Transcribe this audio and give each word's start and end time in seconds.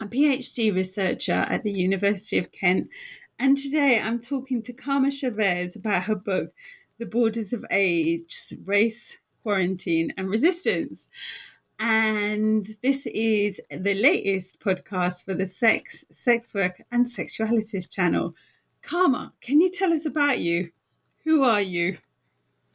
a 0.00 0.06
PhD 0.06 0.74
researcher 0.74 1.32
at 1.32 1.62
the 1.62 1.72
University 1.72 2.38
of 2.38 2.52
Kent. 2.52 2.88
And 3.38 3.56
today 3.56 4.00
I'm 4.00 4.20
talking 4.20 4.62
to 4.62 4.72
Karma 4.72 5.10
Chavez 5.10 5.76
about 5.76 6.04
her 6.04 6.14
book, 6.14 6.52
The 6.98 7.06
Borders 7.06 7.52
of 7.52 7.64
AIDS 7.70 8.52
Race, 8.64 9.16
Quarantine, 9.42 10.12
and 10.16 10.28
Resistance. 10.28 11.08
And 11.78 12.66
this 12.82 13.06
is 13.06 13.60
the 13.70 13.94
latest 13.94 14.58
podcast 14.60 15.24
for 15.24 15.34
the 15.34 15.46
Sex, 15.46 16.04
Sex 16.10 16.54
Work, 16.54 16.82
and 16.90 17.06
Sexualities 17.06 17.90
channel. 17.90 18.34
Karma, 18.82 19.32
can 19.40 19.60
you 19.60 19.70
tell 19.70 19.92
us 19.92 20.06
about 20.06 20.38
you? 20.38 20.70
Who 21.24 21.42
are 21.42 21.60
you? 21.60 21.98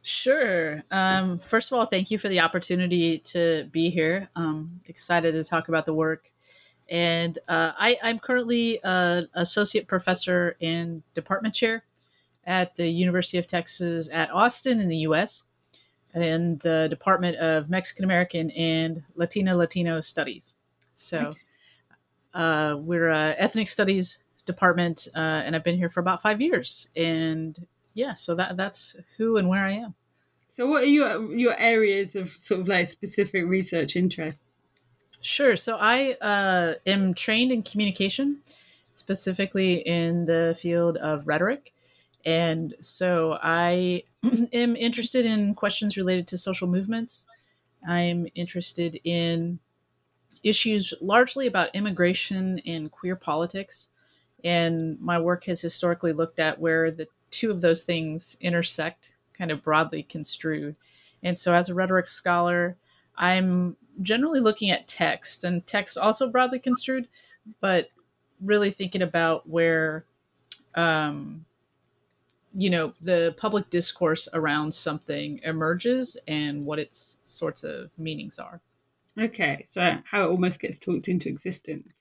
Sure. 0.02 0.82
Um, 0.90 1.38
first 1.38 1.70
of 1.70 1.78
all, 1.78 1.86
thank 1.86 2.10
you 2.10 2.18
for 2.18 2.28
the 2.28 2.40
opportunity 2.40 3.18
to 3.18 3.68
be 3.70 3.90
here. 3.90 4.28
Um, 4.34 4.80
excited 4.86 5.32
to 5.32 5.44
talk 5.44 5.68
about 5.68 5.86
the 5.86 5.94
work 5.94 6.31
and 6.88 7.38
uh, 7.48 7.72
I, 7.78 7.96
am 8.02 8.18
currently 8.18 8.80
an 8.82 9.28
associate 9.34 9.86
professor 9.86 10.56
and 10.60 11.02
department 11.14 11.54
chair 11.54 11.84
at 12.44 12.76
the 12.76 12.88
University 12.88 13.38
of 13.38 13.46
Texas 13.46 14.08
at 14.12 14.30
Austin 14.30 14.80
in 14.80 14.88
the 14.88 14.98
U.S. 14.98 15.44
in 16.14 16.58
the 16.58 16.88
Department 16.90 17.36
of 17.36 17.70
Mexican 17.70 18.04
American 18.04 18.50
and 18.52 19.02
Latina 19.14 19.56
Latino 19.56 20.00
Studies. 20.00 20.54
So 20.94 21.34
uh, 22.34 22.76
we're 22.78 23.10
a 23.10 23.34
ethnic 23.38 23.68
studies 23.68 24.18
department, 24.46 25.08
uh, 25.14 25.18
and 25.18 25.54
I've 25.54 25.64
been 25.64 25.76
here 25.76 25.90
for 25.90 26.00
about 26.00 26.22
five 26.22 26.40
years. 26.40 26.88
And 26.96 27.66
yeah, 27.94 28.14
so 28.14 28.34
that 28.34 28.56
that's 28.56 28.96
who 29.16 29.36
and 29.36 29.48
where 29.48 29.64
I 29.64 29.72
am. 29.72 29.94
So, 30.56 30.66
what 30.66 30.82
are 30.82 30.86
your 30.86 31.34
your 31.34 31.58
areas 31.58 32.14
of 32.16 32.36
sort 32.40 32.60
of 32.60 32.68
like 32.68 32.86
specific 32.86 33.46
research 33.46 33.96
interests? 33.96 34.44
Sure. 35.22 35.56
So 35.56 35.78
I 35.80 36.14
uh, 36.20 36.74
am 36.84 37.14
trained 37.14 37.52
in 37.52 37.62
communication, 37.62 38.38
specifically 38.90 39.74
in 39.76 40.26
the 40.26 40.56
field 40.60 40.96
of 40.96 41.28
rhetoric. 41.28 41.72
And 42.26 42.74
so 42.80 43.38
I 43.40 44.02
am 44.52 44.74
interested 44.74 45.24
in 45.24 45.54
questions 45.54 45.96
related 45.96 46.26
to 46.28 46.38
social 46.38 46.66
movements. 46.66 47.26
I'm 47.88 48.26
interested 48.34 49.00
in 49.04 49.60
issues 50.42 50.92
largely 51.00 51.46
about 51.46 51.74
immigration 51.74 52.60
and 52.66 52.90
queer 52.90 53.14
politics. 53.14 53.90
And 54.42 55.00
my 55.00 55.20
work 55.20 55.44
has 55.44 55.60
historically 55.60 56.12
looked 56.12 56.40
at 56.40 56.58
where 56.58 56.90
the 56.90 57.06
two 57.30 57.52
of 57.52 57.60
those 57.60 57.84
things 57.84 58.36
intersect, 58.40 59.12
kind 59.34 59.52
of 59.52 59.62
broadly 59.62 60.02
construed. 60.02 60.74
And 61.22 61.38
so, 61.38 61.54
as 61.54 61.68
a 61.68 61.74
rhetoric 61.74 62.08
scholar, 62.08 62.76
I'm 63.16 63.76
generally 64.00 64.40
looking 64.40 64.70
at 64.70 64.88
text 64.88 65.44
and 65.44 65.66
text 65.66 65.98
also 65.98 66.28
broadly 66.28 66.58
construed, 66.58 67.08
but 67.60 67.90
really 68.40 68.70
thinking 68.70 69.02
about 69.02 69.48
where, 69.48 70.04
um, 70.74 71.44
you 72.54 72.70
know, 72.70 72.92
the 73.00 73.34
public 73.36 73.70
discourse 73.70 74.28
around 74.32 74.72
something 74.72 75.40
emerges 75.42 76.16
and 76.26 76.64
what 76.64 76.78
its 76.78 77.18
sorts 77.24 77.64
of 77.64 77.90
meanings 77.98 78.38
are. 78.38 78.60
Okay, 79.18 79.66
so 79.70 79.98
how 80.04 80.24
it 80.24 80.28
almost 80.28 80.60
gets 80.60 80.78
talked 80.78 81.08
into 81.08 81.28
existence. 81.28 81.92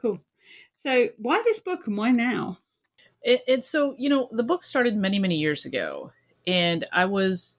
Cool. 0.00 0.20
So, 0.82 1.08
why 1.18 1.42
this 1.44 1.60
book 1.60 1.86
and 1.86 1.96
why 1.96 2.10
now? 2.10 2.58
It, 3.22 3.42
it's 3.48 3.66
so, 3.66 3.94
you 3.98 4.08
know, 4.08 4.28
the 4.30 4.42
book 4.42 4.62
started 4.62 4.96
many, 4.96 5.18
many 5.18 5.36
years 5.36 5.64
ago, 5.64 6.12
and 6.46 6.86
I 6.92 7.06
was 7.06 7.58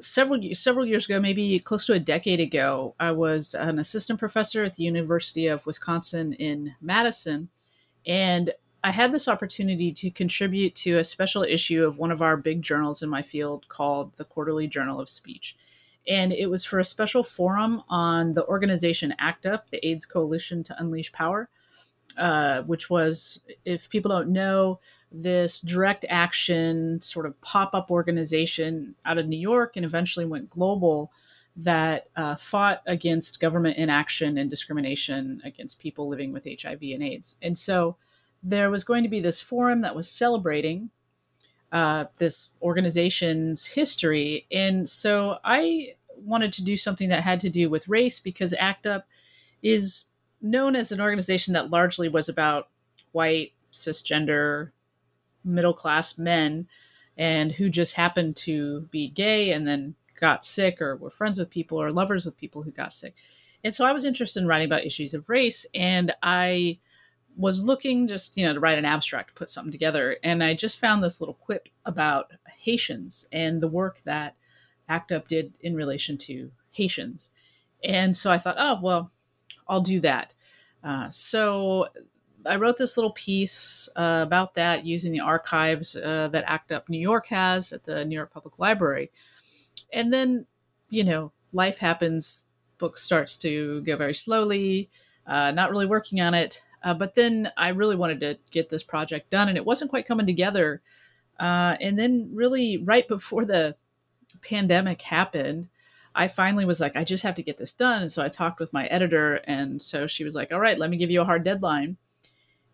several 0.00 0.40
several 0.54 0.86
years 0.86 1.06
ago, 1.06 1.20
maybe 1.20 1.58
close 1.58 1.86
to 1.86 1.92
a 1.92 2.00
decade 2.00 2.40
ago, 2.40 2.94
I 2.98 3.12
was 3.12 3.54
an 3.54 3.78
assistant 3.78 4.18
professor 4.18 4.64
at 4.64 4.74
the 4.74 4.84
University 4.84 5.46
of 5.46 5.66
Wisconsin 5.66 6.32
in 6.34 6.74
Madison, 6.80 7.48
and 8.06 8.52
I 8.84 8.90
had 8.90 9.12
this 9.12 9.28
opportunity 9.28 9.92
to 9.92 10.10
contribute 10.10 10.74
to 10.76 10.98
a 10.98 11.04
special 11.04 11.44
issue 11.44 11.84
of 11.84 11.98
one 11.98 12.10
of 12.10 12.20
our 12.20 12.36
big 12.36 12.62
journals 12.62 13.02
in 13.02 13.08
my 13.08 13.22
field 13.22 13.68
called 13.68 14.16
the 14.16 14.24
Quarterly 14.24 14.66
Journal 14.66 15.00
of 15.00 15.08
Speech. 15.08 15.56
And 16.08 16.32
it 16.32 16.46
was 16.46 16.64
for 16.64 16.80
a 16.80 16.84
special 16.84 17.22
forum 17.22 17.84
on 17.88 18.34
the 18.34 18.44
organization 18.46 19.14
ACT 19.20 19.46
UP, 19.46 19.70
the 19.70 19.86
AIDS 19.86 20.04
Coalition 20.04 20.64
to 20.64 20.76
Unleash 20.80 21.12
Power, 21.12 21.48
uh, 22.18 22.62
which 22.62 22.90
was, 22.90 23.40
if 23.64 23.88
people 23.88 24.10
don't 24.10 24.30
know, 24.30 24.80
this 25.12 25.60
direct 25.60 26.04
action 26.08 27.00
sort 27.00 27.26
of 27.26 27.40
pop 27.40 27.74
up 27.74 27.90
organization 27.90 28.94
out 29.04 29.18
of 29.18 29.26
New 29.26 29.38
York 29.38 29.76
and 29.76 29.84
eventually 29.84 30.24
went 30.24 30.50
global 30.50 31.12
that 31.54 32.08
uh, 32.16 32.34
fought 32.36 32.82
against 32.86 33.40
government 33.40 33.76
inaction 33.76 34.38
and 34.38 34.48
discrimination 34.48 35.42
against 35.44 35.78
people 35.78 36.08
living 36.08 36.32
with 36.32 36.46
HIV 36.46 36.80
and 36.82 37.02
AIDS. 37.02 37.36
And 37.42 37.56
so 37.56 37.96
there 38.42 38.70
was 38.70 38.84
going 38.84 39.02
to 39.02 39.08
be 39.08 39.20
this 39.20 39.40
forum 39.40 39.82
that 39.82 39.94
was 39.94 40.08
celebrating 40.08 40.90
uh, 41.70 42.06
this 42.18 42.50
organization's 42.60 43.66
history. 43.66 44.46
And 44.50 44.88
so 44.88 45.38
I 45.44 45.94
wanted 46.16 46.52
to 46.54 46.64
do 46.64 46.76
something 46.76 47.08
that 47.10 47.22
had 47.22 47.40
to 47.40 47.50
do 47.50 47.68
with 47.68 47.88
race 47.88 48.18
because 48.18 48.52
ACT 48.54 48.86
UP 48.86 49.06
is 49.62 50.06
known 50.40 50.74
as 50.74 50.90
an 50.90 51.00
organization 51.00 51.54
that 51.54 51.70
largely 51.70 52.08
was 52.08 52.28
about 52.28 52.68
white, 53.12 53.52
cisgender, 53.72 54.70
middle 55.44 55.74
class 55.74 56.18
men 56.18 56.66
and 57.16 57.52
who 57.52 57.68
just 57.68 57.94
happened 57.94 58.36
to 58.36 58.82
be 58.90 59.08
gay 59.08 59.52
and 59.52 59.66
then 59.66 59.94
got 60.20 60.44
sick 60.44 60.80
or 60.80 60.96
were 60.96 61.10
friends 61.10 61.38
with 61.38 61.50
people 61.50 61.80
or 61.80 61.90
lovers 61.90 62.24
with 62.24 62.38
people 62.38 62.62
who 62.62 62.70
got 62.70 62.92
sick. 62.92 63.14
And 63.64 63.74
so 63.74 63.84
I 63.84 63.92
was 63.92 64.04
interested 64.04 64.40
in 64.40 64.48
writing 64.48 64.66
about 64.66 64.84
issues 64.84 65.14
of 65.14 65.28
race 65.28 65.66
and 65.74 66.12
I 66.22 66.78
was 67.36 67.62
looking 67.62 68.06
just, 68.06 68.36
you 68.36 68.44
know, 68.44 68.54
to 68.54 68.60
write 68.60 68.78
an 68.78 68.84
abstract, 68.84 69.34
put 69.34 69.48
something 69.48 69.72
together. 69.72 70.16
And 70.22 70.42
I 70.42 70.54
just 70.54 70.78
found 70.78 71.02
this 71.02 71.20
little 71.20 71.34
quip 71.34 71.68
about 71.84 72.32
Haitians 72.58 73.26
and 73.32 73.60
the 73.60 73.68
work 73.68 74.00
that 74.04 74.36
ACT 74.88 75.12
UP 75.12 75.28
did 75.28 75.54
in 75.60 75.74
relation 75.74 76.18
to 76.18 76.50
Haitians. 76.72 77.30
And 77.82 78.14
so 78.16 78.30
I 78.30 78.38
thought, 78.38 78.56
oh, 78.58 78.78
well, 78.82 79.10
I'll 79.68 79.80
do 79.80 80.00
that. 80.00 80.34
Uh, 80.84 81.08
so 81.08 81.88
I 82.46 82.56
wrote 82.56 82.76
this 82.78 82.96
little 82.96 83.12
piece 83.12 83.88
uh, 83.96 84.20
about 84.22 84.54
that 84.54 84.84
using 84.84 85.12
the 85.12 85.20
archives 85.20 85.96
uh, 85.96 86.28
that 86.32 86.44
ACT 86.46 86.72
UP 86.72 86.88
New 86.88 86.98
York 86.98 87.26
has 87.28 87.72
at 87.72 87.84
the 87.84 88.04
New 88.04 88.16
York 88.16 88.32
Public 88.32 88.58
Library. 88.58 89.10
And 89.92 90.12
then, 90.12 90.46
you 90.88 91.04
know, 91.04 91.32
life 91.52 91.78
happens, 91.78 92.44
book 92.78 92.98
starts 92.98 93.38
to 93.38 93.82
go 93.82 93.96
very 93.96 94.14
slowly, 94.14 94.90
uh, 95.26 95.50
not 95.50 95.70
really 95.70 95.86
working 95.86 96.20
on 96.20 96.34
it. 96.34 96.62
Uh, 96.82 96.94
but 96.94 97.14
then 97.14 97.50
I 97.56 97.68
really 97.68 97.96
wanted 97.96 98.20
to 98.20 98.38
get 98.50 98.68
this 98.68 98.82
project 98.82 99.30
done, 99.30 99.48
and 99.48 99.56
it 99.56 99.64
wasn't 99.64 99.90
quite 99.90 100.06
coming 100.06 100.26
together. 100.26 100.82
Uh, 101.38 101.76
and 101.80 101.98
then, 101.98 102.30
really, 102.32 102.78
right 102.78 103.06
before 103.06 103.44
the 103.44 103.76
pandemic 104.42 105.00
happened, 105.02 105.68
I 106.14 106.28
finally 106.28 106.64
was 106.64 106.80
like, 106.80 106.96
I 106.96 107.04
just 107.04 107.22
have 107.22 107.36
to 107.36 107.42
get 107.42 107.58
this 107.58 107.72
done. 107.72 108.02
And 108.02 108.12
so 108.12 108.22
I 108.22 108.28
talked 108.28 108.60
with 108.60 108.72
my 108.72 108.86
editor. 108.86 109.36
And 109.46 109.80
so 109.80 110.06
she 110.06 110.24
was 110.24 110.34
like, 110.34 110.52
All 110.52 110.60
right, 110.60 110.78
let 110.78 110.90
me 110.90 110.96
give 110.96 111.10
you 111.10 111.22
a 111.22 111.24
hard 111.24 111.44
deadline. 111.44 111.96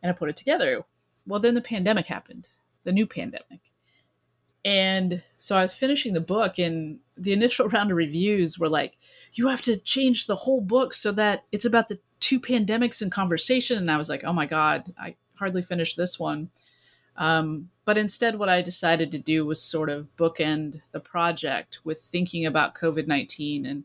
And 0.02 0.10
I 0.10 0.12
put 0.14 0.28
it 0.28 0.36
together. 0.36 0.84
Well, 1.26 1.40
then 1.40 1.54
the 1.54 1.60
pandemic 1.60 2.06
happened, 2.06 2.48
the 2.84 2.92
new 2.92 3.06
pandemic. 3.06 3.60
And 4.64 5.22
so 5.36 5.56
I 5.56 5.62
was 5.62 5.72
finishing 5.72 6.14
the 6.14 6.20
book, 6.20 6.58
and 6.58 6.98
the 7.16 7.32
initial 7.32 7.68
round 7.70 7.90
of 7.90 7.96
reviews 7.96 8.58
were 8.58 8.68
like, 8.68 8.96
You 9.32 9.48
have 9.48 9.62
to 9.62 9.76
change 9.76 10.26
the 10.26 10.36
whole 10.36 10.60
book 10.60 10.94
so 10.94 11.12
that 11.12 11.44
it's 11.52 11.64
about 11.64 11.88
the 11.88 12.00
two 12.20 12.40
pandemics 12.40 13.00
in 13.00 13.10
conversation. 13.10 13.78
And 13.78 13.90
I 13.90 13.96
was 13.96 14.08
like, 14.08 14.24
Oh 14.24 14.32
my 14.32 14.46
God, 14.46 14.92
I 14.98 15.16
hardly 15.34 15.62
finished 15.62 15.96
this 15.96 16.18
one. 16.18 16.50
Um, 17.16 17.70
but 17.84 17.98
instead, 17.98 18.38
what 18.38 18.48
I 18.48 18.62
decided 18.62 19.10
to 19.12 19.18
do 19.18 19.44
was 19.44 19.60
sort 19.60 19.90
of 19.90 20.14
bookend 20.16 20.80
the 20.92 21.00
project 21.00 21.80
with 21.84 22.00
thinking 22.00 22.46
about 22.46 22.74
COVID 22.74 23.06
19 23.06 23.66
and 23.66 23.84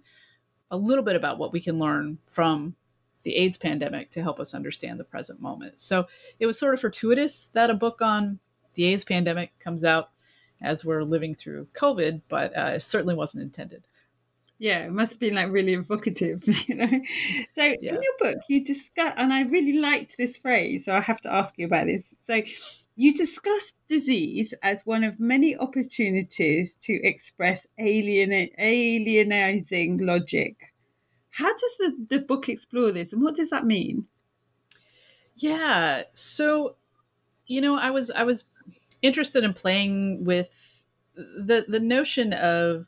a 0.69 0.77
little 0.77 1.03
bit 1.03 1.15
about 1.15 1.37
what 1.37 1.53
we 1.53 1.59
can 1.59 1.79
learn 1.79 2.17
from 2.27 2.75
the 3.23 3.35
AIDS 3.35 3.57
pandemic 3.57 4.11
to 4.11 4.21
help 4.21 4.39
us 4.39 4.53
understand 4.53 4.99
the 4.99 5.03
present 5.03 5.41
moment. 5.41 5.79
So 5.79 6.07
it 6.39 6.45
was 6.45 6.59
sort 6.59 6.73
of 6.73 6.81
fortuitous 6.81 7.49
that 7.49 7.69
a 7.69 7.73
book 7.73 8.01
on 8.01 8.39
the 8.73 8.85
AIDS 8.85 9.03
pandemic 9.03 9.57
comes 9.59 9.83
out 9.83 10.09
as 10.61 10.85
we're 10.85 11.03
living 11.03 11.35
through 11.35 11.67
COVID, 11.73 12.21
but 12.29 12.57
uh, 12.57 12.71
it 12.75 12.83
certainly 12.83 13.15
wasn't 13.15 13.43
intended. 13.43 13.87
Yeah, 14.59 14.85
it 14.85 14.91
must 14.91 15.13
have 15.13 15.19
been 15.19 15.35
like 15.35 15.51
really 15.51 15.73
evocative, 15.73 16.43
you 16.67 16.75
know. 16.75 16.89
So 17.55 17.63
yeah. 17.63 17.95
in 17.95 18.01
your 18.01 18.13
book, 18.19 18.37
you 18.47 18.63
discuss, 18.63 19.13
and 19.17 19.33
I 19.33 19.41
really 19.41 19.73
liked 19.73 20.15
this 20.17 20.37
phrase, 20.37 20.85
so 20.85 20.93
I 20.93 21.01
have 21.01 21.21
to 21.21 21.33
ask 21.33 21.57
you 21.57 21.65
about 21.65 21.87
this. 21.87 22.05
So 22.25 22.41
you 22.95 23.13
discuss 23.13 23.73
disease 23.87 24.53
as 24.61 24.85
one 24.85 25.03
of 25.03 25.19
many 25.19 25.57
opportunities 25.57 26.75
to 26.83 26.93
express 27.03 27.65
alien, 27.79 28.49
alienizing 28.59 29.99
logic. 29.99 30.72
How 31.33 31.51
does 31.51 31.77
the, 31.79 32.05
the 32.09 32.19
book 32.19 32.47
explore 32.47 32.91
this 32.91 33.11
and 33.11 33.23
what 33.23 33.35
does 33.35 33.49
that 33.49 33.65
mean? 33.65 34.05
Yeah. 35.35 36.03
So, 36.13 36.75
you 37.47 37.59
know, 37.59 37.75
I 37.75 37.89
was 37.89 38.11
I 38.11 38.23
was 38.23 38.43
interested 39.01 39.43
in 39.43 39.53
playing 39.53 40.25
with 40.25 40.83
the 41.15 41.65
the 41.67 41.79
notion 41.79 42.33
of 42.33 42.85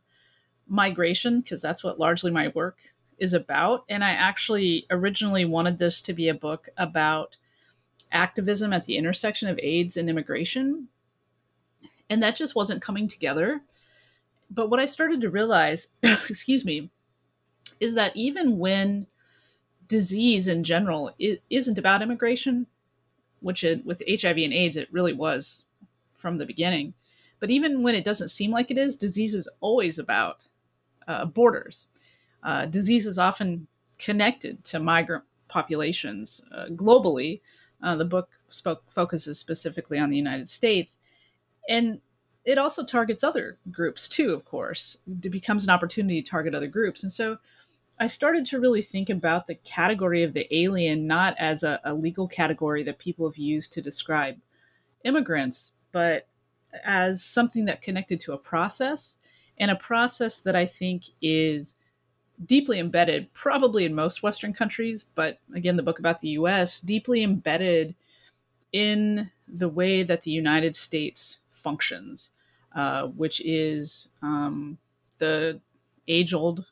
migration 0.68 1.42
because 1.42 1.60
that's 1.62 1.84
what 1.84 2.00
largely 2.00 2.30
my 2.30 2.50
work 2.50 2.78
is 3.18 3.34
about 3.34 3.84
and 3.90 4.04
I 4.04 4.12
actually 4.12 4.86
originally 4.92 5.46
wanted 5.46 5.80
this 5.80 6.02
to 6.04 6.14
be 6.14 6.28
a 6.28 6.34
book 6.34 6.70
about 6.78 7.38
activism 8.12 8.74
at 8.74 8.84
the 8.84 8.98
intersection 8.98 9.50
of 9.50 9.60
AIDS 9.62 9.98
and 9.98 10.08
immigration. 10.08 10.88
And 12.12 12.22
that 12.22 12.36
just 12.36 12.56
wasn't 12.56 12.84
coming 12.84 13.08
together. 13.08 13.62
But 14.52 14.70
what 14.70 14.80
I 14.80 14.86
started 14.86 15.22
to 15.22 15.32
realize, 15.32 15.88
excuse 16.04 16.64
me, 16.64 16.92
is 17.80 17.94
that 17.96 18.16
even 18.16 18.58
when 18.58 19.08
disease 19.88 20.48
in 20.48 20.64
general 20.64 21.12
isn't 21.50 21.78
about 21.78 22.02
immigration, 22.02 22.68
which 23.42 23.64
it, 23.64 23.86
with 23.86 24.02
HIV 24.08 24.38
and 24.38 24.54
AIDS, 24.54 24.78
it 24.78 24.92
really 24.92 25.14
was 25.14 25.66
from 26.14 26.38
the 26.38 26.46
beginning. 26.46 26.94
But 27.40 27.52
even 27.52 27.84
when 27.84 27.96
it 27.96 28.06
doesn't 28.06 28.30
seem 28.30 28.52
like 28.52 28.72
it 28.72 28.78
is, 28.78 28.96
disease 28.96 29.36
is 29.36 29.48
always 29.60 30.00
about 30.00 30.46
uh, 31.08 31.26
borders. 31.26 31.88
Uh, 32.44 32.66
disease 32.66 33.06
is 33.06 33.20
often 33.20 33.68
connected 34.00 34.64
to 34.64 34.80
migrant 34.80 35.24
populations 35.48 36.42
uh, 36.54 36.66
globally, 36.72 37.42
uh, 37.84 37.96
the 37.96 38.06
book 38.06 38.30
spoke, 38.50 38.84
focuses 38.90 39.38
specifically 39.38 40.00
on 40.00 40.10
the 40.10 40.18
United 40.18 40.50
States. 40.50 41.00
And 41.70 42.00
it 42.46 42.58
also 42.58 42.84
targets 42.84 43.24
other 43.24 43.58
groups 43.72 44.08
too, 44.08 44.34
of 44.34 44.46
course. 44.46 44.98
It 45.08 45.32
becomes 45.32 45.64
an 45.64 45.70
opportunity 45.70 46.22
to 46.22 46.30
target 46.30 46.56
other 46.56 46.68
groups. 46.68 47.04
And 47.04 47.12
so 47.12 47.38
I 47.98 48.08
started 48.08 48.46
to 48.48 48.60
really 48.60 48.82
think 48.82 49.10
about 49.10 49.48
the 49.48 49.56
category 49.56 50.24
of 50.24 50.34
the 50.34 50.54
alien 50.56 51.08
not 51.08 51.36
as 51.40 51.64
a, 51.64 51.80
a 51.86 51.94
legal 51.94 52.28
category 52.28 52.84
that 52.84 53.00
people 53.00 53.28
have 53.28 53.38
used 53.38 53.72
to 53.74 53.82
describe 53.82 54.38
immigrants, 55.06 55.74
but 55.92 56.28
as 56.84 57.24
something 57.24 57.66
that 57.66 57.82
connected 57.82 58.20
to 58.22 58.34
a 58.34 58.38
process 58.38 59.18
and 59.58 59.72
a 59.72 59.76
process 59.76 60.42
that 60.42 60.56
I 60.56 60.66
think 60.66 61.06
is 61.22 61.76
deeply 62.46 62.80
embedded, 62.80 63.34
probably 63.34 63.86
in 63.86 63.96
most 63.96 64.22
Western 64.22 64.52
countries, 64.52 65.06
but 65.16 65.40
again, 65.54 65.78
the 65.78 65.84
book 65.84 66.00
about 66.00 66.20
the 66.20 66.30
US, 66.30 66.82
deeply 66.82 67.24
embedded 67.24 67.96
in 68.74 69.32
the 69.48 69.70
way 69.70 70.04
that 70.04 70.24
the 70.24 70.32
United 70.32 70.76
States 70.76 71.40
functions, 71.52 72.34
uh, 72.76 73.08
which 73.08 73.40
is 73.46 74.10
um, 74.22 74.78
the 75.20 75.62
age 76.10 76.34
old 76.34 76.66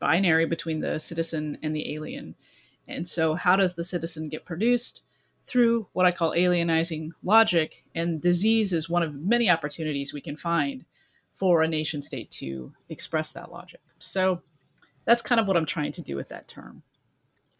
binary 0.00 0.46
between 0.46 0.80
the 0.80 0.98
citizen 0.98 1.58
and 1.62 1.74
the 1.74 1.94
alien. 1.94 2.34
And 2.88 3.06
so, 3.06 3.34
how 3.34 3.56
does 3.56 3.74
the 3.74 3.84
citizen 3.84 4.28
get 4.28 4.44
produced? 4.44 5.02
Through 5.46 5.86
what 5.92 6.06
I 6.06 6.12
call 6.12 6.32
alienizing 6.32 7.10
logic, 7.22 7.84
and 7.94 8.20
disease 8.20 8.72
is 8.72 8.90
one 8.90 9.02
of 9.02 9.14
many 9.14 9.48
opportunities 9.48 10.12
we 10.12 10.20
can 10.20 10.36
find 10.36 10.84
for 11.34 11.62
a 11.62 11.68
nation 11.68 12.02
state 12.02 12.30
to 12.32 12.72
express 12.88 13.32
that 13.32 13.50
logic. 13.50 13.80
So, 13.98 14.42
that's 15.04 15.22
kind 15.22 15.40
of 15.40 15.46
what 15.46 15.56
I'm 15.56 15.66
trying 15.66 15.92
to 15.92 16.02
do 16.02 16.16
with 16.16 16.28
that 16.28 16.46
term. 16.48 16.82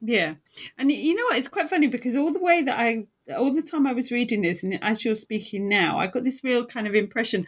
Yeah. 0.00 0.34
And 0.78 0.90
you 0.90 1.14
know 1.14 1.24
what? 1.24 1.36
It's 1.36 1.48
quite 1.48 1.68
funny 1.68 1.86
because 1.86 2.16
all 2.16 2.32
the 2.32 2.38
way 2.38 2.62
that 2.62 2.78
I, 2.78 3.06
all 3.36 3.52
the 3.52 3.62
time 3.62 3.86
I 3.86 3.92
was 3.92 4.10
reading 4.10 4.42
this, 4.42 4.62
and 4.62 4.82
as 4.82 5.04
you're 5.04 5.16
speaking 5.16 5.68
now, 5.68 5.98
I 5.98 6.06
got 6.06 6.24
this 6.24 6.42
real 6.42 6.64
kind 6.64 6.86
of 6.86 6.94
impression 6.94 7.46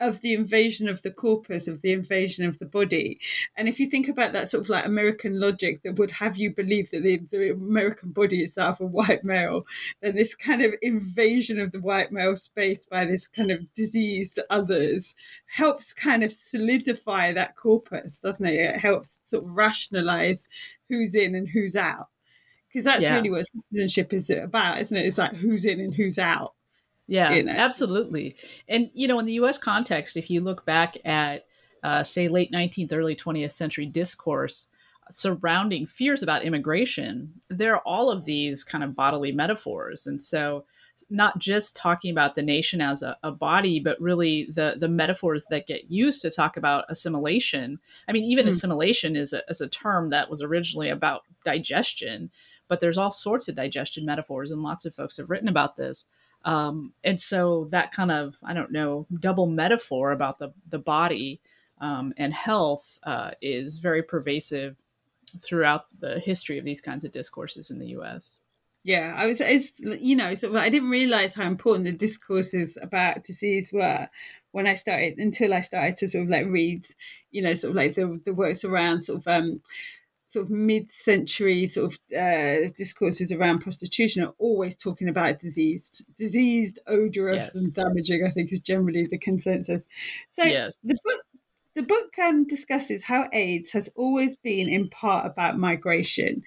of 0.00 0.20
the 0.20 0.32
invasion 0.32 0.88
of 0.88 1.02
the 1.02 1.10
corpus, 1.10 1.66
of 1.66 1.82
the 1.82 1.92
invasion 1.92 2.44
of 2.44 2.58
the 2.58 2.66
body. 2.66 3.18
And 3.56 3.68
if 3.68 3.80
you 3.80 3.88
think 3.88 4.08
about 4.08 4.32
that 4.32 4.50
sort 4.50 4.64
of 4.64 4.70
like 4.70 4.86
American 4.86 5.40
logic 5.40 5.82
that 5.82 5.96
would 5.96 6.12
have 6.12 6.36
you 6.36 6.50
believe 6.50 6.90
that 6.90 7.02
the, 7.02 7.18
the 7.30 7.52
American 7.52 8.12
body 8.12 8.42
is 8.42 8.54
that 8.54 8.68
of 8.68 8.80
a 8.80 8.86
white 8.86 9.24
male, 9.24 9.64
then 10.00 10.14
this 10.14 10.34
kind 10.34 10.62
of 10.62 10.74
invasion 10.82 11.58
of 11.58 11.72
the 11.72 11.80
white 11.80 12.12
male 12.12 12.36
space 12.36 12.86
by 12.86 13.04
this 13.04 13.26
kind 13.26 13.50
of 13.50 13.72
diseased 13.74 14.38
others 14.50 15.14
helps 15.46 15.92
kind 15.92 16.22
of 16.22 16.32
solidify 16.32 17.32
that 17.32 17.56
corpus, 17.56 18.18
doesn't 18.18 18.46
it? 18.46 18.54
It 18.54 18.76
helps 18.76 19.18
sort 19.26 19.44
of 19.44 19.50
rationalize 19.50 20.48
who's 20.88 21.14
in 21.14 21.34
and 21.34 21.48
who's 21.48 21.76
out. 21.76 22.08
Because 22.68 22.84
that's 22.84 23.02
yeah. 23.02 23.14
really 23.14 23.30
what 23.30 23.46
citizenship 23.46 24.12
is 24.12 24.28
about, 24.30 24.80
isn't 24.80 24.96
it? 24.96 25.06
It's 25.06 25.18
like 25.18 25.34
who's 25.34 25.64
in 25.64 25.80
and 25.80 25.94
who's 25.94 26.18
out. 26.18 26.54
Yeah, 27.08 27.32
you 27.32 27.42
know? 27.42 27.52
absolutely. 27.52 28.36
And, 28.68 28.90
you 28.94 29.08
know, 29.08 29.18
in 29.18 29.26
the 29.26 29.32
US 29.34 29.58
context, 29.58 30.16
if 30.16 30.30
you 30.30 30.40
look 30.40 30.64
back 30.64 30.96
at, 31.04 31.46
uh, 31.82 32.02
say, 32.02 32.28
late 32.28 32.52
19th, 32.52 32.92
early 32.92 33.16
20th 33.16 33.52
century 33.52 33.86
discourse 33.86 34.68
surrounding 35.10 35.86
fears 35.86 36.22
about 36.22 36.44
immigration, 36.44 37.32
there 37.48 37.74
are 37.74 37.82
all 37.86 38.10
of 38.10 38.26
these 38.26 38.62
kind 38.62 38.84
of 38.84 38.94
bodily 38.94 39.32
metaphors. 39.32 40.06
And 40.06 40.22
so, 40.22 40.64
not 41.10 41.38
just 41.38 41.76
talking 41.76 42.10
about 42.10 42.34
the 42.34 42.42
nation 42.42 42.80
as 42.80 43.02
a, 43.02 43.16
a, 43.22 43.30
body, 43.30 43.78
but 43.78 44.00
really 44.00 44.48
the 44.52 44.74
the 44.78 44.88
metaphors 44.88 45.46
that 45.46 45.68
get 45.68 45.90
used 45.90 46.20
to 46.22 46.30
talk 46.30 46.56
about 46.56 46.84
assimilation. 46.88 47.78
I 48.08 48.12
mean, 48.12 48.24
even 48.24 48.46
mm. 48.46 48.48
assimilation 48.48 49.14
is 49.14 49.32
a, 49.32 49.42
is 49.48 49.60
a 49.60 49.68
term 49.68 50.10
that 50.10 50.28
was 50.28 50.42
originally 50.42 50.88
about 50.88 51.22
digestion, 51.44 52.30
but 52.66 52.80
there's 52.80 52.98
all 52.98 53.12
sorts 53.12 53.48
of 53.48 53.54
digestion 53.54 54.04
metaphors, 54.04 54.50
and 54.50 54.62
lots 54.62 54.84
of 54.86 54.94
folks 54.94 55.18
have 55.18 55.30
written 55.30 55.48
about 55.48 55.76
this. 55.76 56.06
Um, 56.44 56.92
and 57.04 57.20
so 57.20 57.68
that 57.70 57.92
kind 57.92 58.10
of, 58.10 58.36
I 58.42 58.54
don't 58.54 58.72
know, 58.72 59.06
double 59.18 59.46
metaphor 59.46 60.12
about 60.12 60.38
the, 60.38 60.52
the 60.68 60.78
body 60.78 61.40
um, 61.80 62.14
and 62.16 62.32
health 62.32 62.98
uh, 63.02 63.32
is 63.42 63.78
very 63.78 64.02
pervasive 64.02 64.76
throughout 65.42 65.86
the 65.98 66.18
history 66.18 66.58
of 66.58 66.64
these 66.64 66.80
kinds 66.80 67.04
of 67.04 67.12
discourses 67.12 67.70
in 67.70 67.78
the 67.78 67.88
US. 67.98 68.40
Yeah, 68.84 69.12
I 69.14 69.26
was, 69.26 69.40
it's, 69.40 69.72
you 69.78 70.16
know, 70.16 70.34
so 70.34 70.56
I 70.56 70.70
didn't 70.70 70.88
realize 70.88 71.34
how 71.34 71.46
important 71.46 71.84
the 71.84 71.92
discourses 71.92 72.78
about 72.80 73.24
disease 73.24 73.70
were 73.72 74.08
when 74.52 74.66
I 74.66 74.74
started, 74.74 75.18
until 75.18 75.52
I 75.52 75.60
started 75.60 75.96
to 75.98 76.08
sort 76.08 76.24
of 76.24 76.30
like 76.30 76.46
read, 76.46 76.86
you 77.30 77.42
know, 77.42 77.54
sort 77.54 77.70
of 77.72 77.76
like 77.76 77.94
the, 77.94 78.20
the 78.24 78.32
works 78.32 78.64
around 78.64 79.02
sort 79.02 79.18
of 79.18 79.28
um, 79.28 79.60
sort 80.28 80.44
of 80.44 80.50
mid-century 80.50 81.66
sort 81.66 81.92
of 81.92 81.98
uh, 82.16 82.68
discourses 82.76 83.32
around 83.32 83.60
prostitution 83.60 84.22
are 84.22 84.34
always 84.38 84.76
talking 84.76 85.08
about 85.08 85.40
diseased, 85.40 86.04
diseased, 86.18 86.78
odorous, 86.86 87.50
yes. 87.52 87.56
and 87.56 87.74
damaging. 87.74 88.24
I 88.26 88.30
think 88.30 88.52
is 88.52 88.60
generally 88.60 89.06
the 89.06 89.18
consensus. 89.18 89.82
So 90.34 90.44
yes. 90.44 90.74
the 90.84 90.98
book, 91.02 91.20
the 91.74 91.82
book 91.82 92.18
um, 92.22 92.46
discusses 92.46 93.02
how 93.02 93.28
AIDS 93.32 93.72
has 93.72 93.88
always 93.96 94.36
been 94.36 94.68
in 94.68 94.90
part 94.90 95.26
about 95.26 95.58
migration. 95.58 96.42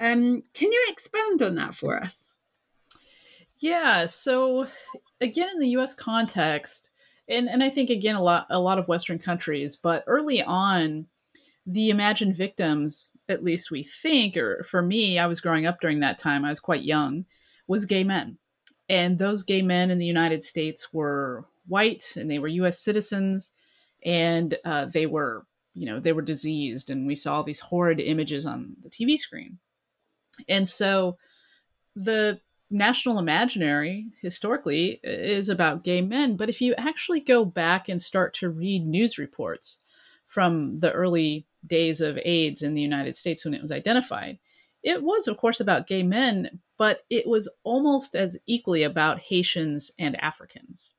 Um, 0.00 0.42
can 0.54 0.72
you 0.72 0.86
expand 0.88 1.42
on 1.42 1.56
that 1.56 1.74
for 1.74 2.02
us? 2.02 2.30
Yeah. 3.58 4.06
So 4.06 4.66
again, 5.20 5.48
in 5.52 5.60
the 5.60 5.68
U.S. 5.70 5.92
context, 5.92 6.90
and 7.28 7.48
and 7.48 7.62
I 7.62 7.68
think 7.68 7.90
again 7.90 8.14
a 8.14 8.22
lot 8.22 8.46
a 8.48 8.58
lot 8.58 8.78
of 8.78 8.88
Western 8.88 9.18
countries, 9.18 9.76
but 9.76 10.04
early 10.06 10.42
on, 10.42 11.06
the 11.70 11.90
imagined 11.90 12.34
victims, 12.34 13.12
at 13.28 13.44
least 13.44 13.70
we 13.70 13.82
think, 13.82 14.38
or 14.38 14.62
for 14.62 14.80
me, 14.80 15.18
I 15.18 15.26
was 15.26 15.42
growing 15.42 15.66
up 15.66 15.82
during 15.82 16.00
that 16.00 16.16
time. 16.16 16.42
I 16.42 16.48
was 16.48 16.60
quite 16.60 16.82
young, 16.82 17.26
was 17.66 17.84
gay 17.84 18.04
men, 18.04 18.38
and 18.88 19.18
those 19.18 19.42
gay 19.42 19.60
men 19.60 19.90
in 19.90 19.98
the 19.98 20.06
United 20.06 20.44
States 20.44 20.94
were 20.94 21.44
white 21.66 22.14
and 22.16 22.30
they 22.30 22.38
were 22.38 22.48
U.S. 22.48 22.80
citizens, 22.80 23.52
and 24.02 24.56
uh, 24.64 24.86
they 24.86 25.04
were 25.04 25.44
you 25.74 25.84
know 25.84 26.00
they 26.00 26.14
were 26.14 26.22
diseased, 26.22 26.88
and 26.88 27.06
we 27.06 27.14
saw 27.14 27.42
these 27.42 27.60
horrid 27.60 28.00
images 28.00 28.46
on 28.46 28.74
the 28.82 28.88
TV 28.88 29.18
screen, 29.18 29.58
and 30.48 30.66
so 30.66 31.18
the 31.94 32.40
national 32.70 33.18
imaginary 33.18 34.06
historically 34.22 35.00
is 35.02 35.50
about 35.50 35.84
gay 35.84 36.00
men. 36.00 36.36
But 36.38 36.48
if 36.48 36.62
you 36.62 36.74
actually 36.76 37.20
go 37.20 37.44
back 37.44 37.90
and 37.90 38.00
start 38.00 38.32
to 38.34 38.48
read 38.48 38.86
news 38.86 39.18
reports 39.18 39.80
from 40.26 40.80
the 40.80 40.92
early 40.92 41.46
days 41.68 42.00
of 42.00 42.18
AIDS 42.24 42.62
in 42.62 42.74
the 42.74 42.82
United 42.82 43.16
States 43.16 43.44
when 43.44 43.54
it 43.54 43.62
was 43.62 43.72
identified, 43.72 44.38
it 44.82 45.02
was, 45.02 45.28
of 45.28 45.36
course, 45.36 45.60
about 45.60 45.86
gay 45.86 46.02
men, 46.02 46.60
but 46.76 47.04
it 47.10 47.26
was 47.26 47.48
almost 47.64 48.14
as 48.14 48.38
equally 48.46 48.82
about 48.82 49.18
Haitians 49.18 49.90
and 49.98 50.20
Africans. 50.22 50.94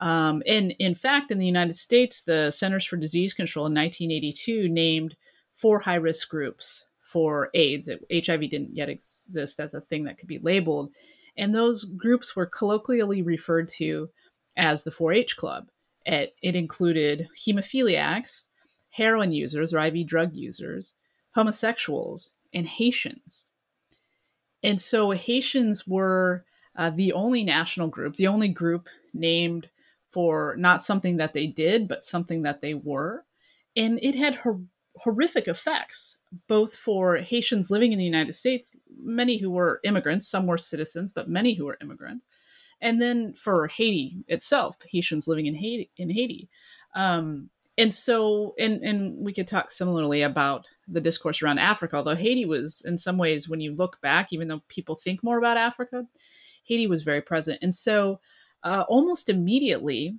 Um, 0.00 0.42
and 0.46 0.72
in 0.78 0.94
fact, 0.94 1.30
in 1.30 1.38
the 1.38 1.46
United 1.46 1.74
States, 1.74 2.20
the 2.20 2.50
Centers 2.50 2.84
for 2.84 2.96
Disease 2.96 3.32
Control 3.32 3.66
in 3.66 3.74
1982 3.74 4.68
named 4.68 5.16
four 5.54 5.78
high 5.78 5.94
risk 5.94 6.28
groups 6.28 6.86
for 7.00 7.50
AIDS. 7.54 7.88
It, 7.88 8.04
HIV 8.26 8.50
didn't 8.50 8.76
yet 8.76 8.90
exist 8.90 9.58
as 9.58 9.72
a 9.72 9.80
thing 9.80 10.04
that 10.04 10.18
could 10.18 10.28
be 10.28 10.38
labeled. 10.38 10.90
And 11.38 11.54
those 11.54 11.84
groups 11.84 12.36
were 12.36 12.46
colloquially 12.46 13.22
referred 13.22 13.68
to 13.76 14.10
as 14.56 14.84
the 14.84 14.90
4 14.90 15.12
H 15.12 15.36
Club. 15.36 15.68
It, 16.04 16.34
it 16.42 16.56
included 16.56 17.28
hemophiliacs, 17.36 18.46
heroin 18.96 19.30
users 19.30 19.74
or 19.74 19.84
IV 19.84 20.06
drug 20.06 20.34
users, 20.34 20.94
homosexuals, 21.34 22.32
and 22.52 22.66
Haitians. 22.66 23.50
And 24.62 24.80
so 24.80 25.10
Haitians 25.10 25.86
were 25.86 26.44
uh, 26.76 26.90
the 26.90 27.12
only 27.12 27.44
national 27.44 27.88
group, 27.88 28.16
the 28.16 28.26
only 28.26 28.48
group 28.48 28.88
named 29.12 29.68
for 30.10 30.56
not 30.58 30.82
something 30.82 31.18
that 31.18 31.34
they 31.34 31.46
did, 31.46 31.88
but 31.88 32.04
something 32.04 32.42
that 32.42 32.62
they 32.62 32.74
were. 32.74 33.24
And 33.76 33.98
it 34.02 34.14
had 34.14 34.36
hor- 34.36 34.62
horrific 34.96 35.46
effects 35.46 36.16
both 36.48 36.74
for 36.74 37.16
Haitians 37.16 37.70
living 37.70 37.92
in 37.92 37.98
the 37.98 38.04
United 38.04 38.34
States, 38.34 38.74
many 38.98 39.36
who 39.36 39.50
were 39.50 39.80
immigrants, 39.84 40.26
some 40.26 40.46
were 40.46 40.58
citizens, 40.58 41.12
but 41.12 41.28
many 41.28 41.54
who 41.54 41.66
were 41.66 41.78
immigrants, 41.80 42.26
and 42.80 43.00
then 43.00 43.32
for 43.34 43.68
Haiti 43.68 44.24
itself, 44.28 44.76
Haitians 44.90 45.28
living 45.28 45.46
in 45.46 45.54
Haiti. 45.54 45.90
In 45.96 46.10
Haiti, 46.10 46.48
um, 46.94 47.50
and 47.78 47.92
so, 47.92 48.54
and 48.58 48.82
and 48.82 49.18
we 49.18 49.32
could 49.32 49.48
talk 49.48 49.70
similarly 49.70 50.22
about 50.22 50.68
the 50.88 51.00
discourse 51.00 51.42
around 51.42 51.58
Africa. 51.58 51.96
Although 51.96 52.16
Haiti 52.16 52.44
was, 52.44 52.82
in 52.84 52.96
some 52.98 53.18
ways, 53.18 53.48
when 53.48 53.60
you 53.60 53.74
look 53.74 54.00
back, 54.00 54.32
even 54.32 54.48
though 54.48 54.62
people 54.68 54.96
think 54.96 55.22
more 55.22 55.38
about 55.38 55.56
Africa, 55.56 56.06
Haiti 56.64 56.86
was 56.86 57.02
very 57.02 57.20
present, 57.20 57.58
and 57.62 57.74
so 57.74 58.20
uh, 58.62 58.84
almost 58.88 59.28
immediately 59.28 60.16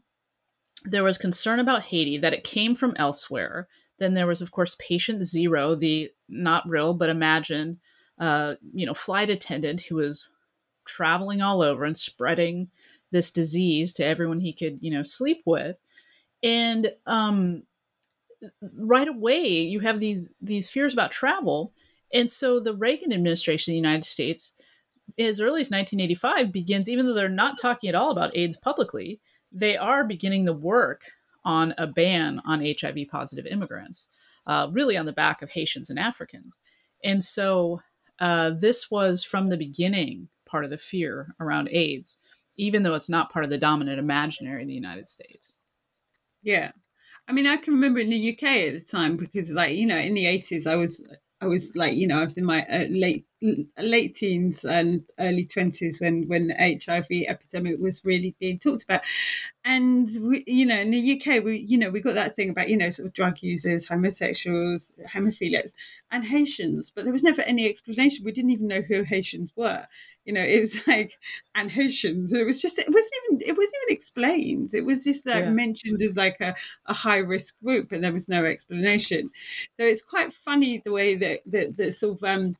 there 0.85 1.03
was 1.03 1.17
concern 1.17 1.59
about 1.59 1.83
Haiti 1.83 2.17
that 2.19 2.33
it 2.33 2.43
came 2.43 2.75
from 2.75 2.93
elsewhere 2.97 3.67
then 3.97 4.13
there 4.13 4.27
was, 4.27 4.41
of 4.41 4.51
course, 4.51 4.75
patient 4.79 5.25
zero, 5.25 5.75
the 5.75 6.11
not 6.29 6.67
real 6.69 6.93
but 6.93 7.09
imagined, 7.09 7.77
uh, 8.19 8.55
you 8.73 8.85
know, 8.85 8.93
flight 8.93 9.29
attendant 9.29 9.81
who 9.81 9.95
was 9.95 10.29
traveling 10.85 11.41
all 11.41 11.61
over 11.61 11.83
and 11.83 11.97
spreading 11.97 12.69
this 13.11 13.31
disease 13.31 13.93
to 13.93 14.05
everyone 14.05 14.39
he 14.39 14.53
could, 14.53 14.77
you 14.81 14.91
know, 14.91 15.03
sleep 15.03 15.41
with. 15.45 15.77
And 16.43 16.91
um, 17.05 17.63
right 18.61 19.07
away, 19.07 19.47
you 19.47 19.79
have 19.81 19.99
these 19.99 20.31
these 20.41 20.69
fears 20.69 20.93
about 20.93 21.11
travel, 21.11 21.73
and 22.13 22.29
so 22.29 22.59
the 22.59 22.75
Reagan 22.75 23.11
administration 23.11 23.71
in 23.71 23.75
the 23.75 23.87
United 23.87 24.05
States, 24.05 24.53
as 25.17 25.41
early 25.41 25.61
as 25.61 25.71
1985, 25.71 26.51
begins, 26.51 26.89
even 26.89 27.05
though 27.05 27.13
they're 27.13 27.29
not 27.29 27.59
talking 27.59 27.89
at 27.89 27.95
all 27.95 28.11
about 28.11 28.35
AIDS 28.35 28.57
publicly, 28.57 29.19
they 29.51 29.75
are 29.77 30.03
beginning 30.03 30.45
the 30.45 30.53
work 30.53 31.03
on 31.43 31.73
a 31.77 31.87
ban 31.87 32.41
on 32.45 32.63
HIV 32.63 33.07
positive 33.09 33.45
immigrants, 33.45 34.09
uh, 34.45 34.67
really 34.71 34.97
on 34.97 35.05
the 35.05 35.13
back 35.13 35.41
of 35.41 35.49
Haitians 35.49 35.89
and 35.89 35.97
Africans. 35.97 36.59
And 37.03 37.23
so 37.23 37.81
uh, 38.19 38.51
this 38.51 38.91
was 38.91 39.23
from 39.23 39.49
the 39.49 39.57
beginning 39.57 40.29
part 40.45 40.65
of 40.65 40.69
the 40.69 40.77
fear 40.77 41.35
around 41.39 41.69
AIDS, 41.71 42.17
even 42.57 42.83
though 42.83 42.95
it's 42.95 43.09
not 43.09 43.31
part 43.31 43.45
of 43.45 43.51
the 43.51 43.57
dominant 43.57 43.99
imaginary 43.99 44.61
in 44.61 44.67
the 44.67 44.73
United 44.73 45.09
States. 45.09 45.55
Yeah. 46.47 46.71
I 47.27 47.33
mean, 47.33 47.45
I 47.45 47.57
can 47.57 47.73
remember 47.73 47.99
in 47.99 48.09
the 48.09 48.17
UK 48.17 48.69
at 48.69 48.73
the 48.75 48.79
time 48.79 49.17
because, 49.17 49.51
like, 49.51 49.75
you 49.75 49.85
know, 49.85 49.97
in 49.97 50.13
the 50.13 50.27
80s, 50.27 50.65
I 50.65 50.75
was 50.75 51.01
I 51.41 51.47
was 51.47 51.75
like, 51.75 51.95
you 51.95 52.07
know, 52.07 52.21
I 52.21 52.23
was 52.23 52.37
in 52.37 52.45
my 52.45 52.65
uh, 52.67 52.85
late 52.89 53.27
late 53.77 54.15
teens 54.15 54.65
and 54.65 55.03
early 55.19 55.45
twenties 55.45 56.01
when 56.01 56.27
when 56.27 56.47
the 56.47 56.81
HIV 56.85 57.07
epidemic 57.27 57.79
was 57.79 58.03
really 58.03 58.35
being 58.39 58.59
talked 58.59 58.83
about, 58.83 59.01
and 59.63 60.09
we, 60.21 60.43
you 60.47 60.65
know, 60.65 60.79
in 60.79 60.91
the 60.91 61.21
UK, 61.21 61.43
we 61.43 61.57
you 61.57 61.77
know 61.77 61.89
we 61.89 61.99
got 61.99 62.15
that 62.15 62.35
thing 62.35 62.49
about 62.49 62.69
you 62.69 62.77
know 62.77 62.89
sort 62.89 63.07
of 63.07 63.13
drug 63.13 63.37
users, 63.41 63.85
homosexuals, 63.85 64.93
hemophiliacs, 65.05 65.73
and 66.11 66.23
Haitians, 66.23 66.91
but 66.93 67.03
there 67.03 67.13
was 67.13 67.23
never 67.23 67.41
any 67.41 67.67
explanation. 67.67 68.25
We 68.25 68.31
didn't 68.31 68.51
even 68.51 68.67
know 68.67 68.81
who 68.81 69.03
Haitians 69.03 69.51
were. 69.55 69.85
You 70.27 70.33
know, 70.33 70.43
it 70.43 70.59
was 70.59 70.79
like 70.87 71.17
and 71.55 71.71
Haitians. 71.71 72.33
It 72.33 72.45
was 72.45 72.61
just 72.61 72.77
it 72.77 72.87
wasn't 72.87 73.13
even 73.25 73.49
it 73.49 73.57
wasn't 73.57 73.75
even 73.83 73.95
explained. 73.95 74.73
It 74.73 74.85
was 74.85 75.03
just 75.03 75.25
like 75.25 75.45
yeah. 75.45 75.49
mentioned 75.49 76.01
as 76.01 76.15
like 76.15 76.39
a, 76.41 76.55
a 76.85 76.93
high 76.93 77.17
risk 77.17 77.55
group, 77.63 77.91
and 77.91 78.03
there 78.03 78.13
was 78.13 78.29
no 78.29 78.45
explanation. 78.45 79.31
So 79.79 79.85
it's 79.85 80.01
quite 80.01 80.33
funny 80.33 80.81
the 80.83 80.91
way 80.91 81.15
that 81.15 81.39
that, 81.47 81.77
that 81.77 81.97
sort 81.97 82.17
of 82.17 82.23
um, 82.23 82.55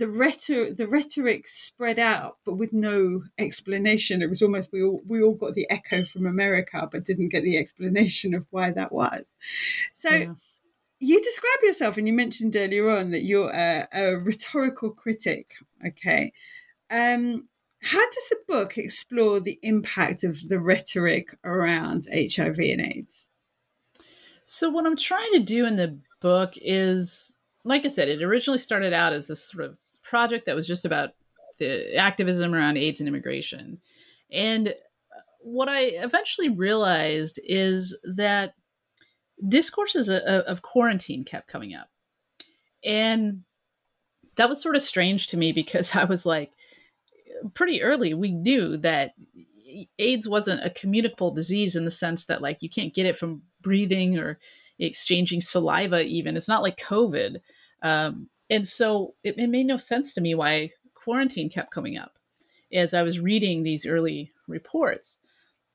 the 0.00 0.08
rhetoric 0.08 0.78
the 0.78 0.88
rhetoric 0.88 1.46
spread 1.46 1.98
out 1.98 2.38
but 2.46 2.54
with 2.54 2.72
no 2.72 3.22
explanation. 3.36 4.22
It 4.22 4.30
was 4.30 4.40
almost 4.40 4.72
we 4.72 4.82
all 4.82 5.02
we 5.06 5.22
all 5.22 5.34
got 5.34 5.52
the 5.52 5.70
echo 5.70 6.06
from 6.06 6.26
america 6.26 6.88
but 6.90 7.04
didn't 7.04 7.28
get 7.28 7.44
the 7.44 7.58
explanation 7.58 8.32
of 8.34 8.46
why 8.50 8.72
that 8.72 8.92
was. 8.92 9.26
So 9.92 10.08
yeah. 10.08 10.32
you 11.00 11.22
describe 11.22 11.62
yourself 11.62 11.98
and 11.98 12.06
you 12.06 12.14
mentioned 12.14 12.56
earlier 12.56 12.88
on 12.88 13.10
that 13.10 13.24
you're 13.24 13.50
a, 13.50 13.86
a 13.92 14.16
rhetorical 14.16 14.90
critic 14.90 15.52
okay? 15.86 16.32
Um, 16.90 17.46
how 17.82 18.04
does 18.04 18.28
the 18.30 18.38
book 18.48 18.78
explore 18.78 19.38
the 19.38 19.58
impact 19.62 20.24
of 20.24 20.48
the 20.48 20.58
rhetoric 20.58 21.36
around 21.44 22.08
hiv 22.10 22.58
and 22.58 22.80
aids? 22.80 23.28
So 24.46 24.70
what 24.70 24.86
i'm 24.86 24.96
trying 24.96 25.32
to 25.34 25.40
do 25.40 25.66
in 25.66 25.76
the 25.76 25.98
book 26.22 26.54
is 26.56 27.36
like 27.64 27.84
I 27.84 27.88
said, 27.88 28.08
it 28.08 28.22
originally 28.22 28.58
started 28.58 28.92
out 28.92 29.12
as 29.12 29.26
this 29.26 29.44
sort 29.44 29.64
of 29.64 29.76
project 30.10 30.46
that 30.46 30.56
was 30.56 30.66
just 30.66 30.84
about 30.84 31.10
the 31.58 31.94
activism 31.96 32.52
around 32.52 32.76
AIDS 32.76 33.00
and 33.00 33.08
immigration. 33.08 33.78
And 34.32 34.74
what 35.40 35.68
I 35.68 35.82
eventually 35.82 36.48
realized 36.48 37.38
is 37.44 37.96
that 38.16 38.54
discourses 39.46 40.08
of 40.10 40.62
quarantine 40.62 41.24
kept 41.24 41.48
coming 41.48 41.74
up. 41.74 41.88
And 42.84 43.44
that 44.36 44.48
was 44.48 44.60
sort 44.60 44.76
of 44.76 44.82
strange 44.82 45.28
to 45.28 45.36
me 45.36 45.52
because 45.52 45.94
I 45.96 46.04
was 46.04 46.26
like, 46.26 46.50
pretty 47.54 47.82
early, 47.82 48.12
we 48.14 48.32
knew 48.32 48.76
that 48.78 49.12
AIDS 49.98 50.28
wasn't 50.28 50.64
a 50.64 50.70
communicable 50.70 51.32
disease 51.32 51.76
in 51.76 51.84
the 51.84 51.90
sense 51.90 52.26
that, 52.26 52.42
like, 52.42 52.58
you 52.60 52.68
can't 52.68 52.94
get 52.94 53.06
it 53.06 53.16
from 53.16 53.42
breathing 53.62 54.18
or 54.18 54.38
exchanging 54.78 55.40
saliva, 55.40 56.02
even. 56.02 56.36
It's 56.36 56.48
not 56.48 56.62
like 56.62 56.78
COVID. 56.78 57.36
Um, 57.82 58.28
and 58.50 58.66
so 58.66 59.14
it, 59.22 59.38
it 59.38 59.46
made 59.46 59.66
no 59.66 59.76
sense 59.76 60.12
to 60.14 60.20
me 60.20 60.34
why 60.34 60.70
quarantine 60.94 61.48
kept 61.48 61.72
coming 61.72 61.96
up 61.96 62.18
as 62.72 62.92
I 62.94 63.02
was 63.02 63.20
reading 63.20 63.62
these 63.62 63.86
early 63.86 64.32
reports. 64.46 65.18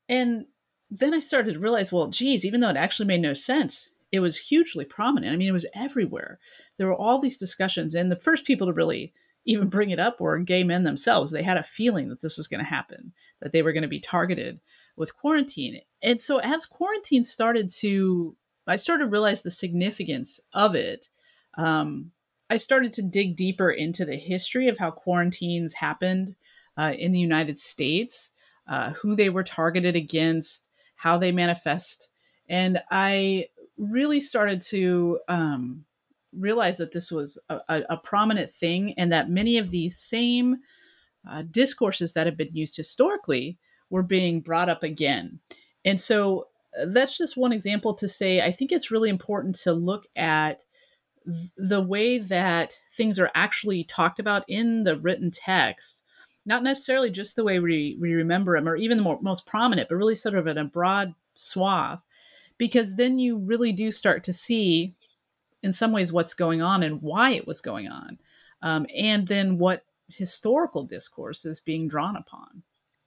And 0.08 0.46
then 0.90 1.14
I 1.14 1.20
started 1.20 1.54
to 1.54 1.60
realize, 1.60 1.92
well, 1.92 2.08
geez, 2.08 2.44
even 2.44 2.60
though 2.60 2.68
it 2.68 2.76
actually 2.76 3.06
made 3.06 3.20
no 3.20 3.32
sense, 3.32 3.90
it 4.12 4.20
was 4.20 4.38
hugely 4.38 4.84
prominent. 4.84 5.32
I 5.32 5.36
mean, 5.36 5.48
it 5.48 5.52
was 5.52 5.66
everywhere. 5.74 6.38
There 6.76 6.86
were 6.86 6.94
all 6.94 7.18
these 7.18 7.38
discussions, 7.38 7.94
and 7.94 8.10
the 8.10 8.16
first 8.16 8.44
people 8.44 8.68
to 8.68 8.72
really 8.72 9.12
even 9.44 9.68
bring 9.68 9.90
it 9.90 9.98
up 9.98 10.20
were 10.20 10.38
gay 10.38 10.64
men 10.64 10.84
themselves. 10.84 11.30
They 11.30 11.42
had 11.42 11.56
a 11.56 11.62
feeling 11.62 12.08
that 12.08 12.20
this 12.20 12.36
was 12.36 12.48
going 12.48 12.64
to 12.64 12.70
happen, 12.70 13.12
that 13.40 13.52
they 13.52 13.62
were 13.62 13.72
going 13.72 13.82
to 13.82 13.88
be 13.88 14.00
targeted 14.00 14.60
with 14.96 15.16
quarantine. 15.16 15.80
And 16.02 16.20
so, 16.20 16.38
as 16.38 16.66
quarantine 16.66 17.24
started 17.24 17.68
to, 17.78 18.36
I 18.66 18.76
started 18.76 19.04
to 19.04 19.10
realize 19.10 19.42
the 19.42 19.50
significance 19.50 20.40
of 20.52 20.74
it. 20.74 21.08
Um, 21.58 22.12
I 22.48 22.56
started 22.58 22.92
to 22.94 23.02
dig 23.02 23.36
deeper 23.36 23.70
into 23.70 24.04
the 24.04 24.16
history 24.16 24.68
of 24.68 24.78
how 24.78 24.90
quarantines 24.90 25.74
happened 25.74 26.36
uh, 26.76 26.94
in 26.96 27.12
the 27.12 27.18
United 27.18 27.58
States, 27.58 28.32
uh, 28.68 28.92
who 28.92 29.16
they 29.16 29.30
were 29.30 29.42
targeted 29.42 29.96
against, 29.96 30.68
how 30.96 31.18
they 31.18 31.32
manifest. 31.32 32.08
And 32.48 32.80
I 32.90 33.46
really 33.76 34.20
started 34.20 34.60
to 34.60 35.18
um, 35.28 35.84
realize 36.32 36.76
that 36.78 36.92
this 36.92 37.10
was 37.10 37.38
a, 37.48 37.82
a, 37.90 37.96
prominent 37.96 38.52
thing 38.52 38.94
and 38.96 39.12
that 39.12 39.28
many 39.28 39.58
of 39.58 39.70
these 39.70 39.98
same 39.98 40.56
uh, 41.28 41.42
discourses 41.50 42.12
that 42.12 42.26
have 42.26 42.36
been 42.36 42.54
used 42.54 42.76
historically 42.76 43.58
were 43.90 44.02
being 44.02 44.40
brought 44.40 44.68
up 44.68 44.82
again. 44.82 45.40
And 45.84 46.00
so 46.00 46.48
uh, 46.80 46.86
that's 46.88 47.18
just 47.18 47.36
one 47.36 47.52
example 47.52 47.94
to 47.94 48.08
say 48.08 48.40
I 48.40 48.52
think 48.52 48.72
it's 48.72 48.90
really 48.90 49.10
important 49.10 49.56
to 49.60 49.72
look 49.72 50.06
at 50.16 50.62
the 51.56 51.80
way 51.80 52.18
that 52.18 52.78
things 52.92 53.18
are 53.18 53.30
actually 53.34 53.84
talked 53.84 54.18
about 54.18 54.44
in 54.48 54.84
the 54.84 54.96
written 54.96 55.30
text, 55.30 56.02
not 56.44 56.62
necessarily 56.62 57.10
just 57.10 57.36
the 57.36 57.44
way 57.44 57.58
we, 57.58 57.96
we 58.00 58.12
remember 58.12 58.56
them 58.56 58.68
or 58.68 58.76
even 58.76 58.96
the 58.96 59.02
more, 59.02 59.18
most 59.20 59.46
prominent, 59.46 59.88
but 59.88 59.96
really 59.96 60.14
sort 60.14 60.36
of 60.36 60.46
in 60.46 60.58
a 60.58 60.64
broad 60.64 61.14
swath, 61.34 62.00
because 62.58 62.94
then 62.94 63.18
you 63.18 63.36
really 63.36 63.72
do 63.72 63.90
start 63.90 64.24
to 64.24 64.32
see, 64.32 64.94
in 65.62 65.72
some 65.72 65.92
ways, 65.92 66.12
what's 66.12 66.34
going 66.34 66.62
on 66.62 66.82
and 66.82 67.02
why 67.02 67.30
it 67.30 67.46
was 67.46 67.60
going 67.60 67.88
on, 67.88 68.18
um, 68.62 68.86
and 68.96 69.26
then 69.26 69.58
what 69.58 69.84
historical 70.08 70.84
discourse 70.84 71.44
is 71.44 71.58
being 71.58 71.88
drawn 71.88 72.16
upon. 72.16 72.62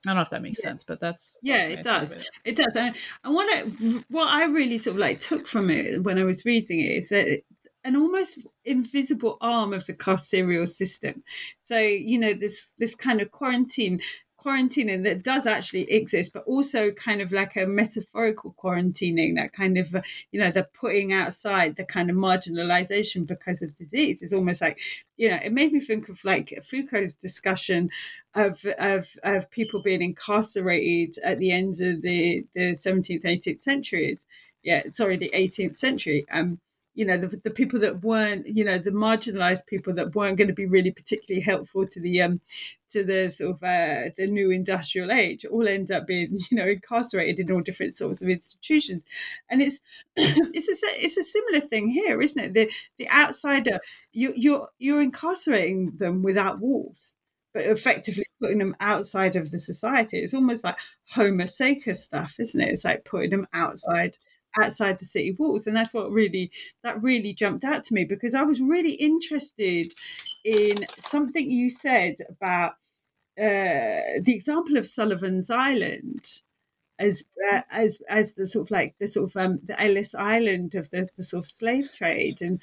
I 0.06 0.10
don't 0.10 0.16
know 0.16 0.22
if 0.22 0.30
that 0.30 0.42
makes 0.42 0.60
yeah. 0.60 0.70
sense, 0.70 0.84
but 0.84 1.00
that's 1.00 1.38
yeah, 1.42 1.64
it 1.64 1.84
does. 1.84 2.14
It. 2.14 2.30
it. 2.46 2.56
does. 2.56 2.74
And, 2.76 2.96
and 3.24 3.34
what 3.34 3.48
I 3.54 3.62
what 4.10 4.28
I 4.28 4.46
really 4.46 4.78
sort 4.78 4.96
of 4.96 5.00
like 5.02 5.20
took 5.20 5.46
from 5.46 5.70
it 5.70 6.04
when 6.04 6.18
I 6.18 6.24
was 6.24 6.46
reading 6.46 6.80
it 6.80 6.92
is 6.92 7.10
that 7.10 7.42
an 7.90 7.96
almost 7.96 8.40
invisible 8.66 9.38
arm 9.42 9.74
of 9.74 9.86
the 9.88 9.94
carceral 9.94 10.70
system. 10.70 11.24
So 11.66 11.78
you 11.78 12.20
know 12.20 12.34
this 12.34 12.68
this 12.78 12.96
kind 12.96 13.20
of 13.22 13.32
quarantine 13.32 14.00
quarantining 14.44 15.04
that 15.04 15.24
does 15.24 15.46
actually 15.46 15.92
exist, 15.92 16.32
but 16.34 16.44
also 16.46 16.92
kind 16.92 17.22
of 17.22 17.32
like 17.32 17.56
a 17.56 17.66
metaphorical 17.66 18.56
quarantining, 18.62 19.36
that 19.36 19.52
kind 19.54 19.78
of, 19.78 19.94
uh, 19.94 20.02
you 20.32 20.40
know, 20.40 20.52
the 20.52 20.66
putting 20.80 21.12
outside 21.12 21.76
the 21.76 21.84
kind 21.84 22.10
of 22.10 22.16
marginalization 22.16 23.28
because 23.28 23.62
of 23.62 23.76
disease 23.76 24.22
is 24.22 24.34
almost 24.34 24.62
like, 24.62 24.80
you 25.18 25.30
know, 25.30 25.40
it 25.44 25.52
made 25.52 25.74
me 25.74 25.82
think 25.82 26.08
of 26.10 26.24
like 26.24 26.58
Foucault's 26.64 27.16
discussion 27.16 27.90
of 28.34 28.66
of, 28.78 29.10
of 29.24 29.50
people 29.52 29.82
being 29.82 30.02
incarcerated 30.02 31.22
at 31.24 31.40
the 31.40 31.52
end 31.52 31.82
of 31.82 32.02
the, 32.02 32.46
the 32.56 32.78
17th, 32.78 33.24
18th 33.24 33.62
centuries. 33.62 34.26
Yeah, 34.64 34.84
sorry, 34.94 35.18
the 35.18 35.32
18th 35.36 35.78
century. 35.78 36.26
Um, 36.32 36.60
you 37.00 37.06
know 37.06 37.18
the, 37.18 37.28
the 37.46 37.50
people 37.50 37.80
that 37.80 38.04
weren't 38.04 38.46
you 38.46 38.66
know 38.66 38.78
the 38.78 38.92
marginalized 38.92 39.66
people 39.68 39.94
that 39.94 40.14
weren't 40.16 40.38
going 40.38 40.50
to 40.50 40.54
be 40.54 40.66
really 40.66 40.92
particularly 40.92 41.42
helpful 41.42 41.88
to 41.88 42.00
the 42.02 42.22
um 42.22 42.42
to 42.90 43.04
the 43.04 43.30
sort 43.30 43.52
of 43.52 43.64
uh, 43.64 44.10
the 44.18 44.28
new 44.28 44.52
industrial 44.52 45.12
age 45.12 45.46
all 45.46 45.68
end 45.68 45.92
up 45.92 46.08
being 46.08 46.38
you 46.52 46.58
know 46.58 46.68
incarcerated 46.68 47.40
in 47.40 47.56
all 47.56 47.62
different 47.62 47.96
sorts 47.96 48.22
of 48.22 48.30
institutions. 48.30 49.04
And 49.50 49.62
it's 49.62 49.80
it's 50.16 50.68
a 50.68 51.06
it's 51.06 51.18
a 51.18 51.24
similar 51.24 51.62
thing 51.62 51.90
here 51.90 52.22
isn't 52.22 52.44
it? 52.44 52.54
The 52.54 52.72
the 52.98 53.10
outsider 53.10 53.80
you 54.12 54.34
you're 54.36 54.68
you're 54.78 55.02
incarcerating 55.02 55.94
them 55.98 56.22
without 56.22 56.60
walls 56.60 57.16
but 57.52 57.64
effectively 57.64 58.26
putting 58.40 58.60
them 58.60 58.76
outside 58.80 59.36
of 59.36 59.50
the 59.50 59.58
society. 59.58 60.20
It's 60.20 60.36
almost 60.36 60.64
like 60.64 60.76
homo 61.10 61.46
sacer 61.46 62.28
isn't 62.38 62.62
it? 62.62 62.70
It's 62.70 62.86
like 62.86 63.06
putting 63.06 63.32
them 63.32 63.48
outside 63.54 64.18
outside 64.60 65.00
the 65.00 65.06
city 65.06 65.32
walls 65.38 65.68
and 65.68 65.76
that's 65.76 65.94
what 65.94 66.12
really 66.12 66.52
that 66.84 67.02
really 67.02 67.34
jumped 67.34 67.64
out 67.64 67.84
to 67.84 67.94
me 67.94 68.04
because 68.04 68.34
i 68.34 68.42
was 68.42 68.62
really 68.62 68.94
interested 68.94 69.94
in 70.44 70.76
something 71.08 71.50
you 71.50 71.70
said 71.70 72.16
about 72.30 72.72
uh, 73.38 74.20
the 74.22 74.34
example 74.34 74.78
of 74.78 74.86
sullivan's 74.86 75.50
island 75.50 76.42
as 77.00 77.24
uh, 77.52 77.62
as 77.72 78.00
as 78.10 78.34
the 78.34 78.46
sort 78.46 78.68
of 78.68 78.72
like 78.72 78.94
the 79.00 79.08
sort 79.08 79.30
of 79.30 79.38
um, 79.38 79.60
the 79.64 79.82
Ellis 79.82 80.14
Island 80.14 80.76
of 80.76 80.90
the, 80.92 81.08
the 81.16 81.24
sort 81.24 81.46
of 81.46 81.50
slave 81.50 81.90
trade, 81.98 82.42
and 82.42 82.60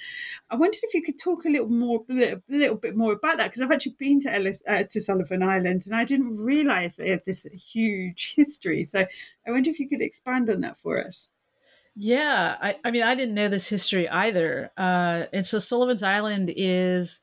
I 0.51 0.57
wondered 0.57 0.81
if 0.83 0.95
you 0.95 1.03
could 1.03 1.19
talk 1.19 1.45
a 1.45 1.49
little 1.49 1.69
more 1.69 2.05
a 2.11 2.41
little, 2.49 2.77
bit 2.77 2.97
more 2.97 3.15
about 3.15 3.39
that 3.39 3.47
because 3.51 3.63
I've 3.63 3.73
actually 3.73 3.97
been 3.99 4.21
to 4.21 4.33
Ellis 4.33 4.63
uh, 4.69 4.85
to 4.85 5.01
Sullivan 5.01 5.43
Island 5.43 5.85
and 5.87 5.97
I 5.97 6.05
didn't 6.05 6.37
realise 6.37 6.95
they 6.95 7.11
had 7.11 7.25
this 7.27 7.45
huge 7.45 8.35
history. 8.37 8.85
So 8.85 9.07
I 9.47 9.51
wonder 9.51 9.71
if 9.71 9.81
you 9.81 9.89
could 9.89 10.03
expand 10.03 10.51
on 10.51 10.61
that 10.61 10.79
for 10.79 11.03
us. 11.05 11.31
Yeah, 11.99 12.57
I, 12.61 12.77
I 12.85 12.91
mean, 12.91 13.03
I 13.03 13.15
didn't 13.15 13.35
know 13.35 13.49
this 13.49 13.69
history 13.69 14.07
either. 14.09 14.71
Uh, 14.77 15.25
and 15.33 15.47
so 15.47 15.59
Sullivan's 15.59 16.03
Island 16.03 16.53
is 16.55 17.21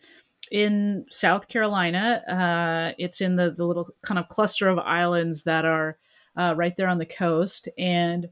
in 0.51 1.05
South 1.11 1.47
Carolina. 1.47 2.23
Uh, 2.27 2.95
it's 2.97 3.21
in 3.21 3.35
the, 3.35 3.51
the 3.51 3.65
little 3.65 3.87
kind 4.01 4.17
of 4.17 4.29
cluster 4.29 4.67
of 4.69 4.79
islands 4.79 5.43
that 5.43 5.63
are 5.65 5.97
uh, 6.35 6.55
right 6.57 6.75
there 6.75 6.87
on 6.87 6.97
the 6.97 7.05
coast. 7.05 7.69
And 7.77 8.29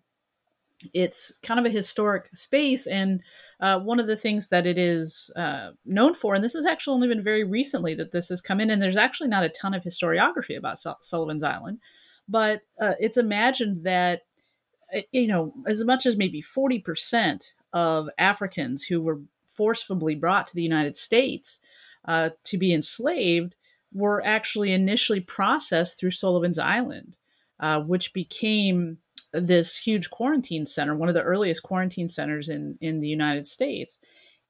it's 0.96 1.38
kind 1.44 1.60
of 1.60 1.66
a 1.68 1.70
historic 1.70 2.36
space. 2.36 2.88
And 2.88 3.22
uh, 3.60 3.80
one 3.80 4.00
of 4.00 4.08
the 4.08 4.18
things 4.18 4.48
that 4.48 4.66
it 4.66 4.80
is 4.80 5.30
uh, 5.36 5.72
known 5.86 6.16
for, 6.16 6.34
and 6.34 6.44
this 6.44 6.54
has 6.54 6.66
actually 6.66 6.96
only 6.96 7.08
been 7.08 7.24
very 7.24 7.44
recently 7.44 7.94
that 7.96 8.12
this 8.12 8.30
has 8.30 8.42
come 8.42 8.60
in, 8.60 8.72
and 8.72 8.82
there's 8.82 8.98
actually 8.98 9.30
not 9.30 9.44
a 9.44 9.50
ton 9.50 9.76
of 9.76 9.84
historiography 9.84 10.58
about 10.58 10.80
Sullivan's 11.02 11.44
Island, 11.44 11.78
but 12.28 12.62
uh, 12.80 12.96
it's 13.00 13.18
imagined 13.18 13.84
that 13.84 14.22
you 15.12 15.28
know, 15.28 15.54
as 15.68 15.84
much 15.84 16.06
as 16.06 16.18
maybe 16.18 16.42
40% 16.42 17.52
of 17.74 18.10
Africans 18.18 18.84
who 18.84 19.02
were 19.02 19.22
forcibly 19.48 20.16
brought 20.16 20.48
to 20.48 20.56
the 20.56 20.64
United 20.64 20.98
States 20.98 21.60
uh, 22.06 22.32
to 22.46 22.58
be 22.58 22.74
enslaved 22.74 23.56
were 23.94 24.24
actually 24.26 24.72
initially 24.72 25.20
processed 25.20 26.00
through 26.00 26.12
Sullivan's 26.12 26.60
Island, 26.60 27.18
uh, 27.60 27.82
which 27.82 28.14
became 28.14 28.98
this 29.34 29.78
huge 29.78 30.10
quarantine 30.10 30.66
center, 30.66 30.96
one 30.96 31.10
of 31.10 31.16
the 31.16 31.22
earliest 31.22 31.64
quarantine 31.64 32.08
centers 32.08 32.50
in, 32.50 32.78
in 32.82 33.00
the 33.00 33.08
United 33.08 33.48
States. 33.48 34.00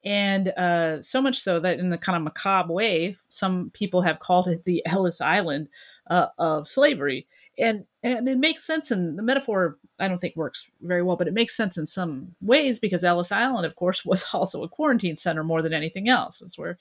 And 0.04 0.48
uh, 0.48 1.00
so 1.00 1.22
much 1.22 1.38
so 1.38 1.60
that 1.60 1.78
in 1.78 1.90
the 1.90 1.98
kind 1.98 2.16
of 2.16 2.22
macabre 2.22 2.72
way, 2.72 3.16
some 3.28 3.70
people 3.72 4.02
have 4.02 4.18
called 4.18 4.48
it 4.48 4.64
the 4.64 4.82
Ellis 4.86 5.20
Island 5.20 5.68
uh, 6.08 6.28
of 6.38 6.66
slavery 6.66 7.26
and 7.58 7.84
and 8.02 8.28
it 8.28 8.38
makes 8.38 8.64
sense 8.64 8.90
and 8.90 9.18
the 9.18 9.22
metaphor 9.22 9.78
i 9.98 10.08
don't 10.08 10.20
think 10.20 10.34
works 10.34 10.70
very 10.80 11.02
well 11.02 11.16
but 11.16 11.28
it 11.28 11.34
makes 11.34 11.54
sense 11.54 11.76
in 11.76 11.86
some 11.86 12.34
ways 12.40 12.78
because 12.78 13.04
ellis 13.04 13.30
island 13.30 13.66
of 13.66 13.76
course 13.76 14.04
was 14.04 14.24
also 14.32 14.62
a 14.62 14.68
quarantine 14.68 15.16
center 15.16 15.44
more 15.44 15.62
than 15.62 15.72
anything 15.72 16.08
else. 16.08 16.40
It's 16.42 16.58
where 16.58 16.78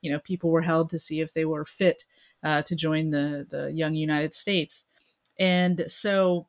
you 0.00 0.12
know 0.12 0.18
people 0.18 0.50
were 0.50 0.62
held 0.62 0.90
to 0.90 0.98
see 0.98 1.20
if 1.20 1.32
they 1.32 1.44
were 1.44 1.64
fit 1.64 2.04
uh, 2.42 2.62
to 2.62 2.76
join 2.76 3.10
the 3.10 3.46
the 3.50 3.72
young 3.72 3.94
united 3.94 4.34
states. 4.34 4.86
And 5.38 5.84
so 5.88 6.46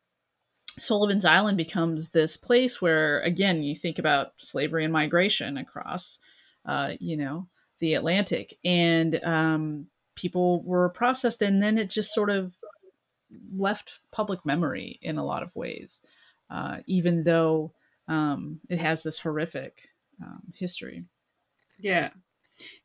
sullivan's 0.77 1.23
island 1.23 1.57
becomes 1.57 2.09
this 2.09 2.35
place 2.35 2.81
where 2.81 3.21
again 3.21 3.63
you 3.63 3.75
think 3.75 3.97
about 3.97 4.33
slavery 4.37 4.83
and 4.83 4.91
migration 4.91 5.57
across 5.57 6.19
uh, 6.65 6.93
you 6.99 7.17
know 7.17 7.47
the 7.79 7.93
atlantic. 7.93 8.57
And 8.63 9.23
um, 9.23 9.87
people 10.15 10.63
were 10.63 10.89
processed 10.89 11.41
and 11.41 11.61
then 11.61 11.77
it 11.77 11.89
just 11.89 12.13
sort 12.13 12.29
of 12.29 12.53
left 13.55 13.99
public 14.11 14.45
memory 14.45 14.99
in 15.01 15.17
a 15.17 15.25
lot 15.25 15.43
of 15.43 15.55
ways, 15.55 16.01
uh, 16.49 16.77
even 16.85 17.23
though 17.23 17.73
um, 18.07 18.59
it 18.69 18.79
has 18.79 19.03
this 19.03 19.19
horrific 19.19 19.89
um, 20.21 20.43
history. 20.53 21.05
Yeah, 21.79 22.09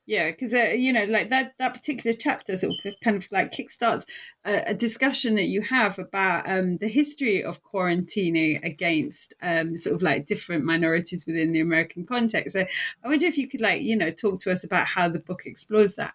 yeah, 0.06 0.30
because 0.30 0.52
uh, 0.52 0.70
you 0.70 0.92
know, 0.92 1.04
like 1.04 1.30
that 1.30 1.52
that 1.58 1.72
particular 1.74 2.16
chapter 2.18 2.56
sort 2.56 2.72
of 2.84 2.94
kind 3.04 3.16
of 3.16 3.28
like 3.30 3.52
kickstarts 3.52 4.04
a, 4.44 4.62
a 4.66 4.74
discussion 4.74 5.36
that 5.36 5.44
you 5.44 5.62
have 5.62 5.98
about 5.98 6.50
um, 6.50 6.78
the 6.78 6.88
history 6.88 7.44
of 7.44 7.62
quarantining 7.62 8.64
against 8.64 9.34
um, 9.40 9.76
sort 9.76 9.94
of 9.94 10.02
like 10.02 10.26
different 10.26 10.64
minorities 10.64 11.26
within 11.26 11.52
the 11.52 11.60
American 11.60 12.04
context. 12.04 12.54
So 12.54 12.66
I 13.04 13.08
wonder 13.08 13.26
if 13.26 13.38
you 13.38 13.48
could 13.48 13.60
like 13.60 13.82
you 13.82 13.96
know 13.96 14.10
talk 14.10 14.40
to 14.40 14.50
us 14.50 14.64
about 14.64 14.86
how 14.86 15.08
the 15.08 15.20
book 15.20 15.42
explores 15.46 15.94
that. 15.94 16.14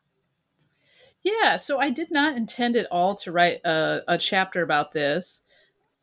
Yeah, 1.25 1.55
so 1.55 1.79
I 1.79 1.89
did 1.89 2.11
not 2.11 2.38
intend 2.38 2.75
at 2.75 2.85
all 2.91 3.15
to 3.15 3.31
write 3.31 3.59
a, 3.65 4.03
a 4.07 4.15
chapter 4.15 4.61
about 4.61 4.91
this. 4.91 5.41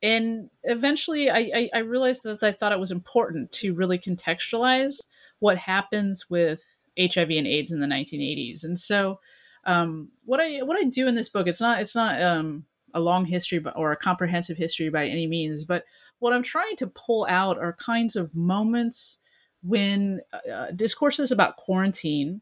And 0.03 0.51
eventually 0.65 1.31
I, 1.31 1.39
I, 1.55 1.71
I, 1.75 1.79
realized 1.79 2.25
that 2.25 2.43
I 2.43 2.51
thought 2.51 2.73
it 2.73 2.81
was 2.81 2.91
important 2.91 3.53
to 3.53 3.73
really 3.73 4.01
contextualize 4.01 5.03
what 5.39 5.59
happens 5.59 6.29
with 6.29 6.65
HIV 6.99 7.31
and 7.31 7.47
AIDS 7.47 7.71
in 7.71 7.79
the 7.79 7.87
1980s. 7.87 8.65
And 8.65 8.77
so 8.77 9.21
um, 9.65 10.09
what 10.25 10.41
I 10.41 10.63
what 10.63 10.77
I 10.77 10.89
do 10.89 11.07
in 11.07 11.15
this 11.15 11.29
book, 11.29 11.47
it's 11.47 11.61
not 11.61 11.81
it's 11.81 11.95
not 11.95 12.21
um, 12.21 12.65
a 12.93 12.99
long 12.99 13.25
history 13.25 13.65
or 13.77 13.93
a 13.93 13.97
comprehensive 13.97 14.57
history 14.57 14.89
by 14.89 15.07
any 15.07 15.29
means, 15.29 15.63
but 15.63 15.85
what 16.19 16.33
I'm 16.33 16.43
trying 16.43 16.75
to 16.79 16.89
pull 16.89 17.29
out 17.31 17.59
are 17.59 17.75
kinds 17.75 18.17
of 18.17 18.35
moments 18.35 19.19
when 19.63 20.21
uh, 20.53 20.73
discourses 20.73 21.31
about 21.31 21.59
quarantine 21.59 22.41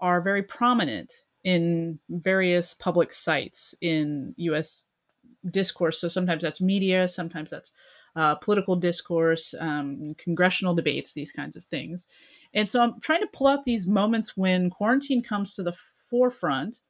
are 0.00 0.20
very 0.20 0.42
prominent 0.42 1.22
in 1.46 1.96
various 2.08 2.74
public 2.74 3.12
sites 3.12 3.72
in 3.80 4.34
US 4.36 4.88
discourse. 5.48 6.00
So 6.00 6.08
sometimes 6.08 6.42
that's 6.42 6.60
media, 6.60 7.06
sometimes 7.06 7.50
that's 7.50 7.70
uh, 8.16 8.34
political 8.34 8.74
discourse, 8.74 9.54
um, 9.60 10.16
congressional 10.18 10.74
debates, 10.74 11.12
these 11.12 11.30
kinds 11.30 11.54
of 11.54 11.62
things. 11.62 12.08
And 12.52 12.68
so 12.68 12.82
I'm 12.82 13.00
trying 13.00 13.20
to 13.20 13.28
pull 13.28 13.46
out 13.46 13.64
these 13.64 13.86
moments 13.86 14.36
when 14.36 14.70
quarantine 14.70 15.22
comes 15.22 15.54
to 15.54 15.62
the 15.62 15.76
forefront 16.10 16.80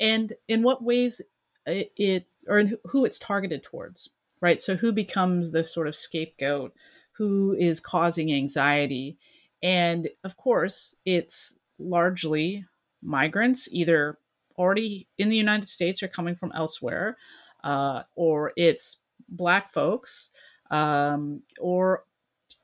and 0.00 0.32
in 0.48 0.62
what 0.62 0.82
ways 0.82 1.20
it, 1.66 2.32
or 2.48 2.64
who 2.86 3.04
it's 3.04 3.18
targeted 3.18 3.62
towards, 3.62 4.08
right? 4.40 4.62
So 4.62 4.74
who 4.74 4.92
becomes 4.92 5.50
the 5.50 5.64
sort 5.64 5.86
of 5.86 5.94
scapegoat, 5.94 6.72
who 7.12 7.54
is 7.58 7.78
causing 7.78 8.32
anxiety. 8.32 9.18
And 9.62 10.08
of 10.24 10.38
course, 10.38 10.96
it's 11.04 11.58
largely 11.78 12.64
migrants, 13.02 13.68
either 13.70 14.18
already 14.58 15.08
in 15.18 15.28
the 15.28 15.36
United 15.36 15.68
States 15.68 16.02
or 16.02 16.08
coming 16.08 16.34
from 16.34 16.52
elsewhere, 16.54 17.16
uh, 17.64 18.02
or 18.14 18.52
it's 18.56 18.98
black 19.28 19.72
folks, 19.72 20.30
um, 20.70 21.42
or 21.60 22.04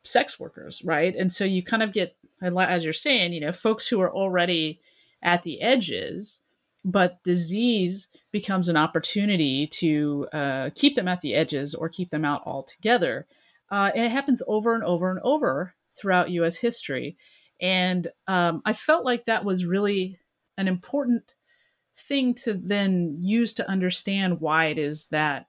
sex 0.05 0.39
workers, 0.41 0.83
right? 0.85 1.15
And 1.15 1.33
so 1.33 1.45
you 1.45 1.63
kind 1.63 1.83
of 1.83 1.93
get, 1.93 2.17
as 2.43 2.85
you're 2.85 2.93
saying, 2.93 3.33
you 3.33 3.41
know, 3.41 3.53
folks 3.53 3.89
who 3.89 4.01
are 4.01 4.13
already 4.13 4.81
at 5.23 5.43
the 5.43 5.61
edges, 5.61 6.41
but 6.85 7.23
disease 7.25 8.09
becomes 8.31 8.69
an 8.69 8.77
opportunity 8.77 9.67
to 9.67 10.27
uh, 10.33 10.71
keep 10.75 10.95
them 10.95 11.09
at 11.09 11.21
the 11.21 11.35
edges 11.35 11.75
or 11.75 11.89
keep 11.89 12.11
them 12.11 12.25
out 12.25 12.43
altogether. 12.47 13.27
Uh, 13.71 13.91
and 13.95 14.05
it 14.05 14.13
happens 14.13 14.43
over 14.47 14.75
and 14.75 14.85
over 14.85 15.11
and 15.11 15.21
over 15.23 15.75
throughout 15.99 16.31
US 16.31 16.57
history. 16.57 17.17
And 17.61 18.09
um, 18.27 18.63
I 18.65 18.73
felt 18.73 19.05
like 19.05 19.25
that 19.25 19.45
was 19.45 19.67
really 19.67 20.19
an 20.59 20.69
important 20.69 21.35
thing 21.97 22.35
to 22.35 22.53
then 22.53 23.17
use 23.21 23.55
to 23.55 23.69
understand 23.69 24.41
why 24.41 24.67
it 24.67 24.79
is 24.79 25.09
that 25.09 25.47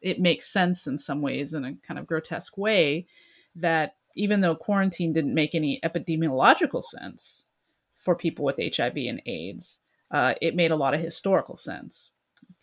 it 0.00 0.20
makes 0.20 0.46
sense 0.46 0.86
in 0.86 0.98
some 0.98 1.22
ways 1.22 1.54
in 1.54 1.64
a 1.64 1.74
kind 1.86 1.98
of 1.98 2.06
grotesque 2.06 2.58
way 2.58 3.06
that 3.54 3.96
even 4.14 4.40
though 4.40 4.54
quarantine 4.54 5.12
didn't 5.12 5.34
make 5.34 5.54
any 5.54 5.80
epidemiological 5.84 6.82
sense 6.82 7.46
for 7.96 8.14
people 8.14 8.44
with 8.44 8.56
HIV 8.58 8.96
and 8.96 9.22
AIDS, 9.26 9.80
uh, 10.10 10.34
it 10.40 10.56
made 10.56 10.70
a 10.70 10.76
lot 10.76 10.94
of 10.94 11.00
historical 11.00 11.56
sense 11.56 12.12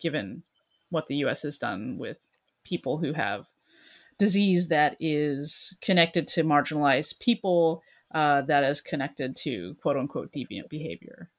given 0.00 0.42
what 0.90 1.06
the 1.06 1.16
US 1.16 1.42
has 1.42 1.58
done 1.58 1.98
with 1.98 2.18
people 2.64 2.98
who 2.98 3.12
have 3.12 3.46
disease 4.18 4.68
that 4.68 4.96
is 5.00 5.76
connected 5.82 6.26
to 6.28 6.44
marginalized 6.44 7.18
people, 7.18 7.82
uh, 8.12 8.42
that 8.42 8.64
is 8.64 8.80
connected 8.80 9.36
to 9.36 9.74
quote 9.82 9.96
unquote 9.96 10.32
deviant 10.32 10.68
behavior. 10.68 11.30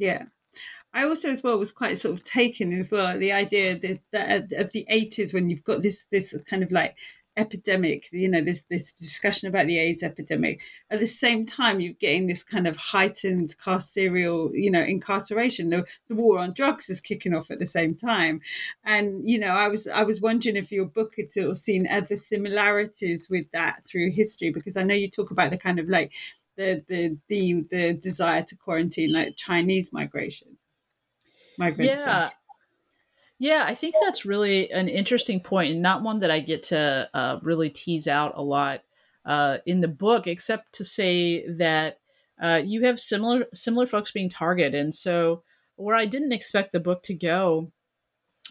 Yeah. 0.00 0.24
I 0.92 1.04
also, 1.04 1.28
as 1.28 1.42
well, 1.42 1.58
was 1.58 1.72
quite 1.72 1.98
sort 1.98 2.14
of 2.14 2.24
taken 2.24 2.72
as 2.72 2.90
well 2.90 3.16
the 3.18 3.32
idea 3.32 3.78
that, 3.78 4.00
that 4.12 4.52
of 4.54 4.72
the 4.72 4.86
eighties 4.88 5.32
when 5.32 5.48
you've 5.48 5.62
got 5.62 5.82
this 5.82 6.06
this 6.10 6.34
kind 6.48 6.64
of 6.64 6.72
like 6.72 6.96
epidemic, 7.36 8.08
you 8.10 8.28
know, 8.28 8.42
this 8.42 8.64
this 8.68 8.92
discussion 8.92 9.46
about 9.48 9.66
the 9.68 9.78
AIDS 9.78 10.02
epidemic. 10.02 10.58
At 10.90 10.98
the 10.98 11.06
same 11.06 11.46
time, 11.46 11.80
you're 11.80 11.92
getting 11.92 12.26
this 12.26 12.42
kind 12.42 12.66
of 12.66 12.76
heightened 12.76 13.54
carceral, 13.64 14.50
you 14.52 14.70
know, 14.70 14.82
incarceration. 14.82 15.70
The, 15.70 15.84
the 16.08 16.16
war 16.16 16.38
on 16.38 16.54
drugs 16.54 16.90
is 16.90 17.00
kicking 17.00 17.34
off 17.34 17.50
at 17.52 17.60
the 17.60 17.66
same 17.66 17.94
time, 17.94 18.40
and 18.84 19.28
you 19.28 19.38
know, 19.38 19.54
I 19.64 19.68
was 19.68 19.86
I 19.86 20.02
was 20.02 20.20
wondering 20.20 20.56
if 20.56 20.72
your 20.72 20.86
book 20.86 21.12
had 21.18 21.32
sort 21.32 21.50
of 21.50 21.58
seen 21.58 21.86
other 21.86 22.16
similarities 22.16 23.28
with 23.30 23.46
that 23.52 23.84
through 23.86 24.10
history, 24.10 24.50
because 24.50 24.76
I 24.76 24.82
know 24.82 24.94
you 24.94 25.08
talk 25.08 25.30
about 25.30 25.50
the 25.50 25.58
kind 25.58 25.78
of 25.78 25.88
like 25.88 26.10
the 26.60 26.84
the 26.88 27.18
the, 27.28 27.66
the 27.70 27.92
desire 27.94 28.42
to 28.42 28.56
quarantine, 28.56 29.12
like 29.12 29.36
Chinese 29.36 29.92
migration. 29.92 30.58
Migrants, 31.58 32.02
yeah, 32.04 32.30
yeah, 33.38 33.64
I 33.66 33.74
think 33.74 33.94
that's 34.02 34.26
really 34.26 34.70
an 34.70 34.88
interesting 34.88 35.40
point, 35.40 35.72
and 35.72 35.82
not 35.82 36.02
one 36.02 36.20
that 36.20 36.30
I 36.30 36.40
get 36.40 36.64
to 36.64 37.08
uh, 37.14 37.38
really 37.42 37.70
tease 37.70 38.06
out 38.06 38.34
a 38.36 38.42
lot 38.42 38.80
uh, 39.24 39.58
in 39.64 39.80
the 39.80 39.88
book, 39.88 40.26
except 40.26 40.74
to 40.74 40.84
say 40.84 41.46
that 41.48 41.98
uh, 42.42 42.60
you 42.64 42.84
have 42.84 43.00
similar 43.00 43.46
similar 43.54 43.86
folks 43.86 44.10
being 44.10 44.28
targeted, 44.28 44.74
and 44.74 44.94
so 44.94 45.42
where 45.76 45.96
I 45.96 46.04
didn't 46.04 46.32
expect 46.32 46.72
the 46.72 46.80
book 46.80 47.02
to 47.04 47.14
go 47.14 47.72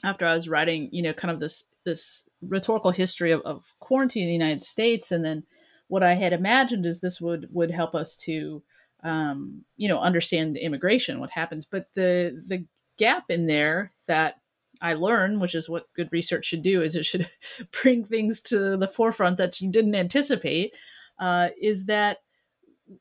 after 0.03 0.25
I 0.25 0.33
was 0.33 0.49
writing, 0.49 0.89
you 0.91 1.03
know, 1.03 1.13
kind 1.13 1.31
of 1.31 1.39
this 1.39 1.65
this 1.85 2.27
rhetorical 2.41 2.91
history 2.91 3.31
of, 3.31 3.41
of 3.41 3.63
quarantine 3.79 4.23
in 4.23 4.29
the 4.29 4.33
United 4.33 4.63
States, 4.63 5.11
and 5.11 5.23
then 5.23 5.43
what 5.89 6.03
I 6.03 6.13
had 6.13 6.31
imagined 6.31 6.85
is 6.85 7.01
this 7.01 7.19
would 7.19 7.49
would 7.51 7.71
help 7.71 7.93
us 7.93 8.15
to 8.17 8.63
um, 9.03 9.65
you 9.75 9.89
know 9.89 9.99
understand 9.99 10.55
the 10.55 10.63
immigration, 10.63 11.19
what 11.19 11.31
happens, 11.31 11.65
but 11.65 11.89
the 11.95 12.41
the 12.47 12.65
gap 12.97 13.25
in 13.29 13.47
there 13.47 13.91
that 14.07 14.35
I 14.81 14.93
learn, 14.93 15.39
which 15.39 15.55
is 15.55 15.67
what 15.67 15.91
good 15.95 16.09
research 16.11 16.45
should 16.45 16.61
do, 16.61 16.81
is 16.81 16.95
it 16.95 17.05
should 17.05 17.29
bring 17.81 18.05
things 18.05 18.39
to 18.43 18.77
the 18.77 18.87
forefront 18.87 19.37
that 19.37 19.59
you 19.59 19.69
didn't 19.69 19.95
anticipate. 19.95 20.73
Uh, 21.17 21.49
is 21.61 21.85
that 21.87 22.19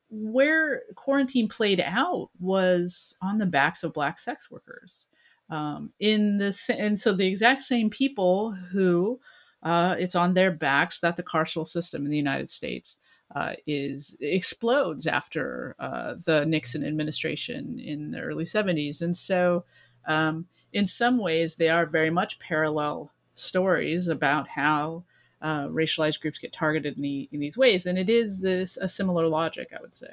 where 0.09 0.81
quarantine 0.95 1.47
played 1.47 1.79
out 1.79 2.29
was 2.39 3.15
on 3.21 3.37
the 3.37 3.45
backs 3.45 3.83
of 3.83 3.93
black 3.93 4.19
sex 4.19 4.51
workers. 4.51 5.07
Um, 5.49 5.93
in 5.99 6.37
this, 6.37 6.69
and 6.69 6.99
so 6.99 7.11
the 7.11 7.25
exact 7.25 7.63
same 7.63 7.89
people 7.89 8.51
who 8.71 9.19
uh, 9.63 9.95
it's 9.99 10.15
on 10.15 10.33
their 10.33 10.51
backs 10.51 10.99
that 11.01 11.17
the 11.17 11.23
carceral 11.23 11.67
system 11.67 12.05
in 12.05 12.11
the 12.11 12.17
United 12.17 12.49
States 12.49 12.97
uh, 13.35 13.53
is 13.67 14.17
explodes 14.19 15.05
after 15.05 15.75
uh, 15.79 16.15
the 16.25 16.45
Nixon 16.45 16.85
administration 16.85 17.79
in 17.79 18.11
the 18.11 18.21
early 18.21 18.45
70s, 18.45 19.01
and 19.01 19.15
so 19.15 19.65
um, 20.05 20.47
in 20.73 20.85
some 20.85 21.17
ways, 21.17 21.55
they 21.55 21.69
are 21.69 21.85
very 21.85 22.09
much 22.09 22.39
parallel 22.39 23.11
stories 23.33 24.07
about 24.07 24.47
how 24.47 25.03
uh, 25.41 25.67
racialized 25.67 26.19
groups 26.19 26.39
get 26.39 26.51
targeted 26.51 26.95
in, 26.97 27.01
the, 27.01 27.29
in 27.31 27.39
these 27.39 27.57
ways, 27.57 27.85
and 27.85 27.97
it 27.97 28.09
is 28.09 28.41
this 28.41 28.77
a 28.77 28.89
similar 28.89 29.27
logic, 29.27 29.69
I 29.75 29.81
would 29.81 29.93
say. 29.93 30.09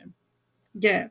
Yeah, 0.75 1.09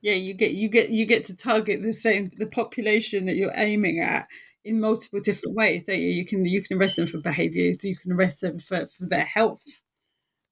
yeah, 0.00 0.14
you 0.14 0.34
get 0.34 0.52
you 0.52 0.68
get 0.68 0.90
you 0.90 1.04
get 1.04 1.26
to 1.26 1.36
target 1.36 1.82
the 1.82 1.92
same 1.92 2.30
the 2.38 2.46
population 2.46 3.26
that 3.26 3.36
you're 3.36 3.52
aiming 3.54 4.00
at 4.00 4.28
in 4.66 4.80
multiple 4.80 5.20
different 5.20 5.54
ways, 5.54 5.84
don't 5.84 6.00
you? 6.00 6.08
You 6.08 6.26
can 6.26 6.44
you 6.44 6.62
can 6.62 6.76
arrest 6.76 6.96
them 6.96 7.06
for 7.06 7.18
behaviours, 7.18 7.84
you 7.84 7.96
can 7.96 8.12
arrest 8.12 8.40
them 8.40 8.58
for, 8.58 8.86
for 8.86 9.06
their 9.06 9.24
health. 9.24 9.62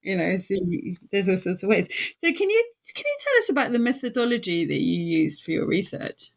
You 0.01 0.17
know, 0.17 0.37
so 0.37 0.55
you, 0.67 0.95
there's 1.11 1.27
all 1.27 1.37
sorts 1.37 1.63
of 1.63 1.69
ways. 1.69 1.87
So 2.19 2.27
can 2.31 2.49
you 2.49 2.71
can 2.93 3.03
you 3.05 3.17
tell 3.21 3.37
us 3.39 3.49
about 3.49 3.71
the 3.71 3.79
methodology 3.79 4.65
that 4.65 4.79
you 4.79 5.03
used 5.21 5.43
for 5.43 5.51
your 5.51 5.67
research? 5.67 6.31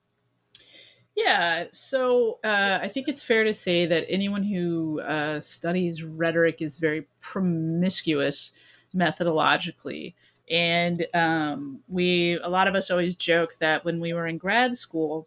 Yeah, 1.14 1.64
so 1.72 2.38
uh, 2.44 2.78
I 2.80 2.88
think 2.88 3.08
it's 3.08 3.22
fair 3.22 3.42
to 3.42 3.52
say 3.52 3.86
that 3.86 4.06
anyone 4.08 4.44
who 4.44 5.00
uh, 5.00 5.40
studies 5.40 6.04
rhetoric 6.04 6.62
is 6.62 6.78
very 6.78 7.08
promiscuous 7.20 8.52
methodologically. 8.94 10.14
And 10.48 11.06
um, 11.14 11.80
we, 11.88 12.38
a 12.38 12.48
lot 12.48 12.68
of 12.68 12.76
us 12.76 12.90
always 12.90 13.16
joke 13.16 13.56
that 13.58 13.84
when 13.84 13.98
we 13.98 14.12
were 14.12 14.28
in 14.28 14.38
grad 14.38 14.76
school, 14.76 15.26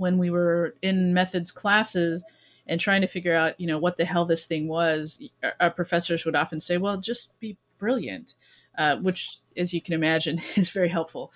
when 0.00 0.16
we 0.16 0.30
were 0.30 0.74
in 0.80 1.12
methods 1.12 1.50
classes 1.50 2.24
and 2.66 2.80
trying 2.80 3.02
to 3.02 3.06
figure 3.06 3.34
out, 3.34 3.60
you 3.60 3.66
know, 3.66 3.78
what 3.78 3.98
the 3.98 4.04
hell 4.04 4.24
this 4.24 4.46
thing 4.46 4.66
was, 4.66 5.20
our 5.60 5.70
professors 5.70 6.24
would 6.24 6.34
often 6.34 6.58
say, 6.58 6.78
well, 6.78 6.96
just 6.96 7.38
be 7.38 7.56
brilliant, 7.78 8.34
uh, 8.78 8.96
which, 8.96 9.38
as 9.58 9.74
you 9.74 9.82
can 9.82 9.92
imagine, 9.92 10.40
is 10.56 10.70
very 10.70 10.88
helpful. 10.88 11.32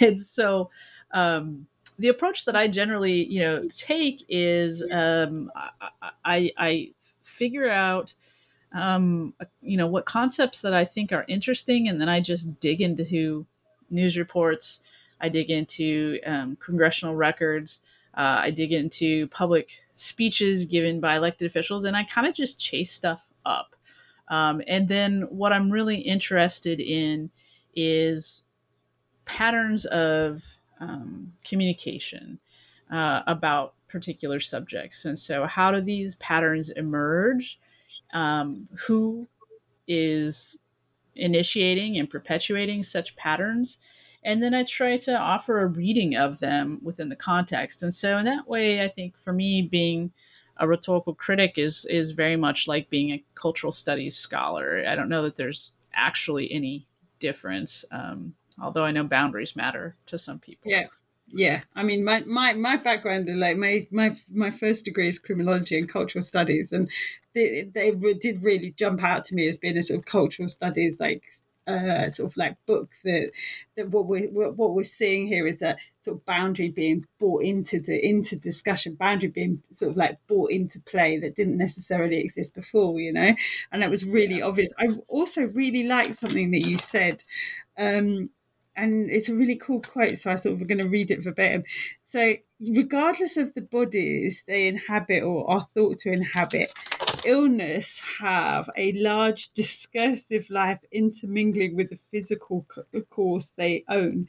And 0.00 0.20
so, 0.20 0.70
um, 1.12 1.66
the 1.98 2.08
approach 2.08 2.44
that 2.44 2.56
I 2.56 2.68
generally, 2.68 3.24
you 3.24 3.40
know, 3.40 3.66
take 3.68 4.24
is 4.28 4.84
um, 4.90 5.50
I, 6.24 6.50
I, 6.56 6.90
figure 7.22 7.70
out, 7.70 8.12
um, 8.72 9.32
you 9.62 9.76
know, 9.76 9.86
what 9.86 10.04
concepts 10.04 10.60
that 10.62 10.74
I 10.74 10.84
think 10.84 11.12
are 11.12 11.24
interesting, 11.28 11.88
and 11.88 12.00
then 12.00 12.08
I 12.08 12.20
just 12.20 12.60
dig 12.60 12.80
into 12.80 13.46
news 13.90 14.18
reports. 14.18 14.80
I 15.22 15.28
dig 15.28 15.50
into 15.50 16.18
um, 16.26 16.56
congressional 16.56 17.14
records. 17.14 17.80
Uh, 18.16 18.40
I 18.42 18.50
dig 18.50 18.72
into 18.72 19.26
public 19.28 19.70
speeches 19.94 20.64
given 20.64 21.00
by 21.00 21.16
elected 21.16 21.46
officials, 21.46 21.84
and 21.84 21.96
I 21.96 22.04
kind 22.04 22.26
of 22.26 22.34
just 22.34 22.60
chase 22.60 22.92
stuff 22.92 23.22
up. 23.44 23.74
Um, 24.28 24.62
and 24.66 24.88
then 24.88 25.22
what 25.30 25.52
I'm 25.52 25.70
really 25.70 25.98
interested 25.98 26.80
in 26.80 27.30
is 27.74 28.42
patterns 29.24 29.84
of 29.86 30.42
um, 30.80 31.32
communication 31.44 32.38
uh, 32.90 33.22
about 33.26 33.74
particular 33.88 34.40
subjects. 34.40 35.04
And 35.04 35.18
so, 35.18 35.46
how 35.46 35.70
do 35.70 35.80
these 35.80 36.14
patterns 36.16 36.70
emerge? 36.70 37.58
Um, 38.14 38.68
who 38.86 39.26
is 39.88 40.58
initiating 41.14 41.98
and 41.98 42.08
perpetuating 42.08 42.82
such 42.82 43.16
patterns? 43.16 43.78
And 44.24 44.42
then 44.42 44.54
I 44.54 44.64
try 44.64 44.96
to 44.98 45.16
offer 45.16 45.60
a 45.60 45.66
reading 45.66 46.16
of 46.16 46.38
them 46.38 46.78
within 46.82 47.08
the 47.08 47.16
context. 47.16 47.82
And 47.82 47.92
so, 47.92 48.18
in 48.18 48.24
that 48.26 48.48
way, 48.48 48.82
I 48.82 48.88
think 48.88 49.16
for 49.18 49.32
me, 49.32 49.62
being 49.62 50.12
a 50.58 50.68
rhetorical 50.68 51.14
critic 51.14 51.54
is 51.56 51.84
is 51.86 52.12
very 52.12 52.36
much 52.36 52.68
like 52.68 52.90
being 52.90 53.10
a 53.10 53.24
cultural 53.34 53.72
studies 53.72 54.16
scholar. 54.16 54.84
I 54.86 54.94
don't 54.94 55.08
know 55.08 55.22
that 55.22 55.36
there's 55.36 55.72
actually 55.94 56.52
any 56.52 56.86
difference. 57.18 57.84
Um, 57.90 58.34
although 58.60 58.84
I 58.84 58.92
know 58.92 59.04
boundaries 59.04 59.56
matter 59.56 59.96
to 60.06 60.18
some 60.18 60.38
people. 60.38 60.70
Yeah. 60.70 60.86
Yeah, 61.34 61.62
I 61.74 61.82
mean, 61.82 62.04
my, 62.04 62.20
my, 62.26 62.52
my 62.52 62.76
background, 62.76 63.26
like 63.40 63.56
my, 63.56 63.86
my 63.90 64.18
my 64.30 64.50
first 64.50 64.84
degree 64.84 65.08
is 65.08 65.18
criminology 65.18 65.78
and 65.78 65.88
cultural 65.88 66.22
studies, 66.22 66.72
and 66.72 66.90
they, 67.32 67.62
they 67.72 67.90
did 68.20 68.42
really 68.42 68.74
jump 68.76 69.02
out 69.02 69.24
to 69.26 69.34
me 69.34 69.48
as 69.48 69.56
being 69.56 69.78
a 69.78 69.82
sort 69.82 70.00
of 70.00 70.04
cultural 70.04 70.50
studies 70.50 71.00
like 71.00 71.22
uh, 71.66 72.08
sort 72.10 72.30
of 72.30 72.36
like 72.36 72.56
book 72.66 72.90
that 73.04 73.30
that 73.76 73.88
what 73.90 74.06
we're 74.06 74.28
what 74.28 74.74
we're 74.74 74.84
seeing 74.84 75.26
here 75.26 75.46
is 75.46 75.58
that 75.58 75.78
sort 76.00 76.16
of 76.16 76.24
boundary 76.24 76.68
being 76.68 77.06
brought 77.18 77.42
into 77.42 77.80
the 77.80 78.04
into 78.04 78.36
discussion, 78.36 78.94
boundary 78.94 79.28
being 79.28 79.62
sort 79.74 79.92
of 79.92 79.96
like 79.96 80.18
brought 80.26 80.50
into 80.50 80.80
play 80.80 81.18
that 81.18 81.36
didn't 81.36 81.56
necessarily 81.56 82.18
exist 82.18 82.54
before, 82.54 82.98
you 83.00 83.12
know, 83.12 83.34
and 83.70 83.82
that 83.82 83.90
was 83.90 84.04
really 84.04 84.38
yeah. 84.38 84.46
obvious. 84.46 84.70
I 84.78 84.88
also 85.08 85.42
really 85.42 85.84
liked 85.84 86.16
something 86.16 86.50
that 86.50 86.66
you 86.66 86.78
said. 86.78 87.22
Um, 87.78 88.30
and 88.74 89.10
it's 89.10 89.28
a 89.28 89.34
really 89.34 89.56
cool 89.56 89.80
quote. 89.80 90.16
So 90.16 90.30
I 90.30 90.36
sort 90.36 90.60
of 90.60 90.66
going 90.66 90.78
to 90.78 90.88
read 90.88 91.10
it 91.10 91.22
verbatim. 91.22 91.64
So 92.06 92.36
regardless 92.60 93.36
of 93.36 93.54
the 93.54 93.60
bodies 93.60 94.44
they 94.46 94.66
inhabit 94.66 95.22
or 95.22 95.50
are 95.50 95.68
thought 95.74 95.98
to 96.00 96.12
inhabit, 96.12 96.72
illness 97.24 98.00
have 98.20 98.68
a 98.76 98.92
large 98.92 99.52
discursive 99.54 100.48
life 100.50 100.80
intermingling 100.90 101.76
with 101.76 101.90
the 101.90 101.98
physical 102.10 102.66
course 103.10 103.50
they 103.56 103.84
own. 103.88 104.28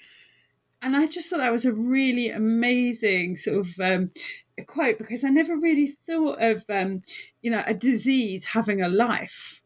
And 0.82 0.98
I 0.98 1.08
just 1.08 1.30
thought 1.30 1.38
that 1.38 1.52
was 1.52 1.66
a 1.66 1.72
really 1.72 2.30
amazing 2.30 3.38
sort 3.38 3.66
of 3.66 3.80
um, 3.80 4.12
quote 4.68 4.98
because 4.98 5.24
I 5.24 5.30
never 5.30 5.56
really 5.56 5.98
thought 6.06 6.42
of, 6.42 6.64
um, 6.70 7.04
you 7.42 7.50
know, 7.52 7.64
a 7.66 7.74
disease 7.74 8.46
having 8.46 8.82
a 8.82 8.90
life. 8.90 9.62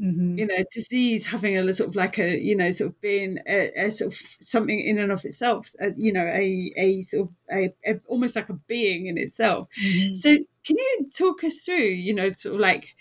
Mm-hmm. 0.00 0.38
You 0.38 0.46
know, 0.46 0.64
disease 0.72 1.26
having 1.26 1.56
a 1.56 1.74
sort 1.74 1.90
of 1.90 1.94
like 1.94 2.18
a, 2.18 2.36
you 2.40 2.56
know, 2.56 2.70
sort 2.70 2.90
of 2.90 3.00
being 3.02 3.38
a, 3.46 3.70
a 3.76 3.90
sort 3.90 4.14
of 4.14 4.18
something 4.42 4.80
in 4.80 4.98
and 4.98 5.12
of 5.12 5.24
itself, 5.24 5.70
a, 5.78 5.92
you 5.96 6.12
know, 6.12 6.24
a, 6.24 6.72
a 6.76 7.02
sort 7.02 7.28
of 7.28 7.34
a, 7.52 7.74
a 7.86 8.00
almost 8.08 8.34
like 8.34 8.48
a 8.48 8.54
being 8.54 9.06
in 9.06 9.18
itself. 9.18 9.68
Mm-hmm. 9.80 10.14
So, 10.14 10.38
can 10.64 10.76
you 10.78 11.10
talk 11.14 11.44
us 11.44 11.60
through, 11.60 11.76
you 11.76 12.14
know, 12.14 12.32
sort 12.32 12.54
of 12.54 12.60
like 12.60 12.94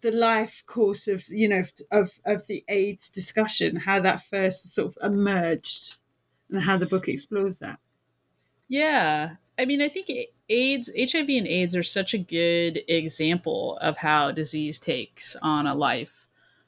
the 0.00 0.10
life 0.10 0.62
course 0.66 1.08
of, 1.08 1.26
you 1.28 1.48
know, 1.48 1.62
of 1.90 2.10
of 2.24 2.46
the 2.46 2.64
AIDS 2.68 3.08
discussion, 3.08 3.76
how 3.76 4.00
that 4.00 4.24
first 4.30 4.74
sort 4.74 4.88
of 4.88 5.12
emerged, 5.12 5.96
and 6.50 6.62
how 6.62 6.76
the 6.76 6.86
book 6.86 7.08
explores 7.08 7.58
that? 7.58 7.78
Yeah, 8.68 9.36
I 9.58 9.64
mean, 9.64 9.82
I 9.82 9.88
think 9.88 10.10
AIDS, 10.48 10.90
HIV, 10.96 11.28
and 11.28 11.46
AIDS 11.46 11.76
are 11.76 11.82
such 11.82 12.14
a 12.14 12.18
good 12.18 12.82
example 12.88 13.78
of 13.82 13.98
how 13.98 14.30
disease 14.30 14.78
takes 14.78 15.36
on 15.42 15.66
a 15.66 15.74
life 15.74 16.26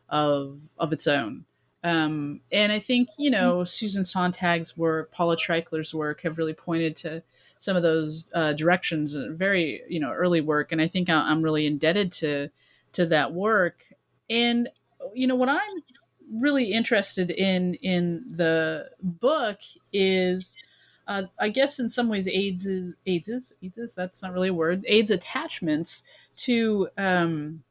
of 0.09 0.61
of 0.79 0.93
its 0.93 1.07
own. 1.07 1.45
Um, 1.83 2.41
and 2.53 2.73
I 2.73 2.79
think 2.79 3.09
you 3.19 3.31
know 3.31 3.57
mm-hmm. 3.57 3.65
Susan 3.65 4.05
Sontag's 4.05 4.77
work, 4.77 5.13
Paula 5.13 5.37
Treichler's 5.37 5.95
work, 5.95 6.23
have 6.23 6.39
really 6.39 6.55
pointed 6.55 6.97
to 6.97 7.23
some 7.65 7.77
of 7.77 7.83
those 7.83 8.31
uh, 8.35 8.53
directions. 8.53 9.17
Uh, 9.17 9.29
very 9.33 9.83
you 9.89 10.01
know 10.01 10.13
early 10.13 10.41
work, 10.41 10.73
and 10.73 10.81
I 10.81 10.87
think 10.87 11.09
I'm 11.09 11.43
really 11.43 11.67
indebted 11.67 12.13
to 12.13 12.51
to 12.93 13.07
that 13.07 13.33
work. 13.33 13.85
And 14.29 14.69
you 15.15 15.27
know 15.27 15.35
what 15.35 15.49
I'm 15.49 15.83
really 16.33 16.73
interested 16.73 17.31
in 17.31 17.75
in 17.75 18.25
the 18.37 18.91
book 19.03 19.59
is. 19.93 20.57
Uh, 21.07 21.25
I 21.39 21.51
guess 21.51 21.79
in 21.79 21.91
some 21.91 22.09
ways, 22.09 22.27
AIDS 22.27 22.65
is 22.65 22.95
AIDS 23.05 23.29
is 23.29 23.53
AIDS 23.63 23.77
is 23.77 23.95
that's 23.95 24.23
not 24.23 24.33
really 24.33 24.49
a 24.49 24.55
word. 24.55 24.87
AIDS 24.89 25.11
attachments 25.11 26.03
to 26.37 26.89
um, 26.97 27.63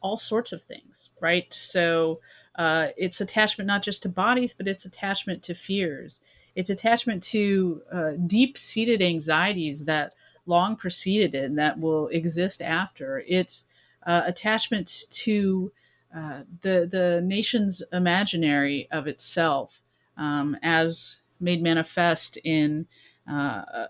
all 0.00 0.16
sorts 0.16 0.52
of 0.52 0.62
things, 0.62 1.10
right? 1.20 1.46
So 1.54 2.18
uh, 2.56 2.88
it's 2.96 3.20
attachment 3.20 3.68
not 3.68 3.82
just 3.82 4.02
to 4.02 4.08
bodies, 4.08 4.52
but 4.52 4.66
it's 4.66 4.84
attachment 4.84 5.44
to 5.44 5.54
fears. 5.54 6.20
It's 6.58 6.70
attachment 6.70 7.22
to 7.24 7.82
uh, 7.92 8.12
deep 8.26 8.58
seated 8.58 9.00
anxieties 9.00 9.84
that 9.84 10.14
long 10.46 10.76
preceded 10.76 11.34
it 11.34 11.44
and 11.44 11.58
that 11.58 11.78
will 11.78 12.08
exist 12.08 12.60
after. 12.60 13.22
It's 13.26 13.66
uh, 14.06 14.22
attachment 14.26 15.04
to 15.10 15.72
uh, 16.14 16.40
the 16.62 16.88
the 16.90 17.20
nation's 17.22 17.82
imaginary 17.92 18.88
of 18.90 19.06
itself 19.06 19.82
um, 20.16 20.56
as 20.62 21.20
made 21.38 21.62
manifest 21.62 22.38
in 22.38 22.86
uh, 23.30 23.86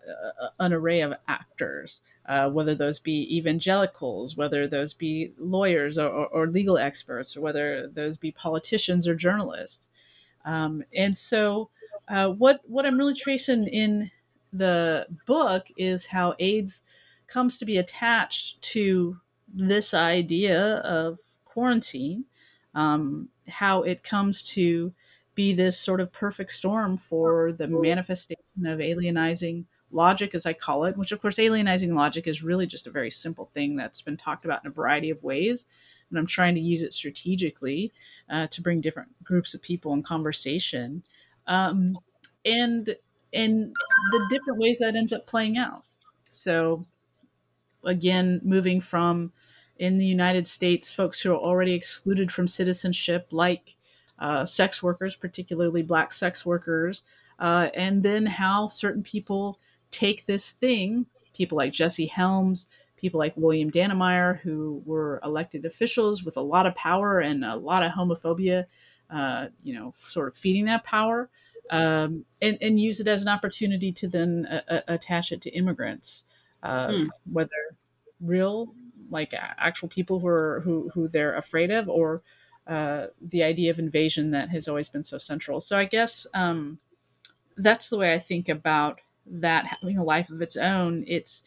an 0.58 0.72
array 0.72 1.00
of 1.00 1.14
actors 1.28 2.02
uh, 2.28 2.50
whether 2.50 2.74
those 2.74 2.98
be 2.98 3.36
evangelicals, 3.36 4.36
whether 4.36 4.68
those 4.68 4.92
be 4.92 5.32
lawyers 5.38 5.98
or, 5.98 6.08
or, 6.08 6.26
or, 6.26 6.46
legal 6.46 6.76
experts, 6.76 7.36
or 7.36 7.40
whether 7.40 7.88
those 7.88 8.18
be 8.18 8.30
politicians 8.30 9.08
or 9.08 9.14
journalists. 9.14 9.88
Um, 10.44 10.84
and 10.94 11.16
so, 11.16 11.70
uh, 12.08 12.30
what 12.30 12.60
what 12.66 12.86
I'm 12.86 12.98
really 12.98 13.14
tracing 13.14 13.66
in 13.68 14.10
the 14.52 15.06
book 15.26 15.66
is 15.76 16.06
how 16.06 16.34
AIDS 16.38 16.82
comes 17.26 17.58
to 17.58 17.64
be 17.66 17.76
attached 17.76 18.62
to 18.62 19.18
this 19.52 19.94
idea 19.94 20.76
of 20.78 21.18
quarantine, 21.44 22.24
um, 22.74 23.28
how 23.46 23.82
it 23.82 24.02
comes 24.02 24.42
to 24.42 24.92
be 25.34 25.52
this 25.52 25.78
sort 25.78 26.00
of 26.00 26.12
perfect 26.12 26.52
storm 26.52 26.96
for 26.96 27.52
the 27.52 27.68
manifestation 27.68 28.66
of 28.66 28.80
alienizing 28.80 29.64
logic, 29.90 30.34
as 30.34 30.46
I 30.46 30.52
call 30.52 30.84
it, 30.84 30.96
which 30.96 31.12
of 31.12 31.20
course, 31.20 31.36
alienizing 31.36 31.94
logic 31.94 32.26
is 32.26 32.42
really 32.42 32.66
just 32.66 32.86
a 32.86 32.90
very 32.90 33.10
simple 33.10 33.50
thing 33.54 33.76
that's 33.76 34.02
been 34.02 34.16
talked 34.16 34.44
about 34.44 34.64
in 34.64 34.70
a 34.70 34.74
variety 34.74 35.10
of 35.10 35.22
ways. 35.22 35.66
And 36.10 36.18
I'm 36.18 36.26
trying 36.26 36.54
to 36.54 36.60
use 36.60 36.82
it 36.82 36.92
strategically 36.92 37.92
uh, 38.28 38.46
to 38.48 38.62
bring 38.62 38.80
different 38.80 39.22
groups 39.22 39.54
of 39.54 39.62
people 39.62 39.92
in 39.92 40.02
conversation. 40.02 41.02
Um, 41.48 41.98
and 42.44 42.94
and 43.32 43.74
the 44.12 44.26
different 44.30 44.58
ways 44.58 44.78
that 44.78 44.94
ends 44.94 45.12
up 45.12 45.26
playing 45.26 45.58
out. 45.58 45.82
So, 46.28 46.86
again, 47.84 48.40
moving 48.44 48.80
from 48.80 49.32
in 49.78 49.98
the 49.98 50.06
United 50.06 50.46
States, 50.46 50.90
folks 50.90 51.20
who 51.20 51.32
are 51.32 51.38
already 51.38 51.74
excluded 51.74 52.32
from 52.32 52.48
citizenship, 52.48 53.28
like 53.30 53.76
uh, 54.18 54.44
sex 54.44 54.82
workers, 54.82 55.14
particularly 55.16 55.82
black 55.82 56.12
sex 56.12 56.44
workers, 56.44 57.02
uh, 57.38 57.68
and 57.74 58.02
then 58.02 58.26
how 58.26 58.66
certain 58.66 59.02
people 59.02 59.58
take 59.90 60.26
this 60.26 60.50
thing, 60.52 61.06
people 61.34 61.56
like 61.56 61.72
Jesse 61.72 62.06
Helms, 62.06 62.66
people 62.96 63.18
like 63.18 63.36
William 63.36 63.70
Dannemeyer, 63.70 64.40
who 64.40 64.82
were 64.84 65.20
elected 65.22 65.64
officials 65.64 66.24
with 66.24 66.36
a 66.36 66.42
lot 66.42 66.66
of 66.66 66.74
power 66.74 67.20
and 67.20 67.44
a 67.44 67.54
lot 67.56 67.84
of 67.84 67.92
homophobia, 67.92 68.66
uh, 69.10 69.46
you 69.62 69.74
know, 69.74 69.94
sort 69.98 70.28
of 70.28 70.36
feeding 70.36 70.66
that 70.66 70.84
power, 70.84 71.28
um, 71.70 72.24
and, 72.40 72.58
and, 72.60 72.80
use 72.80 73.00
it 73.00 73.06
as 73.06 73.22
an 73.22 73.28
opportunity 73.28 73.92
to 73.92 74.08
then 74.08 74.46
uh, 74.46 74.62
uh 74.68 74.80
attach 74.88 75.32
it 75.32 75.40
to 75.42 75.50
immigrants, 75.50 76.24
uh, 76.62 76.90
hmm. 76.90 77.04
whether 77.30 77.76
real, 78.20 78.74
like 79.10 79.34
actual 79.34 79.88
people 79.88 80.18
who 80.20 80.26
are 80.26 80.60
who 80.60 80.90
who 80.94 81.08
they're 81.08 81.36
afraid 81.36 81.70
of, 81.70 81.88
or 81.88 82.22
uh, 82.66 83.06
the 83.20 83.42
idea 83.42 83.70
of 83.70 83.78
invasion 83.78 84.30
that 84.32 84.50
has 84.50 84.68
always 84.68 84.88
been 84.88 85.04
so 85.04 85.16
central. 85.16 85.58
So 85.58 85.78
I 85.78 85.86
guess 85.86 86.26
um, 86.34 86.78
that's 87.56 87.88
the 87.88 87.96
way 87.96 88.12
I 88.12 88.18
think 88.18 88.48
about 88.48 89.00
that 89.26 89.66
having 89.66 89.98
a 89.98 90.04
life 90.04 90.30
of 90.30 90.42
its 90.42 90.56
own, 90.56 91.04
it's 91.06 91.42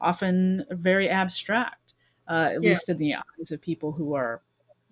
often 0.00 0.66
very 0.70 1.08
abstract, 1.08 1.94
uh, 2.28 2.50
at 2.52 2.62
yeah. 2.62 2.70
least 2.70 2.88
in 2.88 2.98
the 2.98 3.14
eyes 3.14 3.50
of 3.50 3.60
people 3.60 3.92
who 3.92 4.14
are 4.14 4.42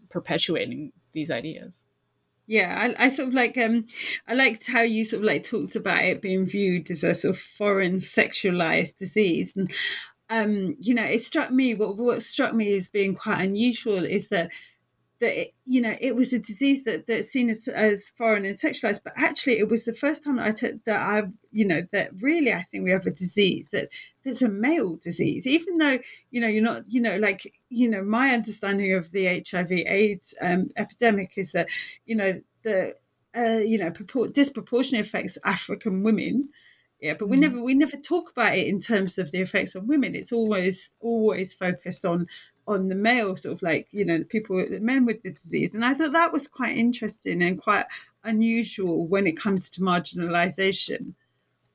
perpetuating 0.08 0.92
these 1.12 1.30
ideas. 1.30 1.82
Yeah, 2.46 2.92
I, 2.98 3.06
I, 3.06 3.08
sort 3.08 3.28
of 3.28 3.34
like 3.34 3.56
um, 3.56 3.86
I 4.28 4.34
liked 4.34 4.66
how 4.66 4.82
you 4.82 5.04
sort 5.04 5.22
of 5.22 5.26
like 5.26 5.44
talked 5.44 5.76
about 5.76 6.04
it 6.04 6.20
being 6.20 6.44
viewed 6.44 6.90
as 6.90 7.02
a 7.02 7.14
sort 7.14 7.36
of 7.36 7.40
foreign 7.40 7.96
sexualized 7.96 8.98
disease, 8.98 9.54
and 9.56 9.72
um, 10.28 10.76
you 10.78 10.94
know, 10.94 11.04
it 11.04 11.22
struck 11.22 11.50
me 11.50 11.74
what 11.74 11.96
what 11.96 12.22
struck 12.22 12.54
me 12.54 12.74
as 12.74 12.90
being 12.90 13.14
quite 13.14 13.40
unusual 13.42 14.04
is 14.04 14.28
that 14.28 14.50
that 15.20 15.40
it, 15.40 15.54
you 15.64 15.80
know 15.80 15.94
it 16.00 16.14
was 16.16 16.32
a 16.32 16.38
disease 16.38 16.84
that 16.84 17.06
that's 17.06 17.28
seen 17.28 17.48
as, 17.48 17.68
as 17.68 18.10
foreign 18.18 18.44
and 18.44 18.58
sexualized 18.58 19.00
but 19.04 19.12
actually 19.16 19.58
it 19.58 19.68
was 19.68 19.84
the 19.84 19.94
first 19.94 20.22
time 20.24 20.36
that 20.36 20.46
i 20.46 20.50
took 20.50 20.84
that 20.84 21.00
i 21.00 21.22
you 21.52 21.64
know 21.64 21.82
that 21.92 22.10
really 22.20 22.52
i 22.52 22.62
think 22.70 22.84
we 22.84 22.90
have 22.90 23.06
a 23.06 23.10
disease 23.10 23.66
that 23.72 23.88
that's 24.24 24.42
a 24.42 24.48
male 24.48 24.96
disease. 24.96 25.46
Even 25.46 25.78
though 25.78 25.98
you 26.30 26.40
know 26.40 26.48
you're 26.48 26.62
not 26.62 26.90
you 26.90 27.00
know 27.00 27.16
like 27.16 27.52
you 27.68 27.88
know 27.88 28.02
my 28.02 28.30
understanding 28.30 28.94
of 28.94 29.10
the 29.12 29.44
hiv 29.50 29.70
aids 29.70 30.34
um, 30.40 30.70
epidemic 30.76 31.32
is 31.36 31.52
that 31.52 31.68
you 32.06 32.16
know 32.16 32.40
the 32.62 32.94
uh, 33.36 33.58
you 33.58 33.78
know 33.78 33.90
purport, 33.90 34.32
disproportionate 34.32 35.06
affects 35.06 35.38
african 35.44 36.02
women 36.02 36.48
yeah 37.04 37.12
but 37.12 37.28
we 37.28 37.36
mm. 37.36 37.40
never 37.40 37.62
we 37.62 37.74
never 37.74 37.98
talk 37.98 38.30
about 38.30 38.56
it 38.56 38.66
in 38.66 38.80
terms 38.80 39.18
of 39.18 39.30
the 39.30 39.40
effects 39.40 39.76
on 39.76 39.86
women 39.86 40.14
it's 40.14 40.32
always 40.32 40.88
always 41.00 41.52
focused 41.52 42.06
on 42.06 42.26
on 42.66 42.88
the 42.88 42.94
male 42.94 43.36
sort 43.36 43.54
of 43.54 43.60
like 43.60 43.86
you 43.90 44.06
know 44.06 44.18
the 44.18 44.24
people 44.24 44.56
the 44.56 44.80
men 44.80 45.04
with 45.04 45.22
the 45.22 45.30
disease 45.30 45.74
and 45.74 45.84
i 45.84 45.92
thought 45.92 46.12
that 46.12 46.32
was 46.32 46.48
quite 46.48 46.76
interesting 46.76 47.42
and 47.42 47.60
quite 47.60 47.84
unusual 48.24 49.06
when 49.06 49.26
it 49.26 49.38
comes 49.38 49.68
to 49.68 49.82
marginalization 49.82 51.12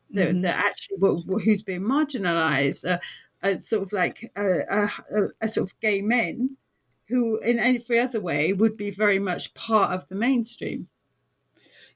that, 0.09 0.29
mm-hmm. 0.29 0.41
that 0.41 0.55
actually 0.55 0.97
what, 0.97 1.43
who's 1.43 1.61
being 1.61 1.81
marginalized 1.81 2.89
are, 2.89 2.99
are 3.43 3.61
sort 3.61 3.83
of 3.83 3.93
like 3.93 4.31
a, 4.35 4.89
a, 5.13 5.27
a, 5.41 5.47
sort 5.47 5.69
of 5.69 5.79
gay 5.79 6.01
men 6.01 6.57
who 7.07 7.37
in 7.37 7.59
every 7.59 7.99
other 7.99 8.19
way 8.19 8.51
would 8.51 8.75
be 8.75 8.89
very 8.89 9.19
much 9.19 9.53
part 9.53 9.91
of 9.91 10.07
the 10.09 10.15
mainstream 10.15 10.87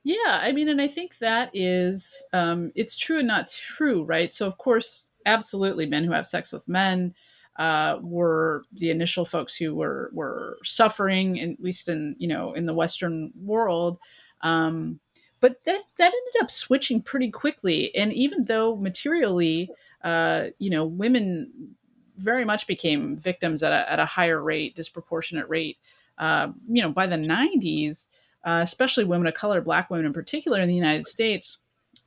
yeah 0.04 0.40
i 0.42 0.52
mean 0.52 0.68
and 0.70 0.82
i 0.82 0.88
think 0.88 1.18
that 1.20 1.50
is 1.54 2.22
um, 2.34 2.72
it's 2.76 2.98
true 2.98 3.20
and 3.20 3.28
not 3.28 3.48
true 3.50 4.04
right 4.04 4.32
so 4.34 4.46
of 4.46 4.58
course 4.58 5.12
absolutely 5.26 5.86
men 5.86 6.04
who 6.04 6.12
have 6.12 6.26
sex 6.26 6.52
with 6.52 6.68
men 6.68 7.14
uh, 7.58 8.00
were 8.02 8.64
the 8.74 8.90
initial 8.90 9.26
folks 9.26 9.56
who 9.56 9.76
were 9.76 10.10
were 10.14 10.58
suffering, 10.64 11.40
at 11.40 11.62
least 11.62 11.88
in 11.88 12.16
you 12.18 12.28
know 12.28 12.54
in 12.54 12.66
the 12.66 12.74
Western 12.74 13.32
world. 13.40 14.00
Um, 14.42 15.00
but 15.40 15.64
that 15.66 15.82
that 15.98 16.08
ended 16.14 16.42
up 16.42 16.50
switching 16.50 17.02
pretty 17.02 17.30
quickly, 17.30 17.94
and 17.96 18.12
even 18.14 18.46
though 18.46 18.76
materially, 18.76 19.70
uh, 20.04 20.46
you 20.58 20.72
know, 20.72 20.86
women 20.86 21.76
very 22.18 22.46
much 22.46 22.66
became 22.68 23.18
victims 23.18 23.62
at 23.64 23.72
a, 23.72 23.92
at 23.92 24.00
a 24.00 24.06
higher 24.06 24.42
rate, 24.42 24.76
disproportionate 24.76 25.48
rate. 25.50 25.78
Uh, 26.18 26.48
you 26.68 26.82
know, 26.82 26.90
by 26.90 27.06
the 27.08 27.18
'90s, 27.18 28.08
uh, 28.44 28.60
especially 28.62 29.04
women 29.04 29.28
of 29.28 29.34
color, 29.34 29.62
Black 29.62 29.90
women 29.90 30.06
in 30.06 30.14
particular 30.14 30.60
in 30.60 30.68
the 30.68 30.76
United 30.76 31.08
States, 31.08 31.58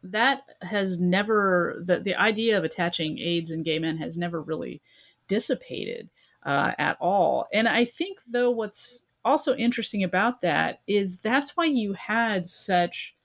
that 0.03 0.43
has 0.63 0.99
never 0.99 1.83
the 1.85 1.99
the 1.99 2.15
idea 2.15 2.57
of 2.57 2.65
attaching 2.65 3.19
AIDS 3.19 3.51
and 3.51 3.65
gay 3.65 3.79
men 3.79 3.97
has 3.99 4.17
never 4.17 4.41
really 4.41 4.81
dissipated 5.29 6.09
uh, 6.45 6.73
at 6.79 6.97
all. 7.01 7.49
And 7.53 7.69
I 7.69 7.85
think 7.85 8.21
though 8.27 8.51
what's 8.51 9.07
also 9.25 9.57
interesting 9.57 10.05
about 10.05 10.41
that 10.43 10.81
is 10.87 11.17
that's 11.17 11.57
why 11.57 11.65
you 11.65 11.95
had 11.95 12.47
such 12.47 13.17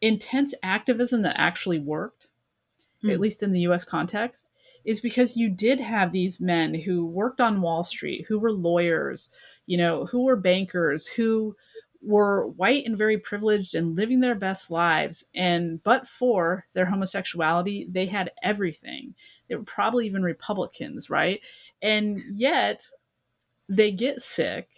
intense 0.00 0.54
activism 0.62 1.22
that 1.22 1.38
actually 1.38 1.78
worked, 1.78 2.28
mm. 3.02 3.12
at 3.12 3.20
least 3.20 3.42
in 3.42 3.52
the 3.52 3.60
US 3.60 3.84
context, 3.84 4.50
is 4.84 5.00
because 5.00 5.36
you 5.36 5.48
did 5.48 5.80
have 5.80 6.12
these 6.12 6.40
men 6.40 6.74
who 6.74 7.06
worked 7.06 7.40
on 7.40 7.62
Wall 7.62 7.84
Street, 7.84 8.26
who 8.28 8.38
were 8.38 8.52
lawyers, 8.52 9.30
you 9.66 9.76
know, 9.76 10.04
who 10.06 10.24
were 10.24 10.36
bankers, 10.36 11.06
who 11.06 11.56
were 12.02 12.46
white 12.48 12.86
and 12.86 12.96
very 12.96 13.18
privileged 13.18 13.74
and 13.74 13.96
living 13.96 14.20
their 14.20 14.34
best 14.34 14.70
lives. 14.70 15.24
And 15.34 15.82
but 15.82 16.06
for 16.06 16.66
their 16.72 16.86
homosexuality, 16.86 17.86
they 17.90 18.06
had 18.06 18.30
everything. 18.42 19.14
They 19.48 19.56
were 19.56 19.64
probably 19.64 20.06
even 20.06 20.22
Republicans, 20.22 21.10
right? 21.10 21.40
And 21.82 22.22
yet 22.32 22.86
they 23.68 23.92
get 23.92 24.20
sick 24.20 24.68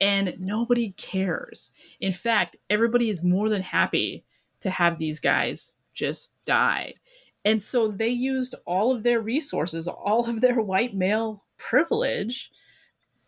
and 0.00 0.34
nobody 0.38 0.92
cares. 0.92 1.72
In 2.00 2.12
fact, 2.12 2.56
everybody 2.70 3.10
is 3.10 3.22
more 3.22 3.48
than 3.48 3.62
happy 3.62 4.24
to 4.60 4.70
have 4.70 4.98
these 4.98 5.20
guys 5.20 5.74
just 5.92 6.32
die. 6.44 6.94
And 7.44 7.62
so 7.62 7.88
they 7.88 8.08
used 8.08 8.54
all 8.66 8.92
of 8.92 9.02
their 9.02 9.20
resources, 9.20 9.88
all 9.88 10.28
of 10.28 10.40
their 10.40 10.60
white 10.60 10.94
male 10.94 11.44
privilege 11.58 12.50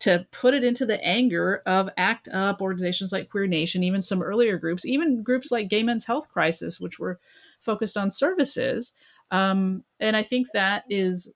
to 0.03 0.27
put 0.31 0.53
it 0.53 0.65
into 0.65 0.85
the 0.85 1.01
anger 1.01 1.61
of 1.65 1.89
ACT 1.95 2.27
UP, 2.27 2.61
organizations 2.61 3.13
like 3.13 3.29
Queer 3.29 3.47
Nation, 3.47 3.83
even 3.83 4.01
some 4.01 4.21
earlier 4.21 4.57
groups, 4.57 4.85
even 4.85 5.23
groups 5.23 5.49
like 5.49 5.69
Gay 5.69 5.81
Men's 5.81 6.03
Health 6.03 6.27
Crisis, 6.27 6.77
which 6.77 6.99
were 6.99 7.21
focused 7.61 7.95
on 7.95 8.11
services. 8.11 8.91
Um, 9.31 9.85
and 10.01 10.17
I 10.17 10.21
think 10.21 10.51
that 10.51 10.83
is 10.89 11.31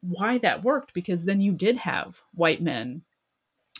why 0.00 0.38
that 0.38 0.64
worked, 0.64 0.94
because 0.94 1.24
then 1.24 1.42
you 1.42 1.52
did 1.52 1.76
have 1.76 2.22
white 2.32 2.62
men 2.62 3.02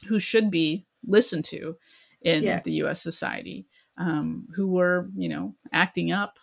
who 0.07 0.19
should 0.19 0.51
be 0.51 0.85
listened 1.07 1.47
to 1.47 1.79
in 2.21 2.43
yeah. 2.43 2.61
the 2.63 2.73
US 2.85 3.01
society, 3.01 3.65
um, 3.97 4.47
who 4.55 4.69
were, 4.69 5.09
you 5.17 5.31
know, 5.31 5.55
acting 5.73 6.13
up, 6.13 6.39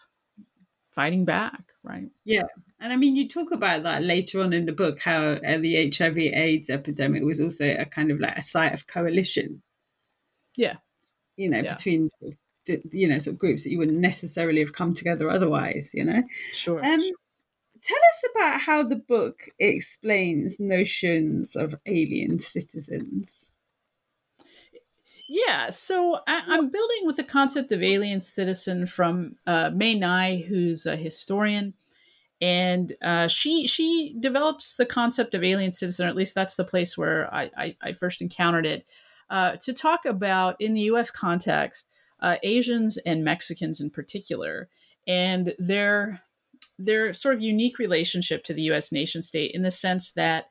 fighting 0.90 1.26
back, 1.26 1.62
right? 1.88 2.10
Yeah. 2.26 2.44
And 2.80 2.94
I 2.94 2.96
mean, 2.96 3.16
you 3.16 3.28
talk 3.28 3.52
about 3.52 3.84
that 3.84 4.04
later 4.04 4.42
on 4.42 4.54
in 4.54 4.66
the 4.66 4.72
book, 4.72 5.00
how 5.00 5.24
uh, 5.24 5.58
the 5.58 5.92
HIV 5.92 6.18
AIDS 6.18 6.70
epidemic 6.70 7.24
was 7.24 7.40
also 7.40 7.66
a 7.66 7.86
kind 7.86 8.12
of 8.12 8.20
like 8.20 8.38
a 8.38 8.44
site 8.44 8.74
of 8.74 8.88
coalition. 8.88 9.62
Yeah. 10.56 10.76
You 11.36 11.50
know, 11.50 11.60
yeah. 11.60 11.76
between, 11.76 12.10
you 12.92 13.08
know, 13.08 13.20
sort 13.20 13.36
of 13.36 13.40
groups 13.40 13.64
that 13.64 13.72
you 13.72 13.78
wouldn't 13.78 14.00
necessarily 14.00 14.60
have 14.60 14.74
come 14.74 14.94
together 14.94 15.30
otherwise, 15.30 15.92
you 15.94 16.04
know? 16.04 16.24
Sure. 16.54 16.84
Um, 16.84 17.02
tell 17.82 17.98
us 17.98 18.24
about 18.36 18.62
how 18.62 18.84
the 18.84 18.96
book 18.96 19.50
explains 19.60 20.60
notions 20.60 21.56
of 21.56 21.76
alien 21.86 22.40
citizens. 22.40 23.52
Yeah, 25.30 25.70
so 25.70 26.20
I, 26.26 26.56
am 26.56 26.70
building 26.70 27.02
with 27.04 27.18
the 27.18 27.24
concept 27.24 27.72
of 27.72 27.84
alien 27.84 28.22
citizen 28.22 28.86
from 28.86 29.36
uh, 29.46 29.72
Mae 29.74 30.00
Ngai, 30.00 30.46
who's 30.46 30.86
a 30.86 30.96
historian 30.96 31.74
and 32.42 32.96
uh, 33.02 33.28
she 33.28 33.66
she 33.66 34.16
develops 34.20 34.76
the 34.76 34.86
concept 34.86 35.34
of 35.34 35.44
alien 35.44 35.74
citizen, 35.74 36.06
or 36.06 36.10
at 36.10 36.16
least 36.16 36.36
that's 36.36 36.56
the 36.56 36.64
place 36.64 36.98
where 36.98 37.34
I, 37.34 37.50
I, 37.58 37.76
I 37.82 37.94
first 37.94 38.22
encountered 38.22 38.66
it, 38.66 38.86
uh, 39.30 39.56
to 39.58 39.74
talk 39.74 40.06
about 40.06 40.60
in 40.62 40.74
the 40.74 40.82
U.S. 40.82 41.10
context 41.10 41.88
uh, 42.20 42.36
Asians 42.44 42.98
and 42.98 43.24
Mexicans 43.24 43.82
in 43.82 43.90
particular, 43.90 44.70
and 45.08 45.56
their 45.58 46.22
their 46.78 47.12
sort 47.14 47.36
of 47.36 47.42
unique 47.42 47.80
relationship 47.80 48.44
to 48.44 48.54
the 48.54 48.64
U.S. 48.64 48.92
nation 48.92 49.24
state 49.24 49.52
in 49.54 49.64
the 49.64 49.72
sense 49.72 50.12
that 50.12 50.46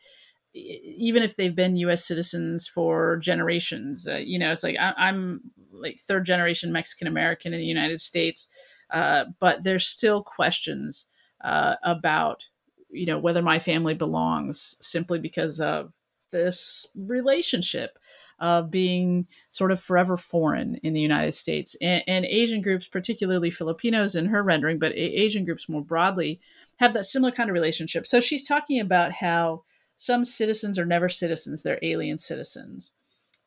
even 0.56 1.22
if 1.22 1.36
they've 1.36 1.54
been 1.54 1.76
U.S. 1.76 2.04
citizens 2.04 2.66
for 2.66 3.16
generations, 3.18 4.08
uh, 4.08 4.16
you 4.16 4.38
know, 4.38 4.52
it's 4.52 4.62
like 4.62 4.76
I, 4.80 5.08
am 5.08 5.42
like 5.72 5.98
third 6.00 6.24
generation 6.24 6.72
Mexican 6.72 7.06
American 7.06 7.52
in 7.52 7.60
the 7.60 7.66
United 7.66 8.00
States, 8.00 8.48
uh, 8.90 9.24
but 9.38 9.62
there's 9.62 9.86
still 9.86 10.22
questions 10.22 11.06
uh, 11.44 11.76
about 11.82 12.44
you 12.90 13.06
know 13.06 13.18
whether 13.18 13.42
my 13.42 13.58
family 13.58 13.94
belongs 13.94 14.76
simply 14.80 15.18
because 15.18 15.60
of 15.60 15.92
this 16.32 16.86
relationship 16.94 17.98
of 18.38 18.70
being 18.70 19.26
sort 19.50 19.72
of 19.72 19.80
forever 19.80 20.16
foreign 20.16 20.76
in 20.82 20.92
the 20.92 21.00
United 21.00 21.32
States. 21.32 21.74
And, 21.80 22.02
and, 22.06 22.26
Asian 22.26 22.60
groups, 22.60 22.86
particularly 22.86 23.50
Filipinos 23.50 24.14
in 24.14 24.26
her 24.26 24.42
rendering, 24.42 24.78
but 24.78 24.92
Asian 24.94 25.46
groups 25.46 25.70
more 25.70 25.80
broadly, 25.80 26.38
have 26.76 26.92
that 26.92 27.06
similar 27.06 27.32
kind 27.32 27.48
of 27.48 27.54
relationship. 27.54 28.06
So 28.06 28.20
she's 28.20 28.46
talking 28.46 28.78
about 28.78 29.12
how 29.12 29.62
some 29.96 30.24
citizens 30.24 30.78
are 30.78 30.86
never 30.86 31.08
citizens, 31.08 31.62
they're 31.62 31.78
alien 31.82 32.18
citizens. 32.18 32.92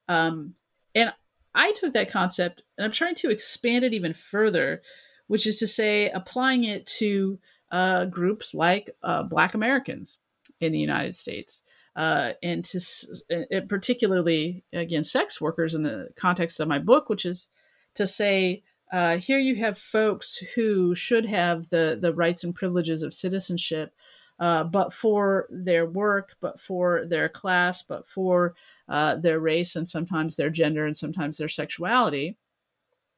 Um, 0.07 0.55
and 0.95 1.13
I 1.53 1.71
took 1.73 1.93
that 1.93 2.11
concept 2.11 2.63
and 2.77 2.85
I'm 2.85 2.91
trying 2.91 3.15
to 3.15 3.29
expand 3.29 3.85
it 3.85 3.93
even 3.93 4.13
further, 4.13 4.81
which 5.27 5.45
is 5.45 5.57
to 5.57 5.67
say, 5.67 6.09
applying 6.09 6.63
it 6.63 6.85
to 6.97 7.39
uh, 7.71 8.05
groups 8.05 8.53
like 8.53 8.89
uh, 9.03 9.23
Black 9.23 9.53
Americans 9.53 10.19
in 10.59 10.71
the 10.71 10.79
United 10.79 11.15
States. 11.15 11.63
Uh, 11.95 12.33
and 12.41 12.63
to 12.63 12.79
uh, 13.31 13.59
particularly 13.67 14.63
again 14.71 15.03
sex 15.03 15.41
workers 15.41 15.75
in 15.75 15.83
the 15.83 16.09
context 16.15 16.59
of 16.59 16.67
my 16.67 16.79
book, 16.79 17.09
which 17.09 17.25
is 17.25 17.49
to 17.95 18.07
say 18.07 18.63
uh, 18.91 19.17
here 19.17 19.39
you 19.39 19.55
have 19.55 19.77
folks 19.77 20.37
who 20.55 20.95
should 20.95 21.25
have 21.25 21.69
the 21.69 21.97
the 21.99 22.13
rights 22.13 22.43
and 22.43 22.55
privileges 22.55 23.03
of 23.03 23.13
citizenship, 23.13 23.93
uh, 24.39 24.63
but 24.63 24.93
for 24.93 25.47
their 25.49 25.85
work, 25.85 26.35
but 26.39 26.59
for 26.59 27.05
their 27.05 27.29
class, 27.29 27.81
but 27.81 28.07
for 28.07 28.55
uh, 28.87 29.15
their 29.15 29.39
race, 29.39 29.75
and 29.75 29.87
sometimes 29.87 30.35
their 30.35 30.49
gender, 30.49 30.85
and 30.85 30.95
sometimes 30.95 31.37
their 31.37 31.49
sexuality, 31.49 32.37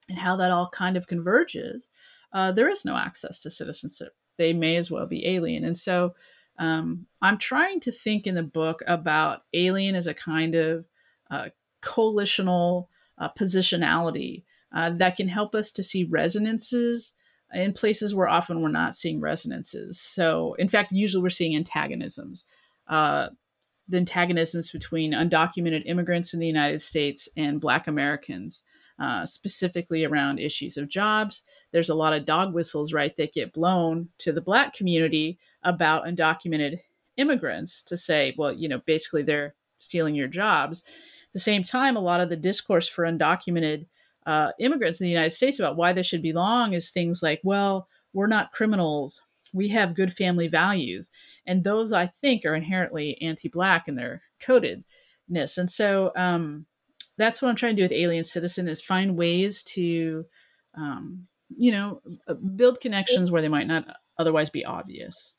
and 0.09 0.17
how 0.17 0.35
that 0.35 0.51
all 0.51 0.69
kind 0.69 0.97
of 0.97 1.07
converges. 1.07 1.89
Uh, 2.33 2.51
there 2.51 2.69
is 2.69 2.85
no 2.85 2.95
access 2.95 3.39
to 3.39 3.51
citizenship 3.51 4.15
they 4.37 4.53
may 4.53 4.75
as 4.75 4.89
well 4.89 5.05
be 5.05 5.27
alien. 5.27 5.63
And 5.63 5.77
so 5.77 6.15
um, 6.57 7.05
I'm 7.21 7.37
trying 7.37 7.79
to 7.81 7.91
think 7.91 8.25
in 8.25 8.35
the 8.35 8.43
book 8.43 8.81
about 8.87 9.43
alien 9.53 9.95
as 9.95 10.07
a 10.07 10.13
kind 10.15 10.55
of 10.55 10.85
uh, 11.29 11.49
coalitional 11.81 12.87
uh, 13.19 13.29
positionality 13.37 14.43
uh, 14.73 14.89
that 14.91 15.15
can 15.15 15.27
help 15.27 15.53
us 15.53 15.71
to 15.73 15.83
see 15.83 16.05
resonances 16.05 17.13
in 17.53 17.73
places 17.73 18.15
where 18.15 18.27
often 18.27 18.61
we're 18.61 18.69
not 18.69 18.95
seeing 18.95 19.19
resonances. 19.19 19.99
So, 19.99 20.55
in 20.59 20.67
fact, 20.67 20.91
usually 20.91 21.23
we're 21.23 21.29
seeing 21.29 21.55
antagonisms. 21.55 22.45
Uh, 22.87 23.29
the 23.87 23.97
antagonisms 23.97 24.71
between 24.71 25.13
undocumented 25.13 25.83
immigrants 25.85 26.33
in 26.33 26.39
the 26.39 26.47
United 26.47 26.81
States 26.81 27.27
and 27.35 27.59
Black 27.59 27.87
Americans 27.87 28.63
uh, 29.01 29.25
specifically 29.25 30.05
around 30.05 30.39
issues 30.39 30.77
of 30.77 30.87
jobs. 30.87 31.43
There's 31.71 31.89
a 31.89 31.95
lot 31.95 32.13
of 32.13 32.25
dog 32.25 32.53
whistles, 32.53 32.93
right, 32.93 33.15
that 33.17 33.33
get 33.33 33.53
blown 33.53 34.09
to 34.19 34.31
the 34.31 34.41
Black 34.41 34.75
community 34.75 35.39
about 35.63 36.05
undocumented 36.05 36.79
immigrants 37.17 37.81
to 37.83 37.97
say, 37.97 38.35
well, 38.37 38.53
you 38.53 38.69
know, 38.69 38.81
basically 38.85 39.23
they're 39.23 39.55
stealing 39.79 40.15
your 40.15 40.27
jobs. 40.27 40.83
At 40.85 41.33
the 41.33 41.39
same 41.39 41.63
time, 41.63 41.95
a 41.95 42.01
lot 42.01 42.21
of 42.21 42.29
the 42.29 42.35
discourse 42.35 42.87
for 42.87 43.03
undocumented 43.03 43.87
uh, 44.25 44.51
immigrants 44.59 45.01
in 45.01 45.05
the 45.05 45.11
United 45.11 45.31
States 45.31 45.59
about 45.59 45.77
why 45.77 45.93
they 45.93 46.03
should 46.03 46.21
belong 46.21 46.73
is 46.73 46.89
things 46.89 47.23
like, 47.23 47.41
well, 47.43 47.87
we're 48.13 48.27
not 48.27 48.51
criminals. 48.51 49.21
We 49.53 49.69
have 49.69 49.95
good 49.95 50.13
family 50.13 50.47
values. 50.47 51.11
And 51.45 51.63
those, 51.63 51.91
I 51.91 52.07
think, 52.07 52.45
are 52.45 52.55
inherently 52.55 53.21
anti 53.21 53.49
Black 53.49 53.87
in 53.87 53.95
their 53.95 54.21
codedness. 54.41 55.57
And 55.57 55.69
so, 55.69 56.11
um, 56.15 56.65
that's 57.17 57.41
what 57.41 57.49
I'm 57.49 57.55
trying 57.55 57.75
to 57.75 57.81
do 57.81 57.85
with 57.85 57.97
Alien 57.97 58.23
Citizen 58.23 58.67
is 58.67 58.81
find 58.81 59.17
ways 59.17 59.63
to, 59.63 60.25
um, 60.75 61.27
you 61.55 61.71
know, 61.71 62.01
uh, 62.27 62.33
build 62.33 62.79
connections 62.81 63.29
where 63.29 63.41
they 63.41 63.49
might 63.49 63.67
not 63.67 63.85
otherwise 64.17 64.49
be 64.49 64.65
obvious. 64.65 65.35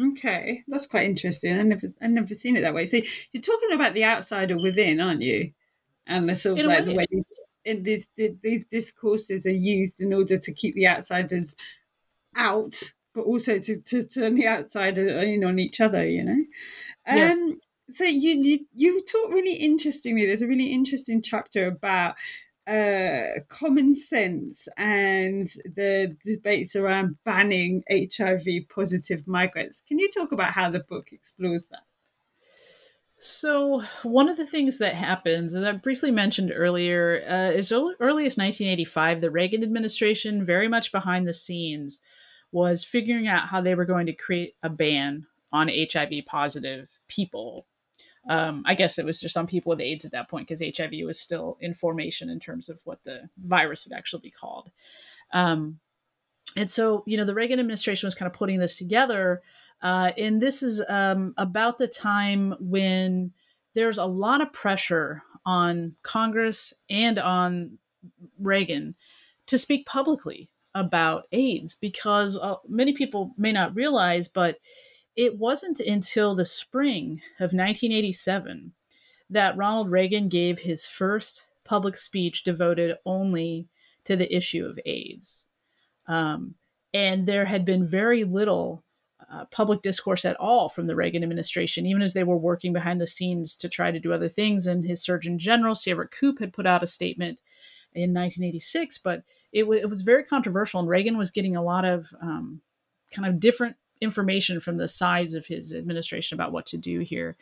Okay, 0.00 0.62
that's 0.68 0.86
quite 0.86 1.06
interesting. 1.06 1.58
I 1.58 1.62
never, 1.62 1.92
I 2.00 2.06
never 2.06 2.34
seen 2.34 2.56
it 2.56 2.60
that 2.60 2.74
way. 2.74 2.86
So 2.86 2.98
you're 3.32 3.42
talking 3.42 3.72
about 3.72 3.94
the 3.94 4.04
outsider 4.04 4.56
within, 4.56 5.00
aren't 5.00 5.22
you? 5.22 5.52
And 6.06 6.28
the 6.28 6.34
sort 6.34 6.58
of 6.60 6.66
like 6.66 6.80
way. 6.80 6.84
the 6.84 6.94
way 6.94 7.06
these, 7.10 7.24
in 7.68 7.82
these 7.82 8.08
these 8.16 8.64
discourses 8.70 9.46
are 9.46 9.50
used 9.50 10.00
in 10.00 10.12
order 10.12 10.38
to 10.38 10.52
keep 10.52 10.74
the 10.74 10.88
outsiders 10.88 11.54
out, 12.36 12.92
but 13.14 13.22
also 13.22 13.58
to, 13.58 13.76
to 13.80 14.04
turn 14.04 14.34
the 14.34 14.46
outsider 14.46 15.08
in 15.20 15.44
on 15.44 15.58
each 15.58 15.80
other. 15.80 16.08
You 16.08 16.24
know. 16.24 16.44
Yeah. 17.06 17.32
Um, 17.32 17.60
so 17.92 18.04
you 18.04 18.32
you 18.42 18.66
you 18.74 19.04
talk 19.04 19.30
really 19.30 19.54
interestingly. 19.54 20.26
There's 20.26 20.42
a 20.42 20.46
really 20.46 20.72
interesting 20.72 21.22
chapter 21.22 21.66
about 21.66 22.16
uh, 22.66 23.40
common 23.48 23.96
sense 23.96 24.68
and 24.76 25.48
the 25.64 26.16
debates 26.24 26.76
around 26.76 27.16
banning 27.24 27.82
HIV 27.90 28.46
positive 28.68 29.26
migrants. 29.26 29.82
Can 29.88 29.98
you 29.98 30.10
talk 30.10 30.32
about 30.32 30.52
how 30.52 30.70
the 30.70 30.80
book 30.80 31.08
explores 31.12 31.66
that? 31.68 31.87
So, 33.20 33.82
one 34.04 34.28
of 34.28 34.36
the 34.36 34.46
things 34.46 34.78
that 34.78 34.94
happens, 34.94 35.56
as 35.56 35.64
I 35.64 35.72
briefly 35.72 36.12
mentioned 36.12 36.52
earlier, 36.54 37.20
uh, 37.26 37.56
as 37.56 37.72
early 37.72 38.26
as 38.26 38.36
1985, 38.36 39.20
the 39.20 39.30
Reagan 39.30 39.64
administration, 39.64 40.46
very 40.46 40.68
much 40.68 40.92
behind 40.92 41.26
the 41.26 41.32
scenes, 41.32 42.00
was 42.52 42.84
figuring 42.84 43.26
out 43.26 43.48
how 43.48 43.60
they 43.60 43.74
were 43.74 43.84
going 43.84 44.06
to 44.06 44.12
create 44.12 44.54
a 44.62 44.68
ban 44.68 45.26
on 45.52 45.68
HIV 45.68 46.26
positive 46.26 46.88
people. 47.08 47.66
Um, 48.28 48.62
I 48.66 48.74
guess 48.74 48.98
it 48.98 49.04
was 49.04 49.20
just 49.20 49.36
on 49.36 49.48
people 49.48 49.70
with 49.70 49.80
AIDS 49.80 50.04
at 50.04 50.12
that 50.12 50.28
point 50.28 50.46
because 50.46 50.76
HIV 50.76 50.92
was 51.04 51.18
still 51.18 51.56
in 51.60 51.74
formation 51.74 52.30
in 52.30 52.38
terms 52.38 52.68
of 52.68 52.80
what 52.84 53.02
the 53.02 53.28
virus 53.36 53.84
would 53.84 53.96
actually 53.96 54.20
be 54.20 54.30
called. 54.30 54.70
Um, 55.32 55.80
and 56.56 56.70
so, 56.70 57.02
you 57.06 57.16
know, 57.16 57.24
the 57.24 57.34
Reagan 57.34 57.58
administration 57.58 58.06
was 58.06 58.14
kind 58.14 58.30
of 58.30 58.36
putting 58.36 58.58
this 58.58 58.78
together. 58.78 59.42
Uh, 59.82 60.12
and 60.16 60.40
this 60.40 60.62
is 60.62 60.82
um, 60.88 61.34
about 61.36 61.78
the 61.78 61.88
time 61.88 62.54
when 62.58 63.32
there's 63.74 63.98
a 63.98 64.04
lot 64.04 64.40
of 64.40 64.52
pressure 64.52 65.22
on 65.46 65.94
Congress 66.02 66.74
and 66.90 67.18
on 67.18 67.78
Reagan 68.38 68.94
to 69.46 69.58
speak 69.58 69.86
publicly 69.86 70.50
about 70.74 71.24
AIDS 71.32 71.74
because 71.74 72.38
uh, 72.38 72.56
many 72.68 72.92
people 72.92 73.34
may 73.36 73.52
not 73.52 73.74
realize, 73.74 74.28
but 74.28 74.58
it 75.16 75.38
wasn't 75.38 75.80
until 75.80 76.34
the 76.34 76.44
spring 76.44 77.22
of 77.40 77.52
1987 77.52 78.72
that 79.30 79.56
Ronald 79.56 79.90
Reagan 79.90 80.28
gave 80.28 80.60
his 80.60 80.86
first 80.86 81.44
public 81.64 81.96
speech 81.96 82.44
devoted 82.44 82.96
only 83.04 83.66
to 84.04 84.16
the 84.16 84.34
issue 84.34 84.64
of 84.64 84.78
AIDS. 84.86 85.48
Um, 86.06 86.54
and 86.94 87.26
there 87.26 87.44
had 87.44 87.64
been 87.64 87.86
very 87.86 88.24
little 88.24 88.84
uh, 89.30 89.44
public 89.46 89.82
discourse 89.82 90.24
at 90.24 90.36
all 90.36 90.68
from 90.68 90.86
the 90.86 90.96
Reagan 90.96 91.22
administration, 91.22 91.86
even 91.86 92.02
as 92.02 92.14
they 92.14 92.24
were 92.24 92.36
working 92.36 92.72
behind 92.72 93.00
the 93.00 93.06
scenes 93.06 93.54
to 93.56 93.68
try 93.68 93.90
to 93.90 94.00
do 94.00 94.12
other 94.12 94.28
things. 94.28 94.66
And 94.66 94.84
his 94.84 95.02
Surgeon 95.02 95.38
General, 95.38 95.74
C. 95.74 95.90
Everett 95.90 96.10
Koop, 96.10 96.38
had 96.38 96.52
put 96.52 96.66
out 96.66 96.82
a 96.82 96.86
statement 96.86 97.40
in 97.94 98.14
1986, 98.14 98.98
but 98.98 99.24
it, 99.52 99.62
w- 99.62 99.80
it 99.80 99.90
was 99.90 100.02
very 100.02 100.24
controversial. 100.24 100.80
And 100.80 100.88
Reagan 100.88 101.18
was 101.18 101.30
getting 101.30 101.56
a 101.56 101.62
lot 101.62 101.84
of 101.84 102.12
um, 102.22 102.62
kind 103.12 103.28
of 103.28 103.40
different 103.40 103.76
information 104.00 104.60
from 104.60 104.76
the 104.76 104.88
sides 104.88 105.34
of 105.34 105.46
his 105.46 105.74
administration 105.74 106.36
about 106.36 106.52
what 106.52 106.66
to 106.66 106.76
do 106.76 107.00
here. 107.00 107.36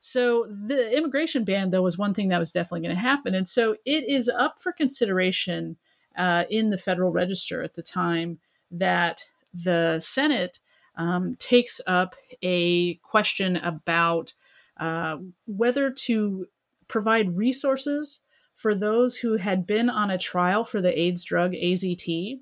So 0.00 0.46
the 0.46 0.96
immigration 0.96 1.44
ban, 1.44 1.70
though, 1.70 1.82
was 1.82 1.98
one 1.98 2.14
thing 2.14 2.28
that 2.28 2.38
was 2.38 2.52
definitely 2.52 2.86
going 2.86 2.94
to 2.94 3.00
happen. 3.02 3.34
And 3.34 3.48
so 3.48 3.76
it 3.84 4.08
is 4.08 4.28
up 4.28 4.60
for 4.60 4.72
consideration 4.72 5.76
uh, 6.16 6.44
in 6.50 6.70
the 6.70 6.78
Federal 6.78 7.10
Register 7.10 7.62
at 7.62 7.74
the 7.74 7.82
time 7.82 8.38
that 8.70 9.24
the 9.54 9.98
Senate 10.00 10.60
um, 10.96 11.36
takes 11.38 11.80
up 11.86 12.14
a 12.42 12.94
question 12.96 13.56
about 13.56 14.34
uh, 14.78 15.18
whether 15.46 15.90
to 15.90 16.46
provide 16.88 17.36
resources 17.36 18.20
for 18.54 18.74
those 18.74 19.16
who 19.16 19.36
had 19.36 19.66
been 19.66 19.88
on 19.88 20.10
a 20.10 20.18
trial 20.18 20.64
for 20.64 20.80
the 20.80 20.98
AIDS 20.98 21.24
drug 21.24 21.52
AZT, 21.52 22.38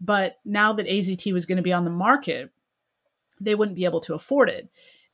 but 0.00 0.38
now 0.44 0.72
that 0.72 0.86
AZT 0.86 1.32
was 1.32 1.46
going 1.46 1.56
to 1.56 1.62
be 1.62 1.72
on 1.72 1.84
the 1.84 1.90
market, 1.90 2.50
they 3.40 3.54
wouldn't 3.54 3.76
be 3.76 3.84
able 3.84 4.00
to 4.00 4.14
afford 4.14 4.48
it. 4.48 4.68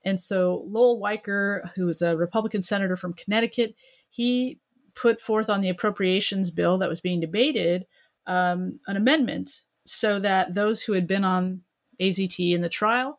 And 0.05 0.21
so 0.21 0.65
Lowell 0.67 1.01
Weicker, 1.01 1.71
who 1.75 1.89
is 1.89 2.03
a 2.03 2.17
Republican 2.17 2.63
senator 2.63 2.97
from 2.97 3.13
Connecticut, 3.13 3.75
he 4.09 4.59
put 4.95 5.21
forth 5.21 5.51
on 5.51 5.61
the 5.61 5.69
appropriations 5.69 6.51
bill 6.51 6.79
that 6.79 6.89
was 6.89 7.01
being 7.01 7.21
debated 7.21 7.87
um, 8.27 8.79
an 8.87 8.97
amendment 8.97 9.63
so 9.85 10.19
that 10.21 10.55
those 10.55 10.83
who 10.83 10.93
had 10.93 11.07
been 11.07 11.25
on 11.25 11.63
AZT 12.01 12.55
in 12.55 12.61
the 12.61 12.69
trial, 12.69 13.19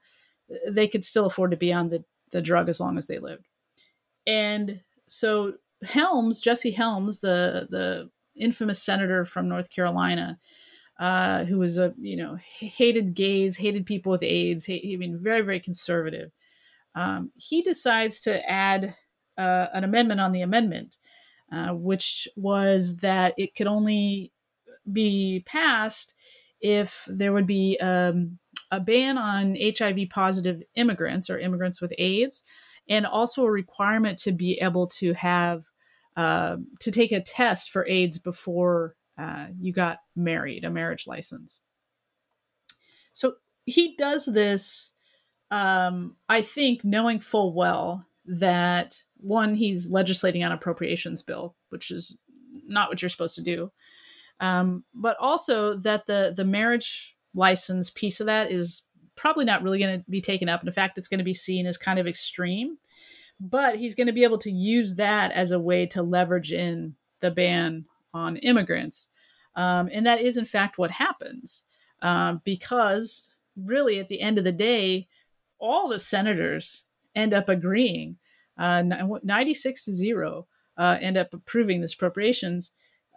they 0.67 0.87
could 0.87 1.03
still 1.03 1.25
afford 1.25 1.51
to 1.51 1.57
be 1.57 1.71
on 1.73 1.89
the, 1.89 2.03
the 2.31 2.41
drug 2.41 2.69
as 2.69 2.79
long 2.79 2.97
as 2.97 3.07
they 3.07 3.19
lived. 3.19 3.45
And 4.25 4.81
so 5.07 5.53
Helms, 5.83 6.41
Jesse 6.41 6.71
Helms, 6.71 7.19
the 7.19 7.67
the 7.69 8.09
infamous 8.35 8.81
senator 8.81 9.25
from 9.25 9.47
North 9.47 9.69
Carolina, 9.69 10.37
uh, 10.99 11.45
who 11.45 11.57
was 11.59 11.77
a 11.77 11.93
you 11.97 12.17
know 12.17 12.37
hated 12.59 13.13
gays, 13.13 13.57
hated 13.57 13.85
people 13.85 14.11
with 14.11 14.23
AIDS, 14.23 14.69
I 14.69 14.95
mean 14.97 15.19
very 15.21 15.41
very 15.41 15.59
conservative. 15.59 16.31
Um, 16.95 17.31
he 17.35 17.61
decides 17.61 18.19
to 18.21 18.49
add 18.49 18.95
uh, 19.37 19.67
an 19.73 19.83
amendment 19.83 20.19
on 20.19 20.31
the 20.31 20.41
amendment, 20.41 20.97
uh, 21.51 21.69
which 21.69 22.27
was 22.35 22.97
that 22.97 23.33
it 23.37 23.55
could 23.55 23.67
only 23.67 24.33
be 24.91 25.43
passed 25.45 26.13
if 26.61 27.07
there 27.07 27.31
would 27.31 27.47
be 27.47 27.77
um, 27.79 28.37
a 28.71 28.79
ban 28.79 29.17
on 29.17 29.57
HIV 29.59 30.09
positive 30.09 30.61
immigrants 30.75 31.29
or 31.29 31.39
immigrants 31.39 31.81
with 31.81 31.93
AIDS, 31.97 32.43
and 32.87 33.05
also 33.05 33.45
a 33.45 33.51
requirement 33.51 34.17
to 34.19 34.31
be 34.31 34.59
able 34.61 34.87
to 34.87 35.13
have 35.13 35.63
uh, 36.17 36.57
to 36.81 36.91
take 36.91 37.11
a 37.11 37.21
test 37.21 37.71
for 37.71 37.87
AIDS 37.87 38.17
before 38.17 38.95
uh, 39.17 39.47
you 39.59 39.71
got 39.71 39.99
married, 40.15 40.63
a 40.63 40.69
marriage 40.69 41.07
license. 41.07 41.61
So 43.13 43.35
he 43.65 43.95
does 43.95 44.25
this, 44.25 44.93
um, 45.51 46.15
I 46.27 46.41
think, 46.41 46.83
knowing 46.83 47.19
full 47.19 47.53
well 47.53 48.05
that 48.25 49.01
one, 49.17 49.55
he's 49.55 49.89
legislating 49.89 50.43
on 50.43 50.51
appropriations 50.51 51.21
bill, 51.21 51.55
which 51.69 51.91
is 51.91 52.17
not 52.67 52.89
what 52.89 53.01
you're 53.01 53.09
supposed 53.09 53.35
to 53.35 53.41
do, 53.41 53.71
um, 54.39 54.83
but 54.93 55.17
also 55.19 55.75
that 55.75 56.05
the 56.07 56.33
the 56.35 56.45
marriage 56.45 57.15
license 57.35 57.89
piece 57.89 58.19
of 58.19 58.27
that 58.27 58.51
is 58.51 58.83
probably 59.15 59.45
not 59.45 59.61
really 59.63 59.79
going 59.79 59.99
to 59.99 60.05
be 60.09 60.21
taken 60.21 60.49
up. 60.49 60.65
In 60.65 60.71
fact, 60.71 60.97
it's 60.97 61.07
going 61.07 61.19
to 61.19 61.23
be 61.23 61.33
seen 61.33 61.65
as 61.65 61.77
kind 61.77 61.99
of 61.99 62.07
extreme. 62.07 62.77
But 63.39 63.77
he's 63.77 63.95
going 63.95 64.07
to 64.07 64.13
be 64.13 64.23
able 64.23 64.37
to 64.39 64.51
use 64.51 64.95
that 64.95 65.31
as 65.31 65.51
a 65.51 65.59
way 65.59 65.85
to 65.87 66.03
leverage 66.03 66.51
in 66.51 66.95
the 67.21 67.31
ban 67.31 67.85
on 68.13 68.37
immigrants. 68.37 69.07
Um, 69.55 69.89
and 69.91 70.05
that 70.05 70.21
is, 70.21 70.37
in 70.37 70.45
fact, 70.45 70.77
what 70.77 70.91
happens 70.91 71.65
um, 72.01 72.41
because 72.43 73.29
really, 73.55 73.99
at 73.99 74.07
the 74.07 74.21
end 74.21 74.37
of 74.37 74.43
the 74.43 74.51
day, 74.51 75.07
all 75.57 75.89
the 75.89 75.99
senators 75.99 76.83
end 77.15 77.33
up 77.33 77.49
agreeing, 77.49 78.17
uh, 78.57 78.83
96 79.23 79.85
to 79.85 79.91
0, 79.91 80.47
uh, 80.77 80.97
end 81.01 81.17
up 81.17 81.33
approving 81.33 81.81
this 81.81 81.93
appropriations 81.93 82.71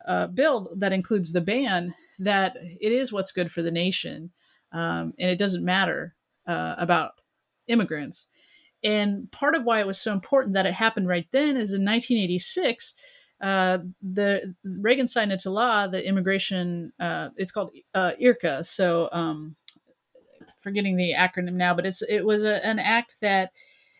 uh, 0.06 0.26
bill 0.26 0.72
that 0.76 0.92
includes 0.92 1.32
the 1.32 1.40
ban 1.40 1.94
that 2.24 2.56
it 2.56 2.92
is 2.92 3.12
what's 3.12 3.32
good 3.32 3.50
for 3.50 3.62
the 3.62 3.70
nation, 3.70 4.30
um, 4.72 5.14
and 5.18 5.30
it 5.30 5.38
doesn't 5.38 5.64
matter 5.64 6.14
uh, 6.46 6.74
about 6.78 7.12
immigrants. 7.68 8.26
And 8.84 9.30
part 9.30 9.54
of 9.54 9.64
why 9.64 9.80
it 9.80 9.86
was 9.86 10.00
so 10.00 10.12
important 10.12 10.54
that 10.54 10.66
it 10.66 10.74
happened 10.74 11.06
right 11.06 11.26
then 11.30 11.56
is 11.56 11.72
in 11.72 11.84
1986, 11.84 12.94
uh, 13.40 13.78
the 14.00 14.54
Reagan 14.64 15.08
signed 15.08 15.32
into 15.32 15.50
law 15.50 15.86
the 15.86 16.04
immigration. 16.06 16.92
Uh, 16.98 17.30
it's 17.36 17.52
called 17.52 17.72
uh, 17.94 18.12
IRCA. 18.20 18.64
So, 18.64 19.08
um, 19.12 19.56
forgetting 20.60 20.96
the 20.96 21.12
acronym 21.18 21.54
now, 21.54 21.74
but 21.74 21.86
it's 21.86 22.02
it 22.02 22.24
was 22.24 22.44
a, 22.44 22.64
an 22.64 22.78
act 22.78 23.16
that 23.20 23.50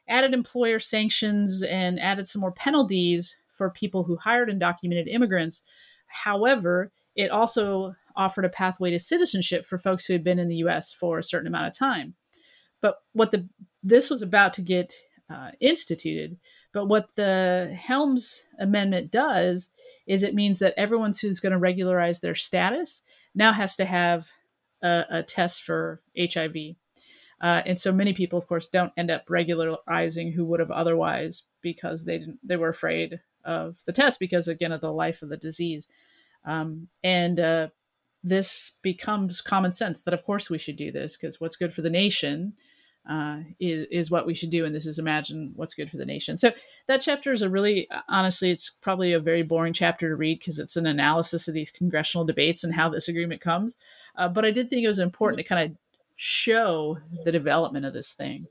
added 0.09 0.33
employer 0.33 0.79
sanctions 0.79 1.63
and 1.63 1.99
added 1.99 2.29
some 2.29 2.41
more 2.41 2.53
penalties 2.53 3.37
for 3.53 3.71
people 3.71 4.05
who 4.05 4.17
hired 4.17 4.49
undocumented 4.49 5.09
immigrants. 5.09 5.63
However, 6.07 6.93
it 7.17 7.31
also 7.31 7.95
offered 8.17 8.45
a 8.45 8.51
pathway 8.51 8.91
to 8.91 8.99
citizenship 8.99 9.67
for 9.67 9.79
folks 9.79 10.07
who 10.07 10.13
had 10.13 10.25
been 10.25 10.39
in 10.39 10.49
the 10.49 10.57
U.S. 10.57 10.93
for 10.93 11.19
a 11.19 11.25
certain 11.25 11.47
amount 11.47 11.67
of 11.67 11.79
time. 11.79 12.15
But 12.81 12.97
what 13.13 13.31
the 13.31 13.49
this 13.83 14.11
was 14.11 14.23
about 14.23 14.55
to 14.55 14.63
get 14.63 14.95
uh, 15.31 15.51
instituted. 15.61 16.39
But 16.73 16.87
what 16.87 17.09
the 17.17 17.77
Helms 17.79 18.45
Amendment 18.59 19.11
does 19.11 19.71
is 20.07 20.23
it 20.23 20.35
means 20.35 20.59
that 20.59 20.75
everyone 20.77 21.13
who's 21.21 21.41
going 21.41 21.53
to 21.53 21.59
regularize 21.59 22.21
their 22.21 22.35
status 22.35 23.03
now 23.35 23.53
has 23.53 23.77
to 23.77 23.85
have 23.85 24.27
a, 24.83 25.05
a 25.11 25.23
test 25.23 25.63
for 25.63 26.01
HIV. 26.19 26.57
Uh, 27.41 27.63
and 27.67 27.79
so 27.79 27.93
many 27.93 28.13
people, 28.13 28.39
of 28.39 28.47
course, 28.47 28.69
don't 28.69 28.93
end 28.97 29.11
up 29.11 29.25
regularizing 29.29 30.33
who 30.33 30.45
would 30.45 30.61
have 30.61 30.71
otherwise 30.71 31.45
because 31.61 32.05
they 32.05 32.19
didn't 32.19 32.39
they 32.43 32.57
were 32.57 32.69
afraid 32.69 33.21
of 33.45 33.77
the 33.87 33.93
test 33.93 34.21
because 34.21 34.47
again 34.47 34.73
of 34.73 34.81
the 34.81 34.93
life 34.93 35.23
of 35.23 35.29
the 35.29 35.37
disease. 35.37 35.89
Um, 36.45 36.89
and 37.03 37.39
uh, 37.39 37.69
this 38.25 38.73
becomes 38.83 39.41
common 39.41 39.73
sense 39.73 40.01
that 40.03 40.15
of 40.15 40.25
course 40.25 40.49
we 40.49 40.59
should 40.59 40.77
do 40.77 40.93
this 40.93 41.17
because 41.17 41.41
what's 41.41 41.57
good 41.57 41.73
for 41.73 41.83
the 41.83 41.91
nation 41.91 42.53
uh, 43.09 43.39
is, 43.59 43.87
is 43.91 44.11
what 44.13 44.27
we 44.27 44.35
should 44.35 44.51
do 44.51 44.65
and 44.65 44.75
this 44.75 44.87
is 44.87 44.99
imagine 44.99 45.53
what's 45.57 45.75
good 45.75 45.91
for 45.91 45.97
the 45.97 46.05
nation. 46.05 46.37
So 46.37 46.53
that 46.87 47.01
chapter 47.01 47.33
is 47.33 47.43
a 47.43 47.51
really 47.51 47.89
honestly 48.09 48.51
it's 48.51 48.71
probably 48.81 49.13
a 49.13 49.21
very 49.21 49.43
boring 49.43 49.73
chapter 49.73 50.09
to 50.09 50.15
read 50.15 50.39
because 50.39 50.59
it's 50.59 50.77
an 50.77 50.87
analysis 50.87 51.49
of 51.49 51.55
these 51.55 51.71
congressional 51.71 52.25
debates 52.25 52.63
and 52.63 52.75
how 52.75 52.89
this 52.89 53.09
agreement 53.09 53.41
comes. 53.41 53.77
Uh, 54.17 54.29
but 54.29 54.45
i 54.45 54.51
did 54.51 54.71
think 54.71 54.85
it 54.85 54.89
was 54.89 54.99
important 54.99 55.39
to 55.39 55.45
kind 55.45 55.71
of 55.71 55.77
show 56.17 56.99
the 57.25 57.33
development 57.33 57.85
of 57.85 57.93
this 57.93 58.13
thing 58.13 58.47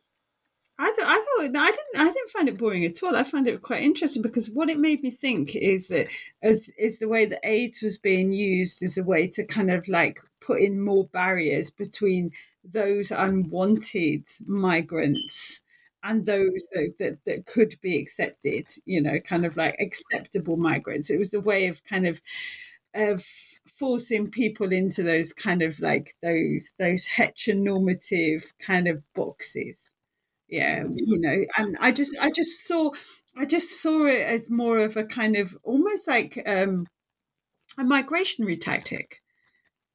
I 0.81 0.91
thought 0.91 1.05
I 1.07 1.17
thought 1.17 1.61
I 1.61 1.71
didn't 1.71 1.95
I 1.95 2.11
didn't 2.11 2.31
find 2.31 2.49
it 2.49 2.57
boring 2.57 2.85
at 2.85 3.03
all. 3.03 3.15
I 3.15 3.23
find 3.23 3.47
it 3.47 3.61
quite 3.61 3.83
interesting 3.83 4.21
because 4.23 4.49
what 4.49 4.69
it 4.69 4.79
made 4.79 5.03
me 5.03 5.11
think 5.11 5.55
is 5.55 5.89
that 5.89 6.07
as 6.41 6.69
is 6.77 6.97
the 6.97 7.07
way 7.07 7.25
that 7.27 7.39
AIDS 7.43 7.81
was 7.83 7.97
being 7.99 8.31
used 8.31 8.81
as 8.81 8.97
a 8.97 9.03
way 9.03 9.27
to 9.27 9.43
kind 9.45 9.69
of 9.71 9.87
like 9.87 10.19
put 10.39 10.59
in 10.59 10.81
more 10.81 11.05
barriers 11.13 11.69
between 11.69 12.31
those 12.63 13.11
unwanted 13.11 14.23
migrants 14.47 15.61
and 16.03 16.25
those 16.25 16.63
that, 16.73 16.95
that, 16.97 17.23
that 17.25 17.45
could 17.45 17.75
be 17.81 17.99
accepted, 17.99 18.67
you 18.85 18.99
know, 19.01 19.19
kind 19.19 19.45
of 19.45 19.55
like 19.55 19.75
acceptable 19.79 20.57
migrants. 20.57 21.11
It 21.11 21.19
was 21.19 21.33
a 21.35 21.39
way 21.39 21.67
of 21.67 21.83
kind 21.83 22.07
of 22.07 22.19
of 22.95 23.23
forcing 23.77 24.31
people 24.31 24.71
into 24.73 25.03
those 25.03 25.31
kind 25.31 25.61
of 25.61 25.79
like 25.79 26.15
those 26.23 26.73
those 26.79 27.05
heteronormative 27.05 28.43
kind 28.59 28.87
of 28.87 29.03
boxes. 29.13 29.90
Yeah, 30.51 30.83
you 30.95 31.17
know, 31.19 31.45
and 31.57 31.77
I 31.79 31.91
just 31.93 32.15
I 32.19 32.29
just 32.29 32.67
saw 32.67 32.91
I 33.37 33.45
just 33.45 33.81
saw 33.81 34.05
it 34.05 34.21
as 34.21 34.49
more 34.49 34.79
of 34.79 34.97
a 34.97 35.05
kind 35.05 35.37
of 35.37 35.57
almost 35.63 36.07
like 36.09 36.43
um, 36.45 36.87
a 37.77 37.83
migrationary 37.83 38.59
tactic, 38.61 39.21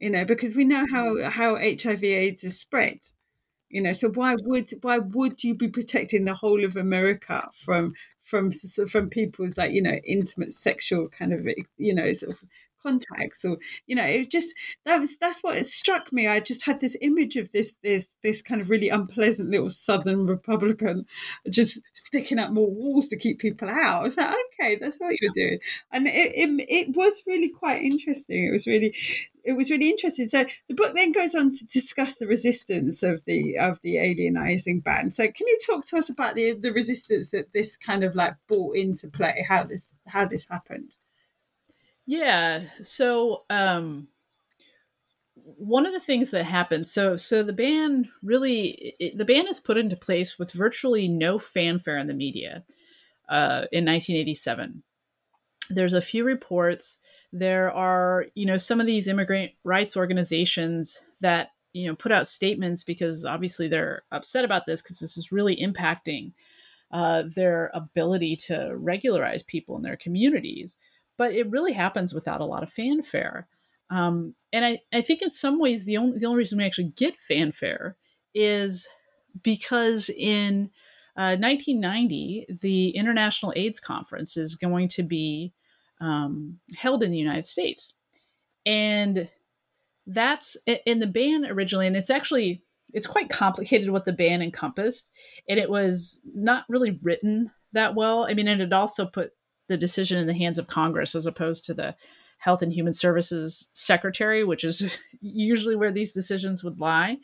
you 0.00 0.10
know, 0.10 0.24
because 0.24 0.56
we 0.56 0.64
know 0.64 0.86
how 0.92 1.30
how 1.30 1.56
HIV/AIDS 1.56 2.44
is 2.44 2.60
spread, 2.60 3.00
you 3.70 3.82
know. 3.82 3.92
So 3.92 4.10
why 4.10 4.36
would 4.38 4.72
why 4.82 4.98
would 4.98 5.44
you 5.44 5.54
be 5.54 5.68
protecting 5.68 6.24
the 6.26 6.34
whole 6.34 6.64
of 6.64 6.76
America 6.76 7.48
from 7.64 7.94
from 8.22 8.52
from 8.52 9.10
people's 9.10 9.58
like 9.58 9.72
you 9.72 9.82
know 9.82 10.00
intimate 10.04 10.54
sexual 10.54 11.08
kind 11.08 11.32
of 11.34 11.46
you 11.78 11.94
know 11.94 12.12
sort 12.14 12.32
of 12.32 12.38
contacts 12.86 13.44
or 13.44 13.58
you 13.86 13.96
know 13.96 14.04
it 14.04 14.30
just 14.30 14.54
that 14.84 15.00
was 15.00 15.16
that's 15.18 15.42
what 15.42 15.56
it 15.56 15.68
struck 15.68 16.12
me. 16.12 16.26
I 16.26 16.40
just 16.40 16.64
had 16.64 16.80
this 16.80 16.96
image 17.00 17.36
of 17.36 17.52
this 17.52 17.72
this 17.82 18.06
this 18.22 18.42
kind 18.42 18.60
of 18.60 18.70
really 18.70 18.88
unpleasant 18.88 19.50
little 19.50 19.70
southern 19.70 20.26
republican 20.26 21.06
just 21.50 21.80
sticking 21.94 22.38
up 22.38 22.50
more 22.52 22.70
walls 22.70 23.08
to 23.08 23.16
keep 23.16 23.38
people 23.38 23.68
out. 23.68 24.00
I 24.00 24.04
was 24.04 24.16
like 24.16 24.34
okay 24.60 24.76
that's 24.76 24.96
what 24.96 25.14
you're 25.20 25.32
doing. 25.34 25.58
And 25.92 26.06
it, 26.06 26.32
it, 26.34 26.66
it 26.68 26.96
was 26.96 27.22
really 27.26 27.48
quite 27.48 27.82
interesting. 27.82 28.46
It 28.46 28.52
was 28.52 28.66
really 28.66 28.94
it 29.44 29.52
was 29.52 29.70
really 29.70 29.90
interesting. 29.90 30.28
So 30.28 30.44
the 30.68 30.74
book 30.74 30.94
then 30.94 31.12
goes 31.12 31.34
on 31.34 31.52
to 31.52 31.66
discuss 31.66 32.16
the 32.16 32.26
resistance 32.26 33.02
of 33.02 33.24
the 33.24 33.56
of 33.58 33.80
the 33.82 33.96
alienizing 33.96 34.82
ban. 34.82 35.12
So 35.12 35.24
can 35.24 35.46
you 35.46 35.58
talk 35.64 35.86
to 35.86 35.98
us 35.98 36.08
about 36.08 36.34
the 36.34 36.52
the 36.52 36.72
resistance 36.72 37.30
that 37.30 37.52
this 37.52 37.76
kind 37.76 38.04
of 38.04 38.14
like 38.14 38.34
brought 38.48 38.76
into 38.76 39.08
play? 39.08 39.44
How 39.48 39.64
this 39.64 39.88
how 40.06 40.26
this 40.26 40.46
happened 40.48 40.96
yeah. 42.06 42.62
So, 42.82 43.44
um, 43.50 44.08
one 45.34 45.86
of 45.86 45.92
the 45.92 46.00
things 46.00 46.30
that 46.30 46.44
happened, 46.44 46.86
so 46.86 47.16
so 47.16 47.42
the 47.42 47.52
ban 47.52 48.08
really, 48.22 48.94
it, 48.98 49.18
the 49.18 49.24
ban 49.24 49.46
is 49.46 49.60
put 49.60 49.76
into 49.76 49.96
place 49.96 50.38
with 50.38 50.52
virtually 50.52 51.08
no 51.08 51.38
fanfare 51.38 51.98
in 51.98 52.06
the 52.06 52.14
media 52.14 52.64
uh, 53.28 53.66
in 53.72 53.84
1987. 53.84 54.82
There's 55.70 55.94
a 55.94 56.00
few 56.00 56.24
reports. 56.24 56.98
There 57.32 57.72
are, 57.72 58.26
you 58.34 58.46
know, 58.46 58.56
some 58.56 58.80
of 58.80 58.86
these 58.86 59.08
immigrant 59.08 59.52
rights 59.64 59.96
organizations 59.96 61.00
that 61.20 61.50
you 61.72 61.86
know 61.86 61.94
put 61.94 62.12
out 62.12 62.26
statements 62.26 62.82
because 62.82 63.26
obviously 63.26 63.68
they're 63.68 64.02
upset 64.10 64.44
about 64.44 64.64
this 64.66 64.80
because 64.80 64.98
this 64.98 65.16
is 65.18 65.32
really 65.32 65.56
impacting 65.56 66.32
uh, 66.92 67.24
their 67.34 67.70
ability 67.74 68.36
to 68.36 68.72
regularize 68.76 69.42
people 69.42 69.76
in 69.76 69.82
their 69.82 69.96
communities 69.96 70.76
but 71.16 71.32
it 71.32 71.50
really 71.50 71.72
happens 71.72 72.14
without 72.14 72.40
a 72.40 72.44
lot 72.44 72.62
of 72.62 72.72
fanfare. 72.72 73.48
Um, 73.90 74.34
and 74.52 74.64
I, 74.64 74.80
I 74.92 75.00
think 75.00 75.22
in 75.22 75.30
some 75.30 75.58
ways 75.58 75.84
the 75.84 75.96
only 75.96 76.18
the 76.18 76.26
only 76.26 76.38
reason 76.38 76.58
we 76.58 76.64
actually 76.64 76.92
get 76.96 77.16
fanfare 77.16 77.96
is 78.34 78.88
because 79.42 80.10
in 80.10 80.70
uh, 81.16 81.36
1990 81.38 82.46
the 82.60 82.90
International 82.90 83.52
AIDS 83.56 83.80
Conference 83.80 84.36
is 84.36 84.56
going 84.56 84.88
to 84.88 85.02
be 85.02 85.52
um, 86.00 86.58
held 86.74 87.02
in 87.02 87.10
the 87.10 87.18
United 87.18 87.46
States, 87.46 87.94
and 88.64 89.28
that's 90.06 90.56
in 90.84 90.98
the 90.98 91.06
ban 91.06 91.46
originally, 91.46 91.86
and 91.86 91.96
it's 91.96 92.10
actually 92.10 92.62
it's 92.92 93.06
quite 93.06 93.28
complicated 93.28 93.90
what 93.90 94.04
the 94.04 94.12
ban 94.12 94.42
encompassed, 94.42 95.10
and 95.48 95.60
it 95.60 95.70
was 95.70 96.20
not 96.34 96.64
really 96.68 96.98
written 97.02 97.50
that 97.72 97.94
well. 97.94 98.26
I 98.28 98.34
mean, 98.34 98.48
and 98.48 98.60
it 98.60 98.72
also 98.72 99.06
put 99.06 99.32
the 99.68 99.76
decision 99.76 100.18
in 100.18 100.26
the 100.26 100.34
hands 100.34 100.58
of 100.58 100.66
Congress 100.66 101.14
as 101.14 101.26
opposed 101.26 101.64
to 101.64 101.74
the 101.74 101.94
Health 102.38 102.62
and 102.62 102.72
Human 102.72 102.92
Services 102.92 103.70
Secretary, 103.72 104.44
which 104.44 104.64
is 104.64 104.96
usually 105.20 105.76
where 105.76 105.92
these 105.92 106.12
decisions 106.12 106.62
would 106.62 106.80
lie. 106.80 107.18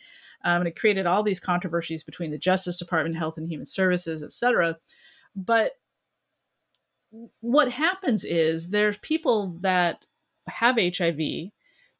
Um, 0.44 0.62
and 0.62 0.68
it 0.68 0.78
created 0.78 1.06
all 1.06 1.22
these 1.22 1.38
controversies 1.38 2.02
between 2.02 2.30
the 2.30 2.38
Justice 2.38 2.78
Department, 2.78 3.16
Health 3.16 3.38
and 3.38 3.48
Human 3.48 3.66
Services, 3.66 4.22
et 4.22 4.32
cetera. 4.32 4.78
But 5.36 5.72
what 7.40 7.70
happens 7.70 8.24
is 8.24 8.70
there's 8.70 8.96
people 8.98 9.56
that 9.60 10.04
have 10.48 10.78
HIV 10.78 11.50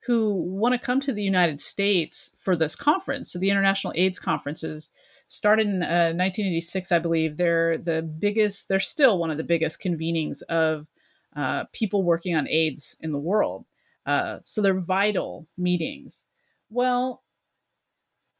who 0.07 0.35
want 0.35 0.73
to 0.73 0.85
come 0.85 1.01
to 1.01 1.13
the 1.13 1.23
United 1.23 1.61
States 1.61 2.35
for 2.41 2.57
this 2.57 2.75
conference. 2.75 3.31
So 3.31 3.39
the 3.39 3.51
International 3.51 3.93
AIDS 3.97 4.19
Conference 4.19 4.65
is 4.65 4.91
started 5.33 5.67
in 5.67 5.83
uh, 5.83 6.13
1986, 6.13 6.93
I 6.93 6.99
believe. 6.99 7.37
They're 7.37 7.79
the 7.79 8.03
biggest, 8.03 8.69
they're 8.69 8.81
still 8.81 9.19
one 9.19 9.31
of 9.31 9.39
the 9.39 9.45
biggest 9.45 9.83
convenings 9.83 10.43
of 10.43 10.87
uh, 11.35 11.65
people 11.73 12.03
working 12.03 12.37
on 12.37 12.49
AIDS 12.49 12.97
in 13.01 13.13
the 13.13 13.19
world. 13.19 13.65
Uh, 14.05 14.39
so 14.45 14.61
they're 14.61 14.79
vital 14.79 15.47
meetings. 15.57 16.27
Well, 16.69 17.23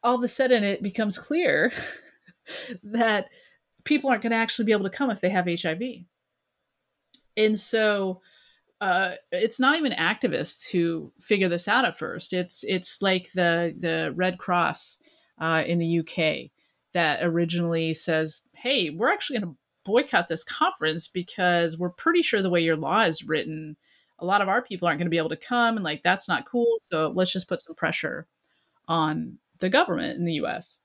all 0.03 0.15
of 0.15 0.23
a 0.23 0.27
sudden 0.27 0.63
it 0.63 0.83
becomes 0.83 1.17
clear 1.17 1.71
that 2.83 3.29
people 3.85 4.09
aren't 4.09 4.21
going 4.21 4.31
to 4.31 4.37
actually 4.37 4.65
be 4.65 4.71
able 4.71 4.83
to 4.83 4.95
come 4.95 5.09
if 5.09 5.21
they 5.21 5.29
have 5.29 5.47
HIV. 5.47 5.81
And 7.35 7.57
so 7.57 8.21
uh, 8.81 9.13
it's 9.31 9.59
not 9.59 9.77
even 9.77 9.93
activists 9.93 10.69
who 10.69 11.11
figure 11.19 11.49
this 11.49 11.67
out 11.67 11.85
at 11.85 11.97
first. 11.97 12.33
It's 12.33 12.63
it's 12.65 13.01
like 13.01 13.31
the 13.31 13.73
the 13.77 14.11
Red 14.15 14.37
Cross 14.37 14.99
uh, 15.39 15.63
in 15.65 15.79
the 15.79 15.99
UK 15.99 16.51
that 16.93 17.23
originally 17.23 17.93
says, 17.93 18.41
hey, 18.53 18.89
we're 18.89 19.11
actually 19.11 19.39
going 19.39 19.53
to 19.53 19.57
boycott 19.83 20.27
this 20.27 20.43
conference 20.43 21.07
because 21.07 21.77
we're 21.77 21.89
pretty 21.89 22.21
sure 22.21 22.41
the 22.41 22.49
way 22.49 22.61
your 22.61 22.77
law 22.77 23.01
is 23.01 23.23
written, 23.23 23.75
a 24.19 24.25
lot 24.25 24.41
of 24.41 24.47
our 24.47 24.61
people 24.61 24.87
aren't 24.87 24.99
going 24.99 25.07
to 25.07 25.11
be 25.11 25.17
able 25.17 25.29
to 25.29 25.35
come. 25.35 25.75
And 25.75 25.83
like, 25.83 26.03
that's 26.03 26.27
not 26.27 26.45
cool. 26.45 26.77
So 26.81 27.11
let's 27.13 27.33
just 27.33 27.49
put 27.49 27.61
some 27.61 27.75
pressure 27.75 28.27
on 28.87 29.37
the 29.59 29.69
government 29.69 30.17
in 30.17 30.25
the 30.25 30.33
US. 30.33 30.79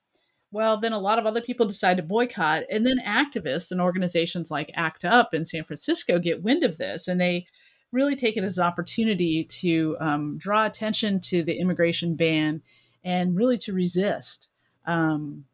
Well, 0.51 0.79
then 0.79 0.93
a 0.93 0.99
lot 0.99 1.19
of 1.19 1.27
other 1.27 1.43
people 1.43 1.67
decide 1.67 1.99
to 1.99 2.03
boycott. 2.03 2.65
And 2.71 2.87
then 2.87 2.99
activists 3.07 3.71
and 3.71 3.81
organizations 3.81 4.51
like 4.51 4.71
ACT 4.75 5.05
UP 5.05 5.35
in 5.35 5.45
San 5.45 5.65
Francisco 5.65 6.19
get 6.19 6.43
wind 6.43 6.65
of 6.65 6.79
this 6.79 7.07
and 7.07 7.21
they 7.21 7.47
really 7.93 8.17
take 8.17 8.37
it 8.37 8.45
as 8.45 8.59
an 8.59 8.65
opportunity 8.65 9.45
to 9.45 9.97
um, 10.01 10.37
draw 10.39 10.67
attention 10.67 11.21
to 11.21 11.43
the 11.43 11.59
immigration 11.59 12.17
ban 12.17 12.63
and 13.03 13.37
really 13.37 13.59
to 13.59 13.73
resist. 13.73 14.49
Um, 14.87 15.45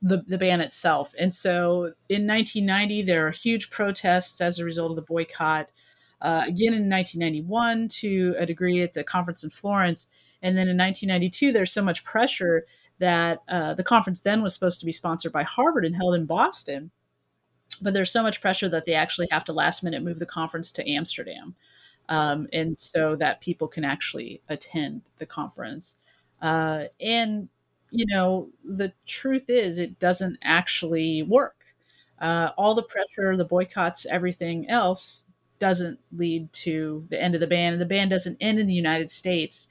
the, 0.00 0.22
the 0.26 0.38
ban 0.38 0.60
itself. 0.60 1.12
And 1.18 1.34
so 1.34 1.92
in 2.08 2.26
1990, 2.26 3.02
there 3.02 3.26
are 3.26 3.32
huge 3.32 3.70
protests 3.70 4.40
as 4.40 4.58
a 4.58 4.64
result 4.64 4.90
of 4.90 4.96
the 4.96 5.02
boycott. 5.02 5.72
Uh, 6.22 6.44
again 6.46 6.72
in 6.72 6.88
1991 6.88 7.88
to 7.88 8.34
a 8.38 8.46
degree 8.46 8.80
at 8.80 8.94
the 8.94 9.04
conference 9.04 9.44
in 9.44 9.50
Florence. 9.50 10.08
And 10.40 10.56
then 10.56 10.66
in 10.68 10.76
1992, 10.78 11.52
there's 11.52 11.72
so 11.72 11.82
much 11.82 12.04
pressure 12.04 12.64
that 12.98 13.42
uh, 13.48 13.74
the 13.74 13.84
conference 13.84 14.22
then 14.22 14.42
was 14.42 14.54
supposed 14.54 14.80
to 14.80 14.86
be 14.86 14.92
sponsored 14.92 15.32
by 15.32 15.42
Harvard 15.42 15.84
and 15.84 15.94
held 15.94 16.14
in 16.14 16.24
Boston. 16.24 16.90
But 17.82 17.92
there's 17.92 18.10
so 18.10 18.22
much 18.22 18.40
pressure 18.40 18.68
that 18.70 18.86
they 18.86 18.94
actually 18.94 19.28
have 19.30 19.44
to 19.44 19.52
last 19.52 19.82
minute 19.82 20.02
move 20.02 20.18
the 20.18 20.26
conference 20.26 20.72
to 20.72 20.90
Amsterdam. 20.90 21.54
Um, 22.08 22.48
and 22.52 22.78
so 22.78 23.16
that 23.16 23.40
people 23.40 23.68
can 23.68 23.84
actually 23.84 24.40
attend 24.48 25.02
the 25.18 25.26
conference. 25.26 25.96
Uh, 26.40 26.84
and 27.00 27.48
you 27.90 28.06
know, 28.06 28.48
the 28.64 28.92
truth 29.06 29.48
is 29.48 29.78
it 29.78 29.98
doesn't 29.98 30.38
actually 30.42 31.22
work. 31.22 31.56
Uh, 32.20 32.50
all 32.56 32.74
the 32.74 32.82
pressure, 32.82 33.36
the 33.36 33.44
boycotts, 33.44 34.06
everything 34.06 34.68
else 34.68 35.26
doesn't 35.58 35.98
lead 36.12 36.52
to 36.52 37.06
the 37.10 37.20
end 37.20 37.34
of 37.34 37.40
the 37.40 37.46
ban. 37.46 37.72
And 37.72 37.80
the 37.80 37.86
ban 37.86 38.08
doesn't 38.08 38.36
end 38.40 38.58
in 38.58 38.66
the 38.66 38.74
United 38.74 39.10
States 39.10 39.68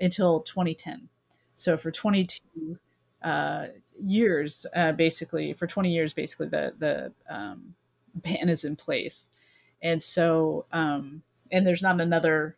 until 0.00 0.40
2010. 0.40 1.08
So 1.54 1.76
for 1.76 1.90
22 1.90 2.78
uh, 3.22 3.66
years, 4.02 4.66
uh, 4.74 4.92
basically, 4.92 5.52
for 5.52 5.66
20 5.66 5.92
years, 5.92 6.12
basically, 6.12 6.48
the, 6.48 6.72
the 6.78 7.12
um, 7.28 7.74
ban 8.14 8.48
is 8.48 8.64
in 8.64 8.76
place. 8.76 9.30
And 9.82 10.02
so, 10.02 10.66
um, 10.72 11.22
and 11.50 11.66
there's 11.66 11.82
not 11.82 12.00
another 12.00 12.56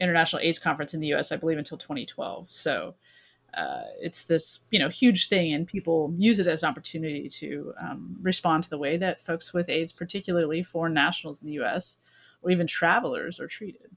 international 0.00 0.42
AIDS 0.42 0.58
conference 0.58 0.94
in 0.94 1.00
the 1.00 1.14
US, 1.14 1.32
I 1.32 1.36
believe, 1.36 1.58
until 1.58 1.78
2012. 1.78 2.50
So, 2.50 2.94
uh, 3.54 3.82
it's 4.00 4.24
this 4.24 4.60
you 4.70 4.78
know 4.78 4.88
huge 4.88 5.28
thing, 5.28 5.52
and 5.52 5.66
people 5.66 6.14
use 6.16 6.38
it 6.38 6.46
as 6.46 6.62
an 6.62 6.70
opportunity 6.70 7.28
to 7.28 7.74
um, 7.80 8.16
respond 8.22 8.64
to 8.64 8.70
the 8.70 8.78
way 8.78 8.96
that 8.96 9.24
folks 9.24 9.52
with 9.52 9.68
AIDS, 9.68 9.92
particularly 9.92 10.62
foreign 10.62 10.94
nationals 10.94 11.40
in 11.40 11.46
the 11.46 11.54
U.S. 11.54 11.98
or 12.42 12.50
even 12.50 12.66
travelers, 12.66 13.38
are 13.38 13.46
treated. 13.46 13.96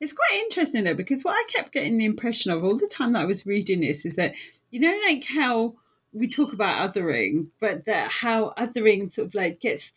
It's 0.00 0.12
quite 0.12 0.40
interesting 0.40 0.84
though, 0.84 0.94
because 0.94 1.24
what 1.24 1.36
I 1.36 1.44
kept 1.50 1.72
getting 1.72 1.98
the 1.98 2.04
impression 2.04 2.50
of 2.50 2.64
all 2.64 2.76
the 2.76 2.86
time 2.86 3.12
that 3.12 3.22
I 3.22 3.26
was 3.26 3.46
reading 3.46 3.80
this 3.80 4.04
is 4.04 4.16
that 4.16 4.34
you 4.70 4.80
know, 4.80 4.98
like 5.06 5.24
how 5.24 5.76
we 6.12 6.28
talk 6.28 6.52
about 6.52 6.94
othering, 6.94 7.48
but 7.60 7.84
that 7.84 8.10
how 8.10 8.52
othering 8.58 9.14
sort 9.14 9.28
of 9.28 9.34
like 9.34 9.60
gets 9.60 9.92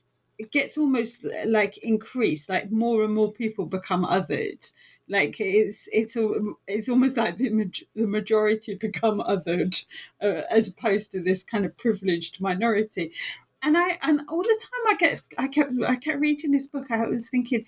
gets 0.52 0.78
almost 0.78 1.26
like 1.46 1.78
increased, 1.80 2.50
like 2.50 2.72
more 2.72 3.04
and 3.04 3.14
more 3.16 3.32
people 3.32 3.66
become 3.66 4.06
othered 4.06 4.72
Like 5.10 5.40
it's 5.40 5.88
it's 5.92 6.16
a, 6.16 6.30
it's 6.68 6.90
almost 6.90 7.18
like 7.18 7.38
the 7.38 7.50
the 7.96 8.08
majority 8.08 8.76
become 8.76 9.20
othered, 9.22 9.86
uh, 10.22 10.42
as 10.50 10.68
opposed 10.68 11.12
to 11.12 11.22
this 11.22 11.44
kind 11.44 11.66
of 11.66 11.78
privileged 11.78 12.42
minority. 12.42 13.14
And 13.62 13.78
I 13.78 13.98
and 14.02 14.22
all 14.28 14.44
the 14.44 14.62
time 14.62 14.94
I 14.94 14.96
get 14.96 15.22
I 15.38 15.48
kept 15.48 15.72
I 15.88 15.96
kept 15.96 16.20
reading 16.20 16.52
this 16.52 16.68
book. 16.68 16.92
I 16.92 17.08
was 17.08 17.30
thinking 17.30 17.66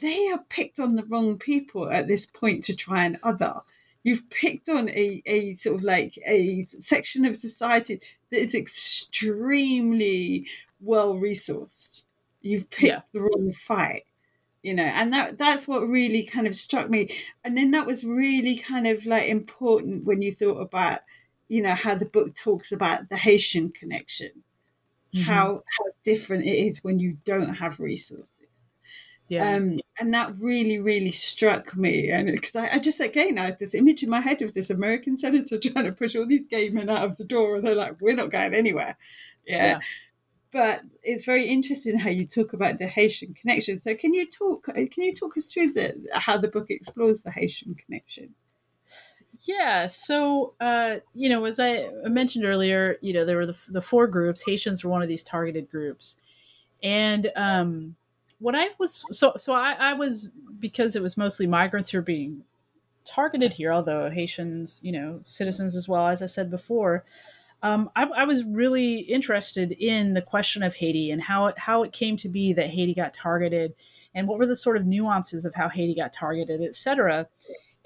they 0.00 0.26
have 0.26 0.48
picked 0.48 0.78
on 0.78 0.94
the 0.94 1.04
wrong 1.04 1.38
people 1.38 1.90
at 1.90 2.08
this 2.08 2.26
point 2.26 2.64
to 2.64 2.74
try 2.74 3.04
and 3.04 3.18
other. 3.22 3.60
You've 4.04 4.28
picked 4.30 4.68
on 4.68 4.88
a, 4.88 5.22
a 5.26 5.54
sort 5.56 5.76
of 5.76 5.82
like 5.84 6.18
a 6.26 6.66
section 6.80 7.24
of 7.24 7.36
society 7.36 8.00
that 8.30 8.40
is 8.40 8.54
extremely 8.54 10.46
well 10.80 11.14
resourced. 11.14 12.02
You've 12.40 12.68
picked 12.70 12.82
yeah. 12.82 13.00
the 13.12 13.20
wrong 13.20 13.52
fight 13.52 14.04
you 14.62 14.74
know 14.74 14.84
and 14.84 15.12
that 15.12 15.38
that's 15.38 15.66
what 15.66 15.88
really 15.88 16.22
kind 16.22 16.46
of 16.46 16.54
struck 16.54 16.88
me 16.88 17.14
and 17.44 17.56
then 17.56 17.70
that 17.72 17.86
was 17.86 18.04
really 18.04 18.56
kind 18.58 18.86
of 18.86 19.04
like 19.06 19.28
important 19.28 20.04
when 20.04 20.22
you 20.22 20.32
thought 20.32 20.60
about 20.60 21.00
you 21.48 21.62
know 21.62 21.74
how 21.74 21.94
the 21.94 22.04
book 22.04 22.34
talks 22.34 22.72
about 22.72 23.08
the 23.08 23.16
haitian 23.16 23.70
connection 23.70 24.30
mm-hmm. 25.14 25.22
how 25.22 25.62
how 25.78 25.84
different 26.04 26.44
it 26.44 26.56
is 26.56 26.84
when 26.84 26.98
you 26.98 27.16
don't 27.24 27.54
have 27.54 27.80
resources 27.80 28.42
yeah. 29.32 29.54
Um, 29.56 29.80
and 29.98 30.12
that 30.12 30.38
really, 30.38 30.78
really 30.78 31.12
struck 31.12 31.74
me. 31.74 32.10
And 32.10 32.30
because 32.30 32.54
I, 32.54 32.72
I, 32.72 32.78
just, 32.78 33.00
again, 33.00 33.38
I 33.38 33.46
had 33.46 33.58
this 33.58 33.74
image 33.74 34.02
in 34.02 34.10
my 34.10 34.20
head 34.20 34.42
of 34.42 34.52
this 34.52 34.68
American 34.68 35.16
senator 35.16 35.58
trying 35.62 35.86
to 35.86 35.92
push 35.92 36.14
all 36.14 36.26
these 36.26 36.44
gay 36.50 36.68
men 36.68 36.90
out 36.90 37.04
of 37.04 37.16
the 37.16 37.24
door, 37.24 37.56
and 37.56 37.66
they're 37.66 37.74
like, 37.74 37.98
we're 37.98 38.14
not 38.14 38.30
going 38.30 38.54
anywhere. 38.54 38.94
Yeah. 39.46 39.66
yeah. 39.66 39.78
But 40.52 40.82
it's 41.02 41.24
very 41.24 41.46
interesting 41.46 41.98
how 41.98 42.10
you 42.10 42.26
talk 42.26 42.52
about 42.52 42.78
the 42.78 42.86
Haitian 42.86 43.34
connection. 43.34 43.80
So, 43.80 43.94
can 43.94 44.12
you 44.12 44.30
talk? 44.30 44.64
Can 44.64 44.90
you 44.96 45.14
talk 45.14 45.36
us 45.36 45.46
through 45.46 45.72
the, 45.72 45.94
how 46.12 46.36
the 46.36 46.48
book 46.48 46.66
explores 46.70 47.22
the 47.22 47.30
Haitian 47.30 47.74
connection? 47.74 48.34
Yeah. 49.40 49.86
So, 49.86 50.54
uh, 50.60 50.96
you 51.14 51.28
know, 51.28 51.44
as 51.44 51.58
I 51.58 51.88
mentioned 52.04 52.44
earlier, 52.44 52.98
you 53.00 53.12
know, 53.12 53.24
there 53.24 53.36
were 53.36 53.46
the, 53.46 53.56
the 53.68 53.80
four 53.80 54.06
groups. 54.06 54.44
Haitians 54.44 54.84
were 54.84 54.90
one 54.90 55.02
of 55.02 55.08
these 55.08 55.22
targeted 55.22 55.70
groups, 55.70 56.18
and 56.82 57.32
um, 57.34 57.96
what 58.38 58.54
I 58.54 58.68
was 58.78 59.04
so 59.10 59.32
so 59.36 59.54
I, 59.54 59.72
I 59.72 59.92
was 59.94 60.32
because 60.58 60.96
it 60.96 61.02
was 61.02 61.16
mostly 61.16 61.46
migrants 61.46 61.90
who 61.90 61.98
were 61.98 62.02
being 62.02 62.44
targeted 63.04 63.52
here, 63.52 63.72
although 63.72 64.10
Haitians, 64.10 64.80
you 64.82 64.92
know, 64.92 65.20
citizens 65.24 65.76
as 65.76 65.88
well, 65.88 66.08
as 66.08 66.22
I 66.22 66.26
said 66.26 66.50
before. 66.50 67.04
Um, 67.62 67.90
I, 67.94 68.04
I, 68.04 68.24
was 68.24 68.42
really 68.42 68.98
interested 68.98 69.70
in 69.70 70.14
the 70.14 70.22
question 70.22 70.64
of 70.64 70.74
Haiti 70.74 71.12
and 71.12 71.22
how 71.22 71.46
it, 71.46 71.58
how 71.58 71.84
it 71.84 71.92
came 71.92 72.16
to 72.16 72.28
be 72.28 72.52
that 72.54 72.70
Haiti 72.70 72.92
got 72.92 73.14
targeted, 73.14 73.74
and 74.14 74.26
what 74.26 74.38
were 74.38 74.46
the 74.46 74.56
sort 74.56 74.76
of 74.76 74.84
nuances 74.84 75.44
of 75.44 75.54
how 75.54 75.68
Haiti 75.68 75.94
got 75.94 76.12
targeted, 76.12 76.60
etc. 76.60 77.28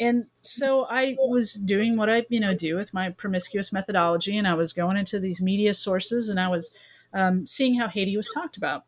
And 0.00 0.26
so 0.40 0.84
I 0.84 1.16
was 1.18 1.54
doing 1.54 1.96
what 1.96 2.08
I 2.08 2.24
you 2.30 2.40
know 2.40 2.54
do 2.54 2.74
with 2.74 2.94
my 2.94 3.10
promiscuous 3.10 3.70
methodology, 3.70 4.38
and 4.38 4.48
I 4.48 4.54
was 4.54 4.72
going 4.72 4.96
into 4.96 5.20
these 5.20 5.42
media 5.42 5.74
sources, 5.74 6.30
and 6.30 6.40
I 6.40 6.48
was 6.48 6.70
um, 7.12 7.46
seeing 7.46 7.78
how 7.78 7.88
Haiti 7.88 8.16
was 8.16 8.30
talked 8.32 8.56
about, 8.56 8.84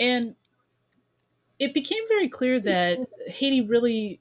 and 0.00 0.34
it 1.58 1.74
became 1.74 2.06
very 2.08 2.28
clear 2.28 2.60
that 2.60 3.00
Haiti 3.28 3.60
really, 3.60 4.20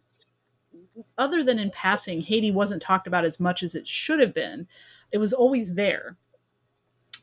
other 1.17 1.43
than 1.43 1.59
in 1.59 1.71
passing, 1.71 2.21
Haiti 2.21 2.51
wasn't 2.51 2.81
talked 2.81 3.07
about 3.07 3.25
as 3.25 3.39
much 3.39 3.63
as 3.63 3.75
it 3.75 3.87
should 3.87 4.19
have 4.19 4.33
been. 4.33 4.67
It 5.15 5.19
was 5.19 5.31
always 5.31 5.75
there, 5.75 6.17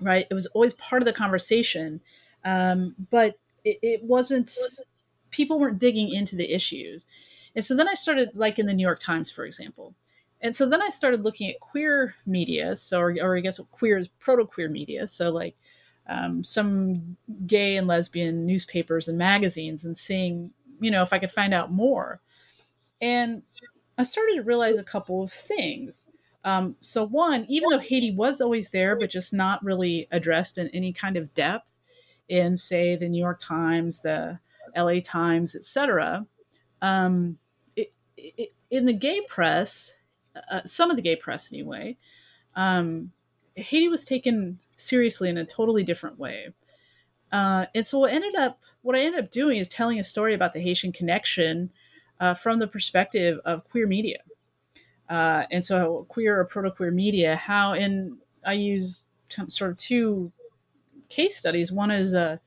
right? 0.01 0.27
It 0.31 0.33
was 0.33 0.47
always 0.47 0.73
part 0.73 1.03
of 1.03 1.07
the 1.07 1.13
conversation, 1.13 2.01
um, 2.43 2.95
but 3.11 3.39
it, 3.65 3.79
it 3.83 4.03
wasn't. 4.03 4.57
People 5.31 5.59
weren't 5.59 5.79
digging 5.79 6.09
into 6.09 6.35
the 6.35 6.51
issues, 6.51 7.05
and 7.55 7.63
so 7.63 7.77
then 7.77 7.89
I 7.89 7.93
started, 7.93 8.39
like 8.39 8.59
in 8.59 8.65
the 8.65 8.73
New 8.73 8.83
York 8.83 8.99
Times, 8.99 9.31
for 9.31 9.45
example. 9.45 9.95
And 10.41 10.57
so 10.57 10.65
then 10.65 10.81
I 10.81 10.89
started 10.89 11.23
looking 11.23 11.51
at 11.51 11.61
queer 11.61 12.15
media, 12.25 12.75
so 12.77 12.99
or, 12.99 13.15
or 13.21 13.37
I 13.37 13.41
guess 13.41 13.61
queer 13.73 13.99
is 13.99 14.09
proto 14.09 14.47
queer 14.47 14.71
media, 14.71 15.07
so 15.07 15.29
like 15.29 15.55
um, 16.09 16.43
some 16.43 17.19
gay 17.47 17.77
and 17.77 17.87
lesbian 17.87 18.47
newspapers 18.47 19.07
and 19.07 19.19
magazines 19.19 19.85
and 19.85 19.99
seeing, 19.99 20.51
you 20.81 20.91
know, 20.91 21.03
if 21.03 21.13
I 21.13 21.19
could 21.19 21.31
find 21.31 21.53
out 21.53 21.71
more. 21.71 22.23
And 23.03 23.43
I 23.99 24.03
started 24.05 24.37
to 24.37 24.43
realize 24.43 24.79
a 24.79 24.83
couple 24.83 25.23
of 25.23 25.31
things. 25.31 26.09
Um, 26.45 26.77
so 26.81 27.07
one, 27.07 27.47
even 27.49 27.71
though 27.71 27.79
Haiti 27.79 28.13
was 28.13 28.41
always 28.41 28.71
there, 28.71 28.97
but 28.97 29.11
just 29.11 29.33
not 29.33 29.63
really 29.65 30.09
addressed 30.11 30.59
in 30.59 30.69
any 30.69 30.93
kind 30.93 31.17
of 31.17 31.33
depth 31.35 31.71
in, 32.29 32.59
say, 32.59 32.97
the 32.97 33.09
New 33.09 33.23
York 33.23 33.39
Times, 33.39 34.01
the 34.01 34.39
LA 34.77 35.01
Times, 35.05 35.55
etc., 35.55 36.27
um, 36.81 37.39
in 38.71 38.87
the 38.87 38.93
gay 38.93 39.21
press, 39.29 39.95
uh, 40.51 40.63
some 40.65 40.91
of 40.91 40.97
the 40.97 41.03
gay 41.03 41.15
press 41.15 41.53
anyway, 41.53 41.97
um, 42.57 43.13
Haiti 43.55 43.89
was 43.89 44.05
taken 44.05 44.59
seriously 44.77 45.29
in 45.29 45.37
a 45.37 45.45
totally 45.45 45.83
different 45.83 46.19
way. 46.19 46.49
Uh, 47.31 47.67
and 47.75 47.87
so 47.87 47.99
what 47.99 48.13
ended 48.13 48.35
up 48.35 48.59
what 48.83 48.97
I 48.97 49.01
ended 49.01 49.25
up 49.25 49.31
doing 49.31 49.59
is 49.59 49.69
telling 49.69 49.99
a 49.99 50.05
story 50.05 50.35
about 50.35 50.55
the 50.55 50.61
Haitian 50.61 50.93
connection 50.93 51.71
uh, 52.19 52.35
from 52.35 52.59
the 52.59 52.67
perspective 52.67 53.39
of 53.45 53.69
queer 53.71 53.87
media. 53.87 54.19
Uh, 55.13 55.45
and 55.51 55.63
so 55.63 56.07
queer 56.09 56.41
or 56.41 56.45
proto-queer 56.47 56.91
media, 56.91 57.37
how 57.37 57.75
in 57.75 58.17
I 58.47 58.55
use 58.55 59.05
t- 59.29 59.43
sort 59.49 59.73
of 59.73 59.77
two 59.77 60.33
case 61.11 61.37
studies. 61.37 61.71
One 61.71 61.91
is 61.91 62.15
a 62.15 62.41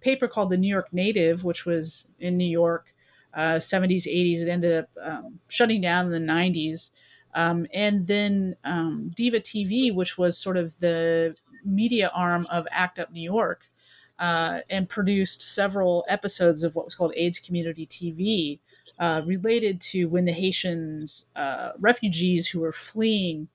paper 0.00 0.28
called 0.28 0.50
The 0.50 0.56
New 0.56 0.68
York 0.68 0.92
Native, 0.92 1.42
which 1.42 1.66
was 1.66 2.06
in 2.20 2.36
New 2.36 2.48
York, 2.48 2.94
uh, 3.34 3.56
70s, 3.56 4.06
80s. 4.06 4.42
It 4.42 4.48
ended 4.48 4.84
up 4.84 4.90
um, 5.02 5.40
shutting 5.48 5.80
down 5.80 6.06
in 6.06 6.12
the 6.12 6.32
90s. 6.32 6.90
Um, 7.34 7.66
and 7.74 8.06
then 8.06 8.54
um, 8.62 9.10
Diva 9.16 9.40
TV, 9.40 9.92
which 9.92 10.16
was 10.16 10.38
sort 10.38 10.56
of 10.56 10.78
the 10.78 11.34
media 11.64 12.08
arm 12.14 12.46
of 12.52 12.68
ACT 12.70 13.00
UP 13.00 13.10
New 13.10 13.20
York, 13.20 13.64
uh, 14.20 14.60
and 14.70 14.88
produced 14.88 15.42
several 15.42 16.04
episodes 16.08 16.62
of 16.62 16.76
what 16.76 16.84
was 16.84 16.94
called 16.94 17.14
AIDS 17.16 17.40
Community 17.40 17.84
TV, 17.84 18.60
uh, 19.02 19.20
related 19.26 19.80
to 19.80 20.06
when 20.06 20.24
the 20.24 20.32
Haitians 20.32 21.26
uh, 21.34 21.72
refugees 21.80 22.46
who 22.46 22.60
were 22.60 22.72
fleeing 22.72 23.48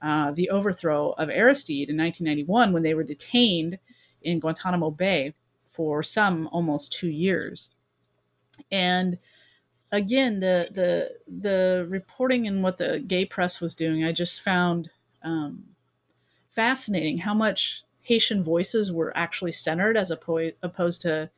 uh, 0.00 0.30
the 0.30 0.48
overthrow 0.48 1.10
of 1.18 1.28
Aristide 1.28 1.90
in 1.90 1.98
1991, 1.98 2.72
when 2.72 2.82
they 2.82 2.94
were 2.94 3.02
detained 3.02 3.78
in 4.22 4.40
Guantanamo 4.40 4.90
Bay 4.90 5.34
for 5.68 6.02
some 6.02 6.48
almost 6.52 6.90
two 6.90 7.10
years, 7.10 7.68
and 8.72 9.18
again 9.92 10.40
the 10.40 10.68
the 10.72 11.16
the 11.28 11.86
reporting 11.90 12.46
and 12.46 12.62
what 12.62 12.78
the 12.78 13.04
gay 13.06 13.26
press 13.26 13.60
was 13.60 13.74
doing, 13.74 14.04
I 14.04 14.12
just 14.12 14.42
found. 14.42 14.90
Um, 15.22 15.64
fascinating 16.48 17.18
how 17.18 17.34
much 17.34 17.84
Haitian 18.00 18.42
voices 18.42 18.90
were 18.90 19.16
actually 19.16 19.52
centered 19.52 19.96
as 19.96 20.10
opposed 20.10 21.02
to, 21.02 21.30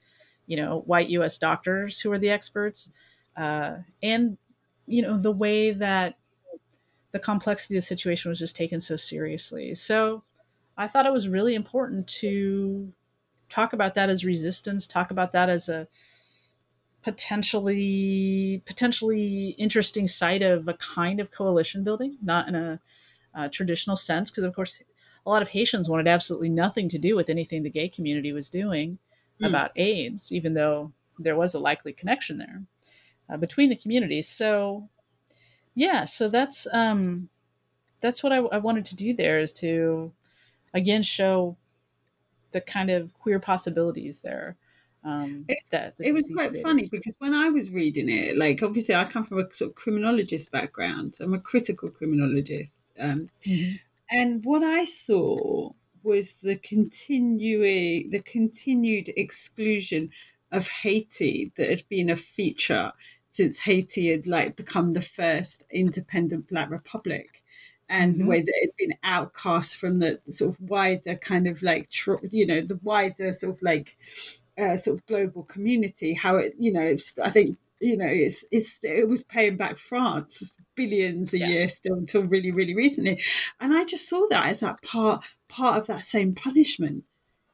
you 0.46 0.56
know, 0.56 0.80
white 0.86 1.10
U.S. 1.10 1.36
doctors 1.36 2.00
who 2.00 2.08
were 2.08 2.18
the 2.18 2.30
experts, 2.30 2.90
uh, 3.36 3.76
and 4.02 4.36
you 4.86 5.02
know 5.02 5.16
the 5.16 5.32
way 5.32 5.70
that 5.70 6.16
the 7.12 7.18
complexity 7.18 7.76
of 7.76 7.82
the 7.82 7.86
situation 7.86 8.28
was 8.28 8.38
just 8.38 8.56
taken 8.56 8.80
so 8.80 8.96
seriously. 8.96 9.74
So 9.74 10.22
I 10.76 10.86
thought 10.86 11.06
it 11.06 11.12
was 11.12 11.28
really 11.28 11.54
important 11.54 12.06
to 12.20 12.92
talk 13.48 13.72
about 13.72 13.94
that 13.94 14.08
as 14.08 14.24
resistance, 14.24 14.86
talk 14.86 15.10
about 15.10 15.32
that 15.32 15.48
as 15.48 15.68
a 15.68 15.88
potentially 17.02 18.62
potentially 18.66 19.50
interesting 19.58 20.06
site 20.06 20.42
of 20.42 20.68
a 20.68 20.74
kind 20.74 21.18
of 21.18 21.30
coalition 21.30 21.82
building, 21.82 22.16
not 22.22 22.48
in 22.48 22.54
a, 22.54 22.80
traditional 23.52 23.96
sense, 23.96 24.28
because 24.28 24.42
of 24.42 24.54
course 24.54 24.82
a 25.24 25.30
lot 25.30 25.40
of 25.40 25.48
Haitians 25.48 25.88
wanted 25.88 26.08
absolutely 26.08 26.48
nothing 26.48 26.88
to 26.88 26.98
do 26.98 27.14
with 27.14 27.30
anything 27.30 27.62
the 27.62 27.70
gay 27.70 27.88
community 27.88 28.32
was 28.32 28.50
doing 28.50 28.98
mm. 29.40 29.46
about 29.46 29.70
AIDS, 29.76 30.32
even 30.32 30.54
though 30.54 30.92
there 31.16 31.36
was 31.36 31.54
a 31.54 31.60
likely 31.60 31.92
connection 31.92 32.38
there 32.38 32.62
uh, 33.30 33.36
between 33.36 33.70
the 33.70 33.76
communities. 33.76 34.28
So, 34.28 34.88
yeah, 35.74 36.04
so 36.04 36.28
that's 36.28 36.66
um, 36.72 37.28
that's 38.00 38.22
what 38.22 38.32
I, 38.32 38.38
I 38.38 38.58
wanted 38.58 38.86
to 38.86 38.96
do 38.96 39.14
there 39.14 39.40
is 39.40 39.52
to 39.54 40.12
again 40.74 41.02
show 41.02 41.56
the 42.52 42.60
kind 42.60 42.90
of 42.90 43.12
queer 43.14 43.38
possibilities 43.38 44.20
there. 44.20 44.56
Um, 45.02 45.46
it, 45.48 45.58
that 45.70 45.94
it 45.98 46.12
was 46.12 46.30
quite 46.34 46.60
funny 46.62 46.86
because 46.90 47.14
when 47.18 47.32
I 47.32 47.48
was 47.48 47.70
reading 47.70 48.10
it, 48.10 48.36
like 48.36 48.62
obviously 48.62 48.94
I 48.94 49.04
come 49.04 49.24
from 49.24 49.38
a 49.38 49.54
sort 49.54 49.70
of 49.70 49.74
criminologist 49.74 50.50
background. 50.50 51.16
I'm 51.20 51.32
a 51.32 51.40
critical 51.40 51.88
criminologist, 51.88 52.80
um, 52.98 53.30
mm-hmm. 53.44 53.76
And 54.10 54.44
what 54.44 54.62
I 54.62 54.84
saw 54.84 55.70
was 56.02 56.34
the 56.42 56.56
continuing 56.56 58.10
the 58.10 58.20
continued 58.20 59.12
exclusion 59.16 60.10
of 60.50 60.66
Haiti 60.66 61.52
that 61.56 61.70
had 61.70 61.88
been 61.88 62.10
a 62.10 62.16
feature 62.16 62.92
since 63.30 63.58
Haiti 63.60 64.10
had 64.10 64.26
like 64.26 64.56
become 64.56 64.92
the 64.92 65.02
first 65.02 65.64
independent 65.70 66.48
black 66.48 66.70
republic 66.70 67.42
and 67.88 68.12
mm-hmm. 68.12 68.22
the 68.22 68.28
way 68.28 68.40
that 68.40 68.54
it 68.54 68.66
had 68.66 68.76
been 68.76 68.98
outcast 69.02 69.76
from 69.76 69.98
the 69.98 70.20
sort 70.28 70.54
of 70.54 70.60
wider 70.60 71.16
kind 71.16 71.46
of 71.46 71.62
like 71.62 71.88
you 72.30 72.46
know 72.46 72.60
the 72.60 72.78
wider 72.82 73.32
sort 73.32 73.56
of 73.56 73.62
like 73.62 73.96
uh, 74.58 74.76
sort 74.76 74.98
of 74.98 75.06
global 75.06 75.42
community 75.44 76.12
how 76.12 76.36
it 76.36 76.54
you 76.58 76.72
know 76.72 76.96
i 77.22 77.30
think 77.30 77.56
you 77.80 77.96
know, 77.96 78.06
it's 78.06 78.44
it's 78.50 78.78
it 78.82 79.08
was 79.08 79.24
paying 79.24 79.56
back 79.56 79.78
France 79.78 80.56
billions 80.74 81.32
a 81.32 81.38
yeah. 81.38 81.48
year 81.48 81.68
still 81.68 81.94
until 81.94 82.22
really 82.22 82.50
really 82.50 82.76
recently, 82.76 83.22
and 83.58 83.72
I 83.72 83.84
just 83.84 84.08
saw 84.08 84.26
that 84.28 84.48
as 84.48 84.60
that 84.60 84.82
part 84.82 85.24
part 85.48 85.78
of 85.78 85.86
that 85.86 86.04
same 86.04 86.34
punishment 86.34 87.04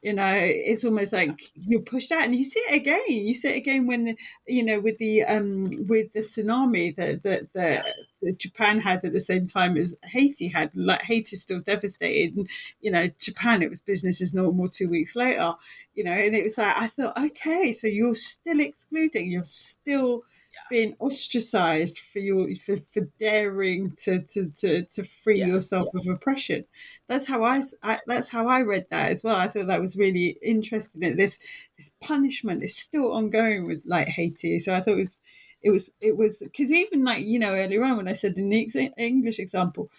you 0.01 0.13
know 0.13 0.33
it's 0.33 0.85
almost 0.85 1.11
like 1.11 1.31
you're 1.55 1.81
pushed 1.81 2.11
out 2.11 2.23
and 2.23 2.35
you 2.35 2.43
see 2.43 2.59
it 2.59 2.75
again. 2.75 3.03
You 3.07 3.33
see 3.33 3.49
it 3.49 3.57
again 3.57 3.87
when 3.87 4.05
the, 4.05 4.17
you 4.45 4.63
know 4.63 4.79
with 4.79 4.97
the 4.97 5.23
um 5.23 5.85
with 5.87 6.13
the 6.13 6.19
tsunami 6.19 6.95
that 6.95 7.23
that 7.23 7.53
that 7.53 7.85
japan 8.37 8.79
had 8.79 9.03
at 9.03 9.13
the 9.13 9.19
same 9.19 9.47
time 9.47 9.77
as 9.77 9.95
haiti 10.03 10.47
had. 10.47 10.71
Like 10.75 11.01
haiti's 11.01 11.41
still 11.41 11.59
devastated 11.59 12.35
and 12.37 12.49
you 12.81 12.91
know 12.91 13.09
japan 13.19 13.61
it 13.61 13.69
was 13.69 13.81
business 13.81 14.21
as 14.21 14.33
normal 14.33 14.69
two 14.69 14.89
weeks 14.89 15.15
later 15.15 15.53
you 15.95 16.03
know 16.03 16.11
and 16.11 16.35
it 16.35 16.43
was 16.43 16.57
like 16.57 16.75
i 16.77 16.87
thought 16.87 17.17
okay 17.17 17.73
so 17.73 17.87
you're 17.87 18.15
still 18.15 18.59
excluding 18.59 19.31
you're 19.31 19.45
still 19.45 20.23
being 20.69 20.95
ostracized 20.99 21.99
for 22.11 22.19
your 22.19 22.47
for, 22.55 22.77
for 22.93 23.01
daring 23.19 23.93
to 23.97 24.21
to 24.23 24.51
to, 24.57 24.83
to 24.85 25.03
free 25.23 25.39
yeah. 25.39 25.47
yourself 25.47 25.87
yeah. 25.93 26.01
of 26.01 26.15
oppression 26.15 26.65
that's 27.07 27.27
how 27.27 27.43
I, 27.43 27.61
I, 27.83 27.99
that's 28.07 28.27
how 28.27 28.47
i 28.47 28.61
read 28.61 28.85
that 28.91 29.11
as 29.11 29.23
well 29.23 29.35
i 29.35 29.47
thought 29.47 29.67
that 29.67 29.81
was 29.81 29.95
really 29.95 30.37
interesting 30.41 31.01
that 31.01 31.17
this 31.17 31.39
this 31.77 31.91
punishment 32.01 32.63
is 32.63 32.75
still 32.75 33.13
ongoing 33.13 33.65
with 33.65 33.81
like 33.85 34.07
haiti 34.07 34.59
so 34.59 34.73
i 34.73 34.81
thought 34.81 34.97
it 34.97 35.01
was 35.01 35.19
it 35.61 35.71
was 35.71 35.91
it 36.01 36.15
was 36.15 36.37
because 36.37 36.71
even 36.71 37.03
like 37.03 37.23
you 37.23 37.39
know 37.39 37.53
earlier 37.53 37.83
on 37.83 37.97
when 37.97 38.07
i 38.07 38.13
said 38.13 38.37
in 38.37 38.49
the 38.49 38.91
english 38.97 39.39
example 39.39 39.89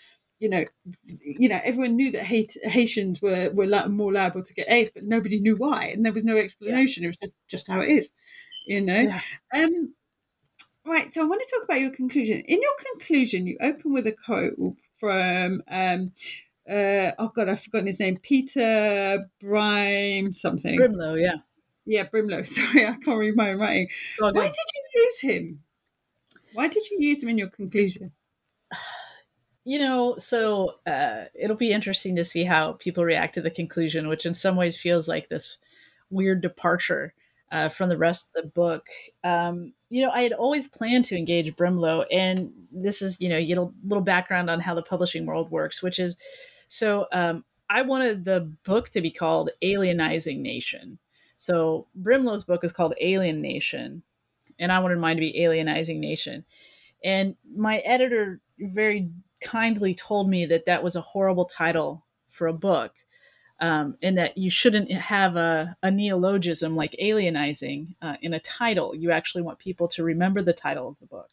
you 0.40 0.48
know, 0.48 0.64
you 1.04 1.48
know, 1.48 1.60
everyone 1.64 1.96
knew 1.96 2.12
that 2.12 2.24
Haitians 2.24 3.20
were 3.20 3.50
were 3.50 3.88
more 3.88 4.12
liable 4.12 4.44
to 4.44 4.54
get 4.54 4.70
AIDS, 4.70 4.92
but 4.94 5.04
nobody 5.04 5.40
knew 5.40 5.56
why, 5.56 5.86
and 5.86 6.04
there 6.04 6.12
was 6.12 6.24
no 6.24 6.36
explanation. 6.36 7.02
Yeah. 7.02 7.08
It 7.08 7.10
was 7.10 7.16
just, 7.16 7.32
just 7.48 7.68
how 7.68 7.80
it 7.80 7.88
is, 7.88 8.10
you 8.66 8.80
know. 8.80 9.00
Yeah. 9.00 9.20
Um, 9.52 9.94
Right, 10.86 11.12
so 11.12 11.22
I 11.22 11.24
want 11.24 11.42
to 11.42 11.54
talk 11.54 11.64
about 11.64 11.80
your 11.80 11.90
conclusion. 11.90 12.42
In 12.46 12.60
your 12.60 12.72
conclusion, 12.92 13.46
you 13.46 13.58
open 13.60 13.92
with 13.92 14.06
a 14.06 14.12
quote 14.12 14.56
from, 14.98 15.62
um, 15.68 16.12
uh, 16.68 17.12
oh 17.18 17.30
God, 17.34 17.48
I've 17.48 17.62
forgotten 17.62 17.86
his 17.86 17.98
name, 17.98 18.18
Peter 18.22 19.26
Brime 19.40 20.32
something. 20.32 20.78
Brimelow, 20.78 21.20
yeah. 21.20 21.36
Yeah, 21.84 22.06
Brimelow. 22.06 22.46
Sorry, 22.46 22.86
I 22.86 22.94
can't 23.04 23.18
read 23.18 23.36
my 23.36 23.52
writing. 23.52 23.88
Why 24.18 24.30
did 24.32 24.44
you 24.44 25.02
use 25.02 25.20
him? 25.20 25.60
Why 26.54 26.68
did 26.68 26.88
you 26.90 26.98
use 27.00 27.22
him 27.22 27.28
in 27.28 27.38
your 27.38 27.50
conclusion? 27.50 28.12
You 29.64 29.78
know, 29.78 30.16
so 30.16 30.76
uh, 30.86 31.24
it'll 31.34 31.54
be 31.54 31.72
interesting 31.72 32.16
to 32.16 32.24
see 32.24 32.42
how 32.42 32.72
people 32.78 33.04
react 33.04 33.34
to 33.34 33.42
the 33.42 33.50
conclusion, 33.50 34.08
which 34.08 34.24
in 34.24 34.32
some 34.32 34.56
ways 34.56 34.78
feels 34.78 35.08
like 35.08 35.28
this 35.28 35.58
weird 36.08 36.40
departure 36.40 37.12
uh, 37.50 37.68
from 37.68 37.88
the 37.88 37.96
rest 37.96 38.30
of 38.34 38.42
the 38.42 38.48
book. 38.50 38.86
Um, 39.24 39.72
you 39.90 40.02
know, 40.02 40.10
I 40.10 40.22
had 40.22 40.32
always 40.32 40.68
planned 40.68 41.04
to 41.06 41.16
engage 41.16 41.54
Brimelow, 41.56 42.04
and 42.12 42.52
this 42.70 43.00
is, 43.02 43.20
you 43.20 43.28
know, 43.28 43.38
you 43.38 43.54
know, 43.54 43.72
little 43.84 44.04
background 44.04 44.50
on 44.50 44.60
how 44.60 44.74
the 44.74 44.82
publishing 44.82 45.26
world 45.26 45.50
works, 45.50 45.82
which 45.82 45.98
is, 45.98 46.16
so 46.68 47.06
um, 47.12 47.44
I 47.70 47.82
wanted 47.82 48.24
the 48.24 48.52
book 48.64 48.90
to 48.90 49.00
be 49.00 49.10
called 49.10 49.50
Alienizing 49.62 50.40
Nation. 50.40 50.98
So 51.36 51.86
Brimelow's 52.00 52.44
book 52.44 52.64
is 52.64 52.72
called 52.72 52.94
Alien 53.00 53.40
Nation, 53.40 54.02
and 54.58 54.72
I 54.72 54.80
wanted 54.80 54.98
mine 54.98 55.16
to 55.16 55.20
be 55.20 55.38
Alienizing 55.40 55.98
Nation. 55.98 56.44
And 57.04 57.36
my 57.56 57.78
editor 57.78 58.40
very 58.58 59.10
kindly 59.40 59.94
told 59.94 60.28
me 60.28 60.46
that 60.46 60.66
that 60.66 60.82
was 60.82 60.96
a 60.96 61.00
horrible 61.00 61.44
title 61.44 62.04
for 62.28 62.48
a 62.48 62.52
book 62.52 62.92
um, 63.60 63.96
and 64.02 64.18
that 64.18 64.38
you 64.38 64.50
shouldn't 64.50 64.90
have 64.92 65.36
a, 65.36 65.76
a 65.82 65.90
neologism 65.90 66.76
like 66.76 66.96
alienizing 67.02 67.94
uh, 68.00 68.16
in 68.22 68.34
a 68.34 68.40
title. 68.40 68.94
You 68.94 69.10
actually 69.10 69.42
want 69.42 69.58
people 69.58 69.88
to 69.88 70.04
remember 70.04 70.42
the 70.42 70.52
title 70.52 70.88
of 70.88 70.98
the 71.00 71.06
book. 71.06 71.30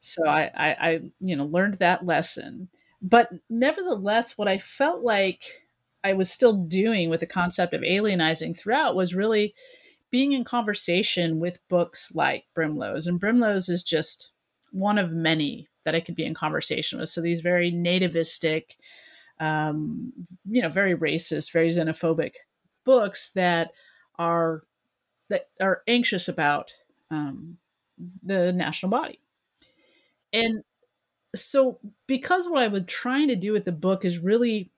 So 0.00 0.26
I, 0.26 0.50
I, 0.54 0.68
I, 0.80 1.00
you 1.20 1.36
know, 1.36 1.44
learned 1.44 1.74
that 1.74 2.06
lesson. 2.06 2.68
But 3.02 3.30
nevertheless, 3.48 4.38
what 4.38 4.48
I 4.48 4.58
felt 4.58 5.02
like 5.02 5.62
I 6.02 6.14
was 6.14 6.30
still 6.30 6.54
doing 6.54 7.10
with 7.10 7.20
the 7.20 7.26
concept 7.26 7.74
of 7.74 7.82
alienizing 7.82 8.56
throughout 8.56 8.96
was 8.96 9.14
really 9.14 9.54
being 10.10 10.32
in 10.32 10.44
conversation 10.44 11.38
with 11.38 11.66
books 11.68 12.12
like 12.14 12.44
Brimelow's. 12.56 13.06
And 13.06 13.20
Brimelow's 13.20 13.68
is 13.68 13.82
just 13.82 14.30
one 14.72 14.98
of 14.98 15.12
many 15.12 15.68
that 15.84 15.94
I 15.94 16.00
could 16.00 16.16
be 16.16 16.24
in 16.24 16.34
conversation 16.34 16.98
with. 16.98 17.08
So 17.08 17.20
these 17.20 17.40
very 17.40 17.70
nativistic, 17.70 18.76
um, 19.40 20.12
you 20.48 20.60
know, 20.62 20.68
very 20.68 20.94
racist, 20.94 21.52
very 21.52 21.70
xenophobic 21.70 22.32
books 22.84 23.30
that 23.34 23.72
are 24.18 24.62
that 25.30 25.48
are 25.60 25.82
anxious 25.88 26.28
about 26.28 26.72
um, 27.10 27.56
the 28.22 28.52
national 28.52 28.90
body. 28.90 29.20
And 30.32 30.62
so, 31.34 31.78
because 32.06 32.48
what 32.48 32.62
I 32.62 32.68
was 32.68 32.82
trying 32.86 33.28
to 33.28 33.36
do 33.36 33.52
with 33.52 33.64
the 33.64 33.72
book 33.72 34.04
is 34.04 34.18
really 34.18 34.70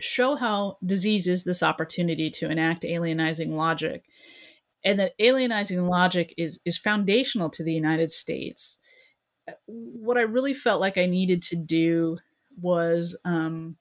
show 0.00 0.36
how 0.36 0.78
disease 0.84 1.26
is 1.26 1.44
this 1.44 1.62
opportunity 1.62 2.30
to 2.30 2.50
enact 2.50 2.84
alienizing 2.84 3.50
logic, 3.50 4.04
and 4.84 5.00
that 5.00 5.18
alienizing 5.18 5.88
logic 5.88 6.32
is 6.38 6.60
is 6.64 6.78
foundational 6.78 7.50
to 7.50 7.64
the 7.64 7.72
United 7.72 8.12
States. 8.12 8.78
What 9.66 10.16
I 10.16 10.22
really 10.22 10.54
felt 10.54 10.80
like 10.80 10.96
I 10.96 11.06
needed 11.06 11.42
to 11.44 11.56
do 11.56 12.18
was 12.60 13.16
um, 13.24 13.76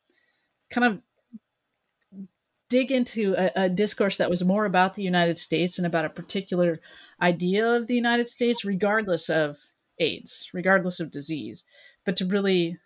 kind 0.70 0.86
of 0.86 2.28
dig 2.70 2.92
into 2.92 3.36
a, 3.38 3.52
a, 3.66 3.70
discourse 3.70 4.18
that 4.18 4.32
was 4.32 4.44
more 4.44 4.66
about 4.66 4.96
the 4.96 5.04
United 5.04 5.38
States 5.38 5.78
and 5.78 5.86
about 5.86 6.06
a 6.06 6.10
particular 6.10 6.80
idea 7.22 7.68
of 7.68 7.86
the 7.86 7.94
United 7.94 8.28
States, 8.28 8.66
regardless 8.66 9.30
of 9.30 9.60
AIDS, 10.00 10.50
regardless 10.54 11.00
of 11.00 11.12
disease, 11.12 11.64
but 12.04 12.16
to 12.16 12.26
really 12.26 12.80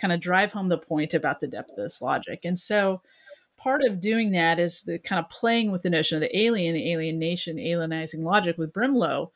kind 0.00 0.12
of 0.12 0.20
drive 0.20 0.52
home 0.52 0.68
the 0.68 0.76
point 0.76 1.14
about 1.14 1.38
the 1.40 1.46
depth 1.46 1.70
of 1.70 1.76
this 1.76 2.02
logic. 2.02 2.40
And 2.44 2.58
so 2.58 3.00
part 3.56 3.82
of 3.82 4.00
doing 4.00 4.32
that 4.32 4.58
is 4.58 4.82
the 4.82 4.98
kind 4.98 5.20
of 5.20 5.30
playing 5.30 5.70
with 5.70 5.82
the 5.82 5.90
notion 5.90 6.16
of 6.16 6.20
the 6.20 6.36
alien, 6.36 6.74
the 6.74 6.92
alienation, 6.92 7.56
alienizing 7.56 8.24
logic 8.24 8.58
with 8.58 8.72
Brimelow, 8.72 9.30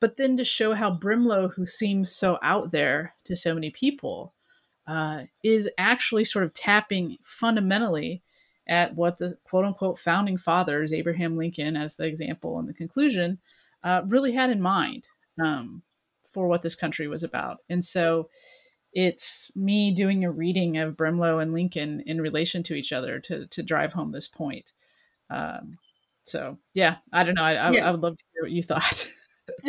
but 0.00 0.16
then 0.16 0.36
to 0.36 0.44
show 0.44 0.74
how 0.74 0.94
Brimelow, 0.94 1.54
who 1.54 1.64
seems 1.64 2.12
so 2.12 2.38
out 2.42 2.72
there 2.72 3.14
to 3.24 3.36
so 3.36 3.54
many 3.54 3.70
people, 3.70 4.33
uh, 4.86 5.24
is 5.42 5.68
actually 5.78 6.24
sort 6.24 6.44
of 6.44 6.54
tapping 6.54 7.18
fundamentally 7.24 8.22
at 8.66 8.94
what 8.94 9.18
the 9.18 9.36
quote 9.44 9.64
unquote 9.64 9.98
founding 9.98 10.36
fathers, 10.36 10.92
Abraham 10.92 11.36
Lincoln 11.36 11.76
as 11.76 11.96
the 11.96 12.04
example 12.04 12.58
in 12.58 12.66
the 12.66 12.74
conclusion, 12.74 13.38
uh, 13.82 14.02
really 14.06 14.32
had 14.32 14.50
in 14.50 14.60
mind 14.60 15.06
um, 15.42 15.82
for 16.32 16.48
what 16.48 16.62
this 16.62 16.74
country 16.74 17.08
was 17.08 17.22
about. 17.22 17.58
And 17.68 17.84
so 17.84 18.28
it's 18.92 19.50
me 19.54 19.90
doing 19.90 20.24
a 20.24 20.30
reading 20.30 20.78
of 20.78 20.96
Brimelow 20.96 21.42
and 21.42 21.52
Lincoln 21.52 22.02
in 22.06 22.20
relation 22.20 22.62
to 22.64 22.74
each 22.74 22.92
other 22.92 23.18
to, 23.20 23.46
to 23.48 23.62
drive 23.62 23.92
home 23.92 24.12
this 24.12 24.28
point. 24.28 24.72
Um, 25.30 25.78
so, 26.22 26.58
yeah, 26.72 26.96
I 27.12 27.24
don't 27.24 27.34
know. 27.34 27.42
I, 27.42 27.54
I, 27.54 27.70
yeah. 27.72 27.88
I 27.88 27.90
would 27.90 28.00
love 28.00 28.16
to 28.16 28.24
hear 28.32 28.42
what 28.42 28.52
you 28.52 28.62
thought. 28.62 29.08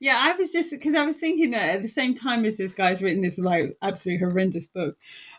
yeah, 0.00 0.16
I 0.18 0.34
was 0.38 0.50
just 0.50 0.70
because 0.70 0.94
I 0.94 1.04
was 1.04 1.16
thinking 1.16 1.50
that 1.52 1.76
at 1.76 1.82
the 1.82 1.88
same 1.88 2.14
time 2.14 2.44
as 2.44 2.56
this 2.56 2.74
guy's 2.74 3.02
written 3.02 3.22
this 3.22 3.38
like 3.38 3.76
absolutely 3.82 4.26
horrendous 4.26 4.66
book, 4.66 4.96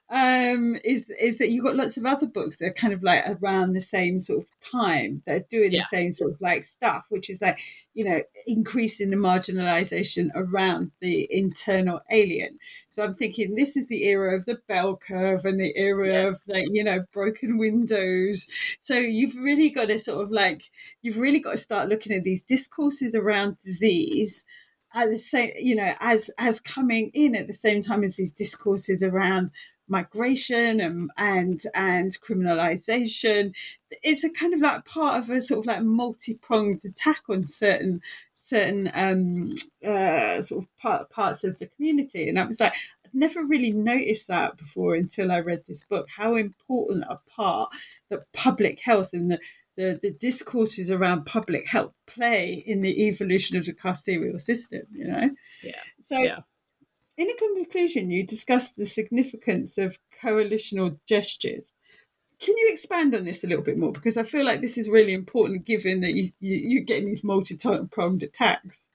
um, 0.10 0.78
is 0.84 1.06
is 1.20 1.38
that 1.38 1.50
you've 1.50 1.64
got 1.64 1.76
lots 1.76 1.98
of 1.98 2.06
other 2.06 2.26
books 2.26 2.58
that 2.58 2.68
are 2.68 2.74
kind 2.74 2.94
of 2.94 3.04
like 3.04 3.24
around 3.28 3.74
the 3.74 3.82
same 3.82 4.20
sort 4.20 4.42
of 4.42 4.48
time 4.72 5.22
that 5.26 5.36
are 5.36 5.46
doing 5.50 5.72
yeah. 5.72 5.82
the 5.82 5.88
same 5.96 6.14
sort 6.14 6.32
of 6.32 6.42
like 6.42 6.66
stuff, 6.66 7.06
which 7.10 7.30
is 7.30 7.42
like 7.42 7.60
you 7.94 8.04
know 8.06 8.22
increasing 8.48 9.10
the 9.10 9.16
marginalization 9.16 10.30
around 10.36 10.92
the 11.00 11.28
internal 11.32 12.02
alien. 12.12 12.58
So 12.94 13.04
I'm 13.04 13.16
thinking 13.16 13.56
this 13.56 13.76
is 13.76 13.88
the 13.88 14.04
era 14.04 14.38
of 14.38 14.46
the 14.46 14.60
bell 14.68 14.96
curve 14.96 15.46
and 15.46 15.60
the 15.60 15.74
era 15.76 16.08
yes. 16.08 16.32
of 16.32 16.40
like 16.48 16.68
you 16.70 16.84
know 16.84 17.04
broken 17.12 17.58
windows. 17.58 18.48
So 18.80 18.96
you've 18.96 19.36
really 19.36 19.72
got 19.72 19.88
to 19.88 20.00
sort 20.00 20.24
of 20.24 20.32
like 20.32 20.70
you've 21.02 21.18
really 21.18 21.40
got 21.40 21.54
to 21.54 21.58
start 21.58 21.90
looking 21.90 22.14
at 22.14 22.24
these 22.24 22.44
discourses 22.44 23.16
around 23.16 23.58
disease 23.66 24.46
at 24.94 25.10
the 25.10 25.18
same 25.18 25.52
you 25.58 25.76
know 25.76 25.94
as 26.00 26.30
as 26.38 26.60
coming 26.60 27.10
in 27.16 27.36
at 27.36 27.48
the 27.48 27.54
same 27.54 27.82
time 27.82 28.04
as 28.04 28.16
these 28.16 28.32
discourses 28.32 29.02
around 29.02 29.52
migration 29.88 30.80
and 30.80 31.10
and 31.18 31.64
and 31.74 32.22
criminalization 32.22 33.54
it's 34.02 34.24
a 34.24 34.30
kind 34.30 34.54
of 34.54 34.62
like 34.62 34.86
part 34.86 35.18
of 35.18 35.30
a 35.30 35.42
sort 35.42 35.60
of 35.60 35.66
like 35.66 35.82
multi-pronged 35.82 36.84
attack 36.86 37.22
on 37.28 37.46
certain 37.46 38.02
certain 38.54 38.92
um 38.94 39.56
uh 39.86 40.42
sort 40.42 40.64
of 40.64 40.68
part, 40.82 41.10
parts 41.10 41.44
of 41.44 41.58
the 41.60 41.68
community 41.68 42.28
and 42.30 42.40
i 42.40 42.46
was 42.46 42.60
like 42.60 42.74
i'd 43.06 43.14
never 43.14 43.44
really 43.44 43.72
noticed 43.72 44.28
that 44.28 44.58
before 44.58 44.96
until 44.96 45.32
i 45.32 45.40
read 45.40 45.64
this 45.68 45.84
book 45.84 46.08
how 46.18 46.36
important 46.36 47.04
a 47.10 47.18
part 47.30 47.70
that 48.10 48.32
public 48.34 48.80
health 48.80 49.10
and 49.14 49.32
the 49.32 49.40
the, 49.76 50.00
the 50.04 50.12
discourses 50.12 50.92
around 50.92 51.26
public 51.26 51.66
health 51.68 51.94
play 52.06 52.64
in 52.68 52.82
the 52.82 53.08
evolution 53.08 53.58
of 53.58 53.66
the 53.66 53.74
carceral 53.74 54.40
system, 54.40 54.84
you 54.94 55.08
know? 55.08 55.32
Yeah. 55.64 55.80
So 56.04 56.20
yeah 56.20 56.42
in 57.18 57.30
a 57.30 57.36
conclusion, 57.36 58.12
you 58.12 58.24
discussed 58.24 58.76
the 58.76 58.86
significance 58.86 59.78
of 59.78 59.98
coalitional 60.22 60.98
gestures. 61.08 61.72
Can 62.44 62.58
you 62.58 62.70
expand 62.72 63.16
on 63.16 63.24
this 63.24 63.46
a 63.46 63.48
little 63.48 63.64
bit 63.64 63.78
more? 63.78 63.94
Because 63.94 64.18
I 64.18 64.24
feel 64.24 64.46
like 64.46 64.60
this 64.60 64.78
is 64.78 64.90
really 64.90 65.14
important 65.14 65.64
given 65.64 66.02
that 66.02 66.14
you, 66.14 66.30
you, 66.42 66.82
are 66.82 66.84
getting 66.84 67.08
these 67.08 67.24
multi 67.24 67.58
pronged 67.90 68.22
attacks. 68.22 68.90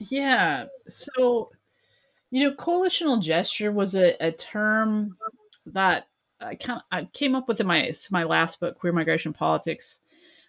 Yeah. 0.00 0.64
So, 0.88 1.50
you 2.30 2.42
know, 2.44 2.56
coalitional 2.56 3.22
gesture 3.22 3.70
was 3.70 3.94
a, 3.94 4.16
a 4.20 4.32
term 4.32 5.16
that 5.66 6.08
I 6.40 6.56
kind 6.56 6.80
of 6.80 6.84
I 6.90 7.04
came 7.04 7.36
up 7.36 7.46
with 7.46 7.60
in 7.60 7.68
my 7.68 7.92
my 8.10 8.24
last 8.24 8.58
book, 8.58 8.80
Queer 8.80 8.92
Migration 8.92 9.32
Politics, 9.32 10.00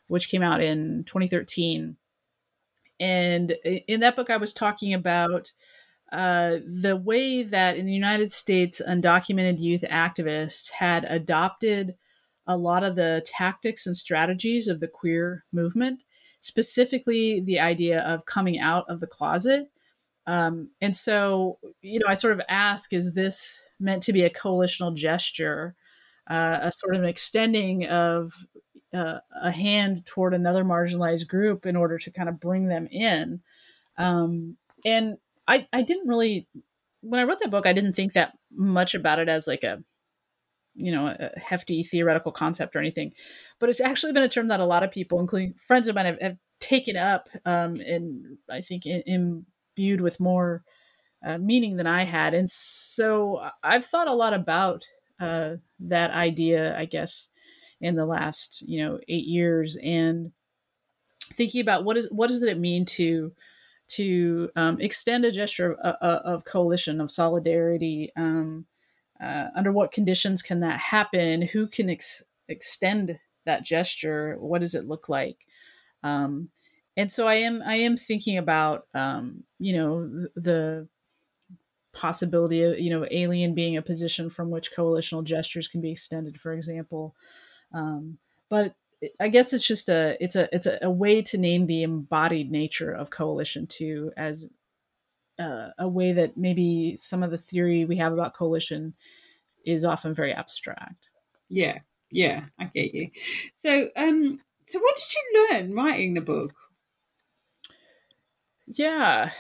which 0.08 0.30
came 0.30 0.42
out 0.42 0.62
in 0.62 1.04
2013. 1.06 1.96
And 3.00 3.52
in 3.64 4.00
that 4.00 4.16
book, 4.16 4.32
I 4.32 4.38
was 4.38 4.54
talking 4.54 4.96
about 4.96 5.52
uh, 6.12 6.58
the 6.66 6.96
way 6.96 7.44
that 7.44 7.78
in 7.78 7.86
the 7.86 7.94
United 7.94 8.32
States, 8.32 8.82
undocumented 8.88 9.60
youth 9.60 9.82
activists 9.82 10.72
had 10.72 11.06
adopted 11.06 11.96
a 12.48 12.58
lot 12.58 12.84
of 12.84 12.96
the 12.96 13.24
tactics 13.26 13.86
and 13.86 13.96
strategies 13.96 14.68
of 14.68 14.80
the 14.80 14.88
queer 14.88 15.46
movement, 15.52 16.04
specifically 16.42 17.42
the 17.42 17.60
idea 17.60 18.00
of 18.02 18.26
coming 18.26 18.60
out 18.60 18.86
of 18.90 19.00
the 19.00 19.08
closet. 19.08 19.70
Um, 20.26 20.70
and 20.82 20.96
so, 20.96 21.60
you 21.82 22.00
know, 22.00 22.08
I 22.08 22.16
sort 22.16 22.34
of 22.34 22.42
ask, 22.50 22.92
is 22.92 23.14
this 23.14 23.62
meant 23.80 24.04
to 24.04 24.14
be 24.14 24.24
a 24.24 24.30
coalitional 24.30 24.96
gesture, 24.96 25.76
uh, 26.28 26.60
a 26.62 26.72
sort 26.72 26.96
of 26.96 27.04
an 27.04 27.10
extending 27.10 27.86
of 27.86 28.34
uh, 28.94 29.20
a 29.42 29.52
hand 29.52 30.06
toward 30.06 30.34
another 30.34 30.64
marginalized 30.64 31.28
group 31.28 31.68
in 31.68 31.76
order 31.76 32.00
to 32.00 32.12
kind 32.12 32.30
of 32.30 32.40
bring 32.40 32.68
them 32.68 32.88
in? 32.88 33.42
Um, 33.98 34.58
and 34.86 35.18
I, 35.50 35.68
I 35.74 35.82
didn't 35.82 36.08
really, 36.08 36.48
when 37.02 37.20
I 37.20 37.24
wrote 37.24 37.40
that 37.42 37.52
book, 37.52 37.66
I 37.66 37.74
didn't 37.74 37.94
think 37.94 38.14
that 38.14 38.34
much 38.52 38.94
about 38.94 39.20
it 39.20 39.28
as 39.28 39.48
like 39.48 39.64
a 39.64 39.84
you 40.76 40.92
know 40.92 41.08
a 41.08 41.38
hefty 41.38 41.84
theoretical 41.84 42.32
concept 42.32 42.76
or 42.76 42.80
anything. 42.80 43.14
But 43.60 43.70
it's 43.70 43.82
actually 43.82 44.14
been 44.14 44.24
a 44.24 44.30
term 44.30 44.48
that 44.48 44.60
a 44.60 44.66
lot 44.66 44.84
of 44.84 44.92
people 44.92 45.20
including 45.20 45.54
friends 45.56 45.88
of 45.88 45.96
mine 45.96 46.06
have, 46.06 46.22
have 46.22 46.38
taken 46.60 46.98
up 46.98 47.30
um, 47.46 47.76
and 47.76 48.38
i 48.50 48.62
think 48.62 48.86
in, 48.86 49.02
imbued 49.78 50.02
with 50.02 50.20
more 50.20 50.64
uh, 51.26 51.38
meaning 51.38 51.78
than 51.78 51.88
i 51.88 52.04
had. 52.04 52.34
And 52.34 52.50
so 52.50 53.50
i've 53.64 53.86
thought 53.86 54.08
a 54.08 54.14
lot 54.14 54.34
about 54.34 54.86
uh, 55.20 55.56
that 55.80 56.12
idea 56.12 56.78
i 56.78 56.86
guess 56.86 57.30
in 57.82 57.96
the 57.96 58.06
last 58.06 58.62
you 58.68 58.84
know 58.84 59.00
eight 59.08 59.26
years 59.26 59.78
and 59.84 60.32
thinking 61.34 61.62
about 61.62 61.84
what 61.84 61.98
is 61.98 62.08
what 62.12 62.28
does 62.28 62.44
it 62.44 62.60
mean 62.60 62.86
to 62.86 63.32
to 63.90 64.50
um, 64.56 64.80
extend 64.80 65.26
a 65.26 65.32
gesture 65.32 65.74
of, 65.74 65.96
of, 66.02 66.46
coalition 66.46 67.02
of 67.02 67.12
solidarity 67.12 68.12
um, 68.16 68.66
uh, 69.22 69.48
under 69.56 69.72
what 69.72 69.92
conditions 69.92 70.42
can 70.42 70.60
that 70.62 70.80
happen? 70.80 71.42
Who 71.42 71.68
can 71.68 71.90
ex- 71.90 72.24
extend 72.48 73.20
that 73.46 73.64
gesture? 73.64 74.38
What 74.40 74.62
does 74.62 74.76
it 74.76 74.88
look 74.88 75.10
like? 75.10 75.38
Um, 76.04 76.50
and 76.98 77.10
so 77.10 77.28
i 77.28 77.36
am 77.36 77.62
i 77.66 77.76
am 77.76 77.96
thinking 77.96 78.38
about 78.38 78.88
um, 78.94 79.44
you 79.58 79.74
know 79.74 80.06
the, 80.08 80.30
the 80.36 80.88
possibility 81.94 82.62
of 82.62 82.80
you 82.80 82.90
know 82.90 83.08
alien 83.10 83.56
being 83.56 83.78
a 83.78 83.82
position 83.82 84.30
from 84.30 84.50
which 84.50 84.74
coalitional 84.76 85.24
gestures 85.24 85.68
can 85.68 85.82
be 85.82 85.92
extended 85.92 86.40
for 86.40 86.54
example. 86.54 87.16
Um, 87.74 88.18
but 88.50 88.76
i 89.20 89.28
guess 89.28 89.54
it's 89.54 89.66
just 89.66 89.90
a 89.90 90.18
it's 90.24 90.36
a 90.36 90.54
it's 90.54 90.68
a, 90.68 90.78
a, 90.82 90.90
way 90.90 91.22
to 91.22 91.38
name 91.38 91.68
the 91.68 91.84
embodied 91.84 92.52
nature 92.52 92.92
of 92.92 93.10
coalition 93.10 93.66
too 93.66 94.12
as 94.18 94.50
uh, 95.40 95.70
a 95.80 95.88
way 95.88 96.12
that 96.12 96.38
maybe 96.38 96.96
some 96.98 97.24
of 97.24 97.32
the 97.32 97.38
theory 97.38 97.86
we 97.86 97.98
have 97.98 98.12
about 98.12 98.36
coalition 98.36 98.94
is 99.66 99.86
often 99.86 100.14
very 100.14 100.34
abstract. 100.34 101.10
Yeah, 101.48 101.80
yeah, 102.12 102.46
I 102.60 102.66
get 102.66 102.94
you. 102.94 103.10
So, 103.58 103.90
um, 103.96 104.40
so 104.68 104.80
what 104.80 104.98
did 104.98 105.14
you 105.14 105.48
learn 105.52 105.74
writing 105.74 106.14
the 106.14 106.22
book? 106.22 106.54
Yeah, 108.68 109.32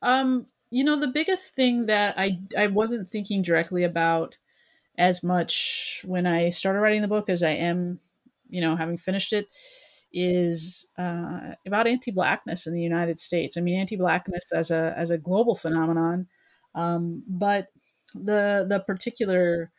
um, 0.00 0.46
you 0.70 0.84
know, 0.84 0.98
the 0.98 1.08
biggest 1.08 1.54
thing 1.54 1.86
that 1.86 2.14
I 2.18 2.40
I 2.56 2.68
wasn't 2.68 3.10
thinking 3.10 3.42
directly 3.42 3.84
about 3.84 4.38
as 4.96 5.22
much 5.22 6.02
when 6.06 6.26
I 6.26 6.50
started 6.50 6.80
writing 6.80 7.02
the 7.02 7.08
book 7.08 7.28
as 7.28 7.42
I 7.42 7.50
am, 7.50 8.00
you 8.48 8.60
know, 8.60 8.76
having 8.76 8.98
finished 8.98 9.32
it, 9.32 9.48
is 10.12 10.86
uh, 10.98 11.54
about 11.66 11.86
anti-blackness 11.86 12.66
in 12.66 12.72
the 12.72 12.80
United 12.80 13.20
States. 13.20 13.56
I 13.56 13.60
mean, 13.60 13.78
anti-blackness 13.78 14.52
as 14.54 14.70
a 14.70 14.94
as 14.96 15.10
a 15.10 15.18
global 15.18 15.54
phenomenon, 15.54 16.26
um, 16.74 17.22
but 17.28 17.68
the 18.14 18.64
the 18.68 18.80
particular 18.86 19.70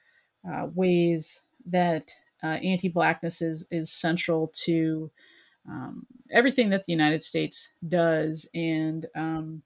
uh, 0.47 0.67
ways 0.73 1.41
that 1.65 2.13
uh, 2.43 2.47
anti-blackness 2.47 3.41
is 3.41 3.67
is 3.71 3.91
central 3.91 4.51
to 4.65 5.09
um, 5.67 6.05
everything 6.31 6.69
that 6.69 6.85
the 6.85 6.93
United 6.93 7.23
States 7.23 7.71
does, 7.87 8.47
and 8.53 9.07
um, 9.15 9.63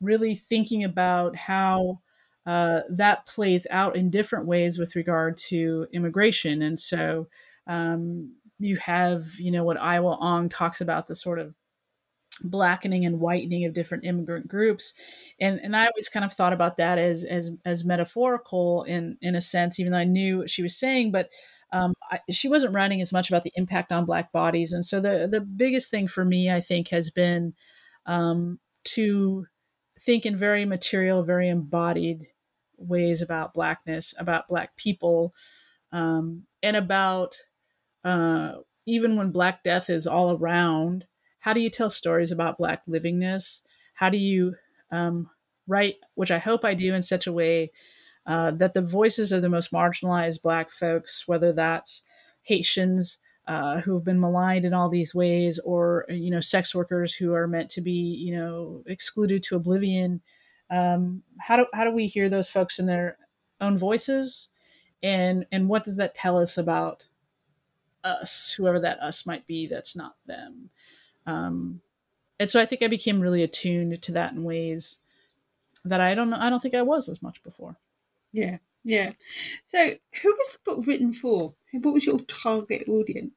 really 0.00 0.34
thinking 0.34 0.82
about 0.82 1.36
how 1.36 2.00
uh, 2.46 2.80
that 2.88 3.26
plays 3.26 3.66
out 3.70 3.96
in 3.96 4.10
different 4.10 4.46
ways 4.46 4.78
with 4.78 4.96
regard 4.96 5.36
to 5.36 5.86
immigration. 5.92 6.62
And 6.62 6.80
so 6.80 7.28
um, 7.66 8.34
you 8.58 8.76
have, 8.76 9.24
you 9.38 9.50
know, 9.50 9.64
what 9.64 9.78
Aihwa 9.78 10.20
Ong 10.20 10.48
talks 10.48 10.80
about 10.80 11.08
the 11.08 11.16
sort 11.16 11.38
of 11.38 11.54
blackening 12.42 13.04
and 13.04 13.20
whitening 13.20 13.64
of 13.64 13.74
different 13.74 14.04
immigrant 14.04 14.48
groups. 14.48 14.94
And 15.40 15.60
and 15.62 15.76
I 15.76 15.86
always 15.86 16.08
kind 16.08 16.24
of 16.24 16.32
thought 16.32 16.52
about 16.52 16.76
that 16.78 16.98
as 16.98 17.24
as 17.24 17.50
as 17.64 17.84
metaphorical 17.84 18.84
in 18.84 19.16
in 19.20 19.34
a 19.34 19.40
sense 19.40 19.78
even 19.78 19.92
though 19.92 19.98
I 19.98 20.04
knew 20.04 20.38
what 20.38 20.50
she 20.50 20.62
was 20.62 20.78
saying 20.78 21.12
but 21.12 21.28
um, 21.72 21.94
I, 22.10 22.20
she 22.30 22.48
wasn't 22.48 22.74
writing 22.74 23.00
as 23.00 23.12
much 23.12 23.28
about 23.28 23.44
the 23.44 23.52
impact 23.54 23.92
on 23.92 24.04
black 24.04 24.32
bodies. 24.32 24.72
And 24.72 24.84
so 24.84 25.00
the 25.00 25.28
the 25.30 25.40
biggest 25.40 25.90
thing 25.90 26.08
for 26.08 26.24
me 26.24 26.50
I 26.50 26.60
think 26.60 26.88
has 26.88 27.10
been 27.10 27.54
um, 28.06 28.58
to 28.84 29.46
think 30.00 30.24
in 30.24 30.36
very 30.36 30.64
material 30.64 31.22
very 31.22 31.48
embodied 31.48 32.26
ways 32.78 33.20
about 33.20 33.52
blackness 33.52 34.14
about 34.18 34.48
black 34.48 34.74
people 34.76 35.34
um, 35.92 36.44
and 36.62 36.76
about 36.76 37.36
uh, 38.04 38.52
even 38.86 39.16
when 39.16 39.30
black 39.30 39.62
death 39.62 39.90
is 39.90 40.06
all 40.06 40.36
around 40.36 41.06
how 41.40 41.54
do 41.54 41.60
you 41.60 41.70
tell 41.70 41.88
stories 41.88 42.32
about 42.32 42.58
black 42.58 42.82
livingness? 42.86 43.62
How 43.94 44.10
do 44.10 44.18
you 44.18 44.56
um, 44.90 45.30
write 45.66 45.96
which 46.14 46.32
i 46.32 46.38
hope 46.38 46.64
i 46.64 46.74
do 46.74 46.94
in 46.94 47.02
such 47.02 47.26
a 47.28 47.32
way 47.32 47.70
uh, 48.26 48.50
that 48.50 48.74
the 48.74 48.82
voices 48.82 49.30
of 49.30 49.40
the 49.40 49.48
most 49.48 49.70
marginalized 49.72 50.42
black 50.42 50.70
folks 50.70 51.28
whether 51.28 51.52
that's 51.52 52.02
haitians 52.42 53.18
uh, 53.46 53.80
who 53.80 53.94
have 53.94 54.04
been 54.04 54.18
maligned 54.18 54.64
in 54.64 54.74
all 54.74 54.88
these 54.88 55.14
ways 55.14 55.60
or 55.60 56.06
you 56.08 56.30
know 56.30 56.40
sex 56.40 56.74
workers 56.74 57.14
who 57.14 57.32
are 57.32 57.46
meant 57.46 57.70
to 57.70 57.80
be 57.80 57.92
you 57.92 58.34
know 58.34 58.82
excluded 58.86 59.44
to 59.44 59.54
oblivion 59.54 60.20
um, 60.70 61.22
how 61.38 61.56
do 61.56 61.66
how 61.74 61.84
do 61.84 61.90
we 61.90 62.06
hear 62.06 62.28
those 62.28 62.48
folks 62.48 62.78
in 62.78 62.86
their 62.86 63.18
own 63.60 63.76
voices? 63.76 64.48
And 65.02 65.46
and 65.50 65.68
what 65.68 65.84
does 65.84 65.96
that 65.96 66.14
tell 66.14 66.38
us 66.38 66.56
about 66.56 67.06
us 68.04 68.54
whoever 68.56 68.80
that 68.80 68.98
us 69.00 69.26
might 69.26 69.46
be 69.46 69.66
that's 69.66 69.94
not 69.94 70.16
them 70.26 70.70
um, 71.26 71.80
and 72.40 72.50
so 72.50 72.58
I 72.58 72.64
think 72.64 72.82
I 72.82 72.88
became 72.88 73.20
really 73.20 73.42
attuned 73.42 74.00
to 74.00 74.12
that 74.12 74.32
in 74.32 74.44
ways 74.44 74.98
that 75.84 76.00
I 76.00 76.14
don't 76.14 76.30
know. 76.30 76.38
I 76.38 76.48
don't 76.50 76.60
think 76.60 76.74
I 76.74 76.82
was 76.82 77.08
as 77.08 77.22
much 77.22 77.42
before. 77.42 77.76
Yeah, 78.32 78.56
yeah. 78.82 79.12
So, 79.66 79.94
who 80.22 80.28
was 80.28 80.52
the 80.52 80.58
book 80.64 80.86
written 80.86 81.12
for? 81.12 81.52
What 81.72 81.94
was 81.94 82.06
your 82.06 82.20
target 82.20 82.88
audience? 82.88 83.32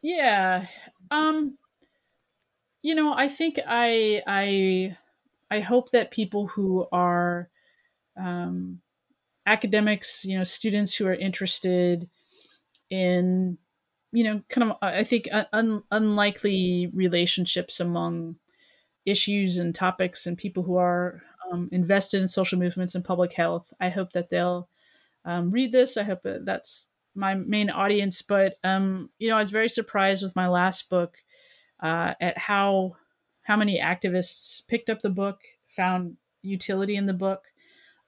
Yeah, 0.00 0.66
um, 1.10 1.58
you 2.80 2.94
know, 2.94 3.14
I 3.14 3.28
think 3.28 3.60
I 3.66 4.22
I 4.26 4.96
I 5.50 5.60
hope 5.60 5.90
that 5.90 6.10
people 6.10 6.48
who 6.48 6.86
are 6.92 7.50
um, 8.16 8.80
academics, 9.46 10.24
you 10.24 10.38
know, 10.38 10.44
students 10.44 10.94
who 10.94 11.06
are 11.06 11.14
interested 11.14 12.08
in 12.92 13.58
you 14.12 14.24
know, 14.24 14.42
kind 14.50 14.70
of, 14.70 14.76
I 14.82 15.04
think, 15.04 15.26
un- 15.52 15.82
unlikely 15.90 16.90
relationships 16.92 17.80
among 17.80 18.36
issues 19.06 19.56
and 19.56 19.74
topics 19.74 20.26
and 20.26 20.36
people 20.36 20.62
who 20.62 20.76
are 20.76 21.22
um, 21.50 21.68
invested 21.72 22.20
in 22.20 22.28
social 22.28 22.58
movements 22.58 22.94
and 22.94 23.04
public 23.04 23.32
health. 23.32 23.72
I 23.80 23.88
hope 23.88 24.12
that 24.12 24.28
they'll 24.28 24.68
um, 25.24 25.50
read 25.50 25.72
this. 25.72 25.96
I 25.96 26.02
hope 26.02 26.22
that 26.24 26.44
that's 26.44 26.88
my 27.14 27.34
main 27.34 27.70
audience. 27.70 28.20
But 28.20 28.56
um, 28.62 29.08
you 29.18 29.30
know, 29.30 29.36
I 29.36 29.40
was 29.40 29.50
very 29.50 29.70
surprised 29.70 30.22
with 30.22 30.36
my 30.36 30.46
last 30.46 30.90
book 30.90 31.16
uh, 31.80 32.12
at 32.20 32.36
how 32.36 32.96
how 33.44 33.56
many 33.56 33.80
activists 33.80 34.64
picked 34.68 34.90
up 34.90 35.00
the 35.00 35.10
book, 35.10 35.40
found 35.68 36.16
utility 36.42 36.96
in 36.96 37.06
the 37.06 37.14
book, 37.14 37.44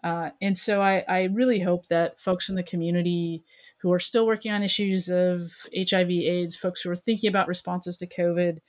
uh, 0.05 0.31
and 0.43 0.57
so 0.57 0.83
I, 0.83 1.03
I 1.09 1.23
really 1.25 1.61
hope 1.61 1.89
that 1.89 2.21
folks 2.21 2.51
in 2.51 2.57
the 2.57 2.63
community 2.63 3.43
who 3.85 3.93
are 3.93 4.01
still 4.01 4.27
working 4.27 4.51
on 4.51 4.63
issues 4.63 5.11
of 5.11 5.53
HIV, 5.77 6.11
AIDS, 6.11 6.57
folks 6.57 6.81
who 6.81 6.91
are 6.91 6.97
thinking 6.97 7.29
about 7.29 7.49
responses 7.49 7.99
to 7.99 8.07
COVID, 8.07 8.61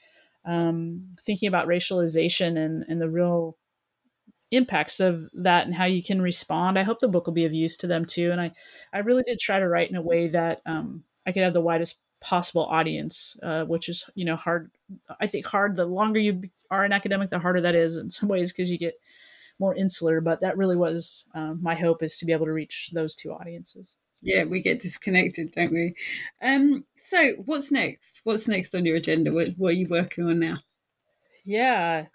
um, 0.43 1.15
thinking 1.25 1.47
about 1.47 1.69
racialization 1.69 2.57
and, 2.57 2.83
and 2.89 2.99
the 2.99 3.09
real 3.09 3.55
impacts 4.51 4.99
of 4.99 5.29
that 5.33 5.67
and 5.67 5.73
how 5.73 5.85
you 5.85 6.03
can 6.03 6.21
respond. 6.21 6.77
I 6.77 6.83
hope 6.83 6.99
the 6.99 7.07
book 7.07 7.27
will 7.27 7.33
be 7.33 7.45
of 7.45 7.53
use 7.53 7.77
to 7.77 7.87
them 7.87 8.03
too. 8.03 8.29
And 8.33 8.41
I, 8.41 8.51
I 8.91 8.99
really 8.99 9.23
did 9.23 9.39
try 9.39 9.57
to 9.57 9.69
write 9.69 9.89
in 9.89 9.95
a 9.95 10.01
way 10.01 10.27
that 10.27 10.61
um, 10.65 11.05
I 11.25 11.31
could 11.31 11.43
have 11.43 11.53
the 11.53 11.61
widest 11.61 11.95
possible 12.19 12.65
audience, 12.65 13.39
uh, 13.41 13.63
which 13.63 13.87
is 13.87 14.09
you 14.15 14.25
know 14.25 14.35
hard. 14.35 14.69
I 15.21 15.27
think 15.27 15.45
hard. 15.45 15.77
The 15.77 15.85
longer 15.85 16.19
you 16.19 16.41
are 16.69 16.83
an 16.83 16.91
academic, 16.91 17.29
the 17.29 17.39
harder 17.39 17.61
that 17.61 17.73
is 17.73 17.95
in 17.95 18.09
some 18.09 18.27
ways 18.27 18.51
because 18.51 18.69
you 18.69 18.77
get 18.77 18.95
more 19.59 19.73
insular. 19.75 20.19
But 20.19 20.41
that 20.41 20.57
really 20.57 20.75
was 20.75 21.23
um, 21.33 21.59
my 21.63 21.75
hope 21.75 22.03
is 22.03 22.17
to 22.17 22.25
be 22.25 22.33
able 22.33 22.47
to 22.47 22.51
reach 22.51 22.89
those 22.93 23.15
two 23.15 23.31
audiences. 23.31 23.95
Yeah, 24.25 24.45
we 24.45 24.63
get 24.63 24.79
disconnected, 24.79 25.53
don't 25.53 25.71
we? 25.71 25.93
Um, 26.41 26.85
so, 27.03 27.33
what's 27.45 27.69
next? 27.69 28.21
What's 28.23 28.47
next 28.47 28.73
on 28.73 28.83
your 28.83 28.95
agenda? 28.95 29.31
What, 29.31 29.49
what 29.55 29.69
are 29.69 29.73
you 29.73 29.87
working 29.87 30.25
on 30.25 30.39
now? 30.39 30.57
Yeah, 31.43 32.07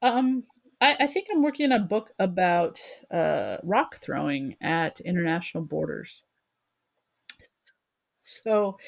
um, 0.00 0.44
I, 0.80 0.94
I, 1.00 1.06
think 1.08 1.26
I'm 1.28 1.42
working 1.42 1.72
on 1.72 1.80
a 1.80 1.84
book 1.84 2.10
about 2.20 2.80
uh, 3.10 3.56
rock 3.64 3.96
throwing 3.96 4.54
at 4.62 5.00
international 5.00 5.64
borders. 5.64 6.22
So, 8.20 8.78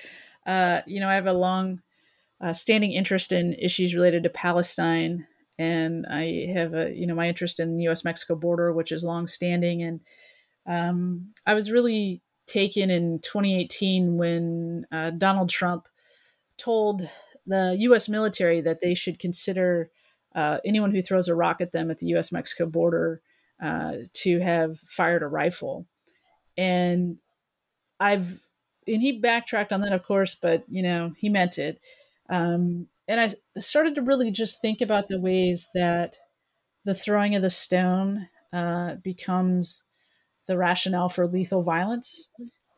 uh, 0.46 0.82
you 0.86 1.00
know, 1.00 1.08
I 1.08 1.14
have 1.14 1.26
a 1.26 1.32
long 1.32 1.82
uh, 2.40 2.52
standing 2.52 2.92
interest 2.92 3.32
in 3.32 3.54
issues 3.54 3.96
related 3.96 4.22
to 4.22 4.30
Palestine, 4.30 5.26
and 5.58 6.06
I 6.08 6.46
have 6.54 6.74
a 6.74 6.92
you 6.94 7.08
know 7.08 7.16
my 7.16 7.26
interest 7.26 7.58
in 7.58 7.74
the 7.74 7.82
U.S. 7.84 8.04
Mexico 8.04 8.36
border, 8.36 8.72
which 8.72 8.92
is 8.92 9.02
long 9.02 9.26
standing, 9.26 9.82
and 9.82 10.00
um, 10.64 11.32
I 11.44 11.54
was 11.54 11.72
really 11.72 12.22
taken 12.47 12.90
in 12.90 13.18
2018 13.20 14.16
when 14.16 14.86
uh, 14.93 15.11
Donald 15.11 15.49
Trump 15.49 15.88
told 16.57 17.09
the 17.47 17.76
U.S. 17.80 18.09
military 18.09 18.61
that 18.61 18.80
they 18.80 18.95
should 18.95 19.18
consider 19.18 19.90
uh, 20.34 20.59
anyone 20.64 20.93
who 20.93 21.03
throws 21.03 21.28
a 21.28 21.34
rock 21.34 21.61
at 21.61 21.72
them 21.72 21.90
at 21.90 21.99
the 21.99 22.07
U.S. 22.09 22.32
Mexico 22.32 22.66
border 22.66 23.20
uh, 23.62 23.93
to 24.12 24.40
have 24.40 24.78
fired 24.80 25.22
a 25.22 25.26
rifle, 25.26 25.86
and 26.57 27.18
I've 28.01 28.40
and 28.86 29.01
he 29.01 29.12
backtracked 29.12 29.72
on 29.72 29.80
that, 29.82 29.93
of 29.93 30.03
course, 30.03 30.34
but 30.34 30.64
you 30.68 30.82
know 30.82 31.12
he 31.16 31.28
meant 31.28 31.59
it. 31.59 31.80
Um, 32.28 32.88
and 33.09 33.20
I 33.20 33.61
started 33.61 33.95
to 33.97 34.03
really 34.03 34.30
just 34.30 34.61
think 34.61 34.80
about 34.80 35.09
the 35.09 35.20
ways 35.20 35.68
that 35.74 36.16
the 36.84 36.95
throwing 36.95 37.34
of 37.34 37.43
the 37.43 37.51
stone 37.51 38.28
uh, 38.53 38.97
becomes 38.97 39.84
the 40.47 40.57
rationale 40.57 41.09
for 41.09 41.26
lethal 41.26 41.62
violence 41.62 42.28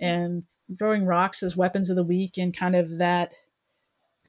and 0.01 0.45
throwing 0.79 1.05
rocks 1.05 1.43
as 1.43 1.57
weapons 1.57 1.91
of 1.91 1.97
the 1.97 2.03
weak 2.03 2.37
and 2.39 2.57
kind 2.57 2.77
of 2.77 2.99
that 2.99 3.33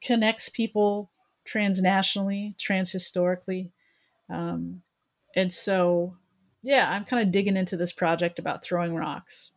connects 0.02 0.50
people 0.50 1.10
transnationally, 1.48 2.56
transhistorically. 2.58 3.72
Um, 4.30 4.82
and 5.36 5.52
so, 5.52 6.16
yeah, 6.62 6.90
I'm 6.90 7.06
kind 7.06 7.26
of 7.26 7.32
digging 7.32 7.58
into 7.58 7.78
this 7.78 7.92
project 7.92 8.40
about 8.40 8.64
throwing 8.64 8.96
rocks. 8.96 9.52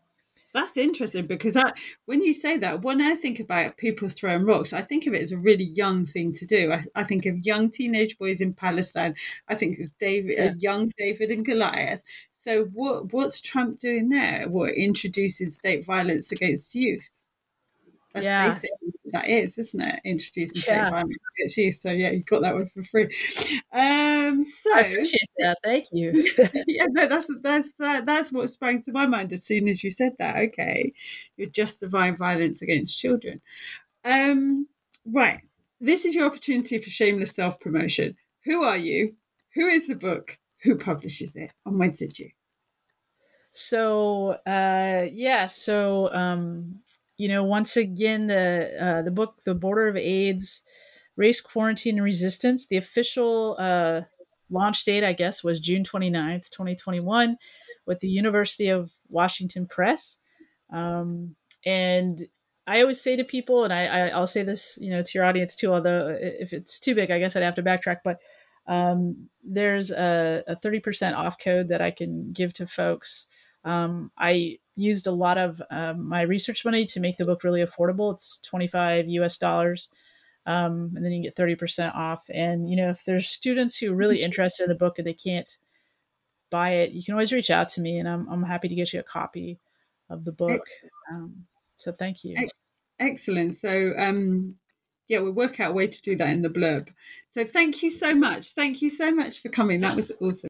That's 0.54 0.76
interesting 0.76 1.26
because 1.26 1.56
I, 1.56 1.72
when 2.06 2.22
you 2.22 2.32
say 2.32 2.56
that, 2.58 2.82
when 2.82 3.02
I 3.02 3.16
think 3.16 3.40
about 3.40 3.76
people 3.76 4.08
throwing 4.08 4.44
rocks, 4.44 4.72
I 4.72 4.82
think 4.82 5.06
of 5.06 5.14
it 5.14 5.22
as 5.22 5.32
a 5.32 5.38
really 5.38 5.64
young 5.64 6.06
thing 6.06 6.32
to 6.34 6.46
do. 6.46 6.72
I, 6.72 6.84
I 6.94 7.04
think 7.04 7.26
of 7.26 7.44
young 7.44 7.70
teenage 7.70 8.16
boys 8.18 8.40
in 8.40 8.54
Palestine. 8.54 9.14
I 9.48 9.56
think 9.56 9.80
of 9.80 9.90
David, 9.98 10.38
yeah. 10.38 10.52
young 10.58 10.92
David 10.96 11.30
and 11.30 11.44
Goliath. 11.44 12.02
So 12.48 12.64
what 12.72 13.12
what's 13.12 13.42
Trump 13.42 13.78
doing 13.78 14.08
there? 14.08 14.46
What 14.48 14.70
introducing 14.70 15.50
state 15.50 15.84
violence 15.84 16.32
against 16.32 16.74
youth? 16.74 17.10
That's 18.14 18.24
yeah. 18.24 18.46
basically 18.46 18.92
that 19.12 19.28
is, 19.28 19.58
isn't 19.58 19.82
it? 19.82 20.00
Introducing 20.02 20.56
yeah. 20.56 20.62
state 20.62 20.90
violence 20.90 21.16
against 21.36 21.56
youth. 21.58 21.74
So 21.74 21.90
yeah, 21.90 22.10
you 22.10 22.22
got 22.22 22.40
that 22.40 22.54
one 22.54 22.70
for 22.72 22.82
free. 22.84 23.14
Um, 23.70 24.42
so 24.44 24.74
I 24.74 24.80
appreciate 24.80 25.28
that. 25.36 25.58
Thank 25.62 25.88
you. 25.92 26.26
yeah, 26.66 26.86
no, 26.88 27.06
that's 27.06 27.30
that's 27.42 27.74
that, 27.80 28.06
that's 28.06 28.32
what 28.32 28.48
sprang 28.48 28.80
to 28.84 28.92
my 28.92 29.04
mind 29.04 29.30
as 29.34 29.44
soon 29.44 29.68
as 29.68 29.84
you 29.84 29.90
said 29.90 30.14
that. 30.18 30.36
Okay, 30.36 30.94
you're 31.36 31.50
justifying 31.50 32.16
violence 32.16 32.62
against 32.62 32.98
children. 32.98 33.42
Um, 34.06 34.68
right. 35.04 35.42
This 35.82 36.06
is 36.06 36.14
your 36.14 36.24
opportunity 36.24 36.78
for 36.78 36.88
shameless 36.88 37.32
self 37.32 37.60
promotion. 37.60 38.16
Who 38.46 38.62
are 38.62 38.78
you? 38.78 39.16
Who 39.52 39.66
is 39.66 39.86
the 39.86 39.96
book? 39.96 40.38
Who 40.62 40.76
publishes 40.76 41.36
it? 41.36 41.50
And 41.66 41.78
when 41.78 41.92
did 41.92 42.18
you? 42.18 42.30
So 43.58 44.38
uh, 44.46 45.06
yeah, 45.12 45.46
so 45.46 46.12
um, 46.12 46.80
you 47.16 47.28
know, 47.28 47.44
once 47.44 47.76
again, 47.76 48.26
the 48.28 48.70
uh, 48.80 49.02
the 49.02 49.10
book, 49.10 49.36
The 49.44 49.54
Borders 49.54 49.90
of 49.90 49.96
AIDS, 49.96 50.62
Race, 51.16 51.40
Quarantine, 51.40 51.96
and 51.96 52.04
Resistance, 52.04 52.66
the 52.66 52.76
official 52.76 53.56
uh, 53.58 54.02
launch 54.50 54.84
date, 54.84 55.04
I 55.04 55.12
guess, 55.12 55.42
was 55.42 55.60
June 55.60 55.84
29th, 55.84 56.48
2021, 56.50 57.36
with 57.86 58.00
the 58.00 58.08
University 58.08 58.68
of 58.68 58.90
Washington 59.08 59.66
Press. 59.66 60.18
Um, 60.72 61.34
and 61.66 62.26
I 62.66 62.82
always 62.82 63.00
say 63.00 63.16
to 63.16 63.24
people, 63.24 63.64
and 63.64 63.72
I, 63.72 64.10
I, 64.10 64.18
will 64.18 64.26
say 64.26 64.42
this, 64.42 64.78
you 64.80 64.90
know, 64.90 65.02
to 65.02 65.10
your 65.14 65.24
audience 65.24 65.56
too, 65.56 65.72
although 65.72 66.16
if 66.20 66.52
it's 66.52 66.78
too 66.78 66.94
big, 66.94 67.10
I 67.10 67.18
guess 67.18 67.34
I'd 67.34 67.42
have 67.42 67.54
to 67.56 67.62
backtrack, 67.62 67.98
but 68.04 68.18
um, 68.66 69.28
there's 69.42 69.90
a, 69.90 70.44
a 70.46 70.54
30% 70.54 71.16
off 71.16 71.38
code 71.38 71.68
that 71.68 71.80
I 71.80 71.90
can 71.90 72.32
give 72.32 72.52
to 72.54 72.66
folks 72.66 73.26
um, 73.64 74.10
I 74.16 74.58
used 74.76 75.06
a 75.06 75.12
lot 75.12 75.38
of 75.38 75.60
um, 75.70 76.08
my 76.08 76.22
research 76.22 76.64
money 76.64 76.86
to 76.86 77.00
make 77.00 77.16
the 77.16 77.24
book 77.24 77.42
really 77.44 77.64
affordable. 77.64 78.14
It's 78.14 78.38
25 78.38 79.08
US 79.08 79.38
dollars. 79.38 79.88
Um, 80.46 80.92
and 80.96 81.04
then 81.04 81.12
you 81.12 81.22
get 81.22 81.36
30% 81.36 81.94
off. 81.94 82.30
And, 82.32 82.70
you 82.70 82.76
know, 82.76 82.88
if 82.90 83.04
there's 83.04 83.28
students 83.28 83.76
who 83.76 83.92
are 83.92 83.96
really 83.96 84.22
interested 84.22 84.64
in 84.64 84.68
the 84.70 84.74
book 84.74 84.98
and 84.98 85.06
they 85.06 85.12
can't 85.12 85.58
buy 86.50 86.70
it, 86.70 86.92
you 86.92 87.02
can 87.02 87.12
always 87.12 87.32
reach 87.32 87.50
out 87.50 87.68
to 87.70 87.82
me 87.82 87.98
and 87.98 88.08
I'm, 88.08 88.26
I'm 88.30 88.42
happy 88.42 88.68
to 88.68 88.74
get 88.74 88.92
you 88.92 89.00
a 89.00 89.02
copy 89.02 89.58
of 90.08 90.24
the 90.24 90.32
book. 90.32 90.66
Um, 91.10 91.44
so 91.76 91.92
thank 91.92 92.24
you. 92.24 92.48
Excellent. 92.98 93.56
So, 93.56 93.92
um, 93.98 94.54
yeah, 95.08 95.18
we'll 95.18 95.32
work 95.32 95.60
out 95.60 95.72
a 95.72 95.74
way 95.74 95.86
to 95.86 96.02
do 96.02 96.16
that 96.16 96.28
in 96.30 96.42
the 96.42 96.48
blurb. 96.48 96.88
So 97.30 97.44
thank 97.44 97.82
you 97.82 97.90
so 97.90 98.14
much. 98.14 98.50
Thank 98.50 98.80
you 98.80 98.90
so 98.90 99.10
much 99.10 99.42
for 99.42 99.48
coming. 99.50 99.80
That 99.80 99.96
was 99.96 100.12
awesome. 100.20 100.47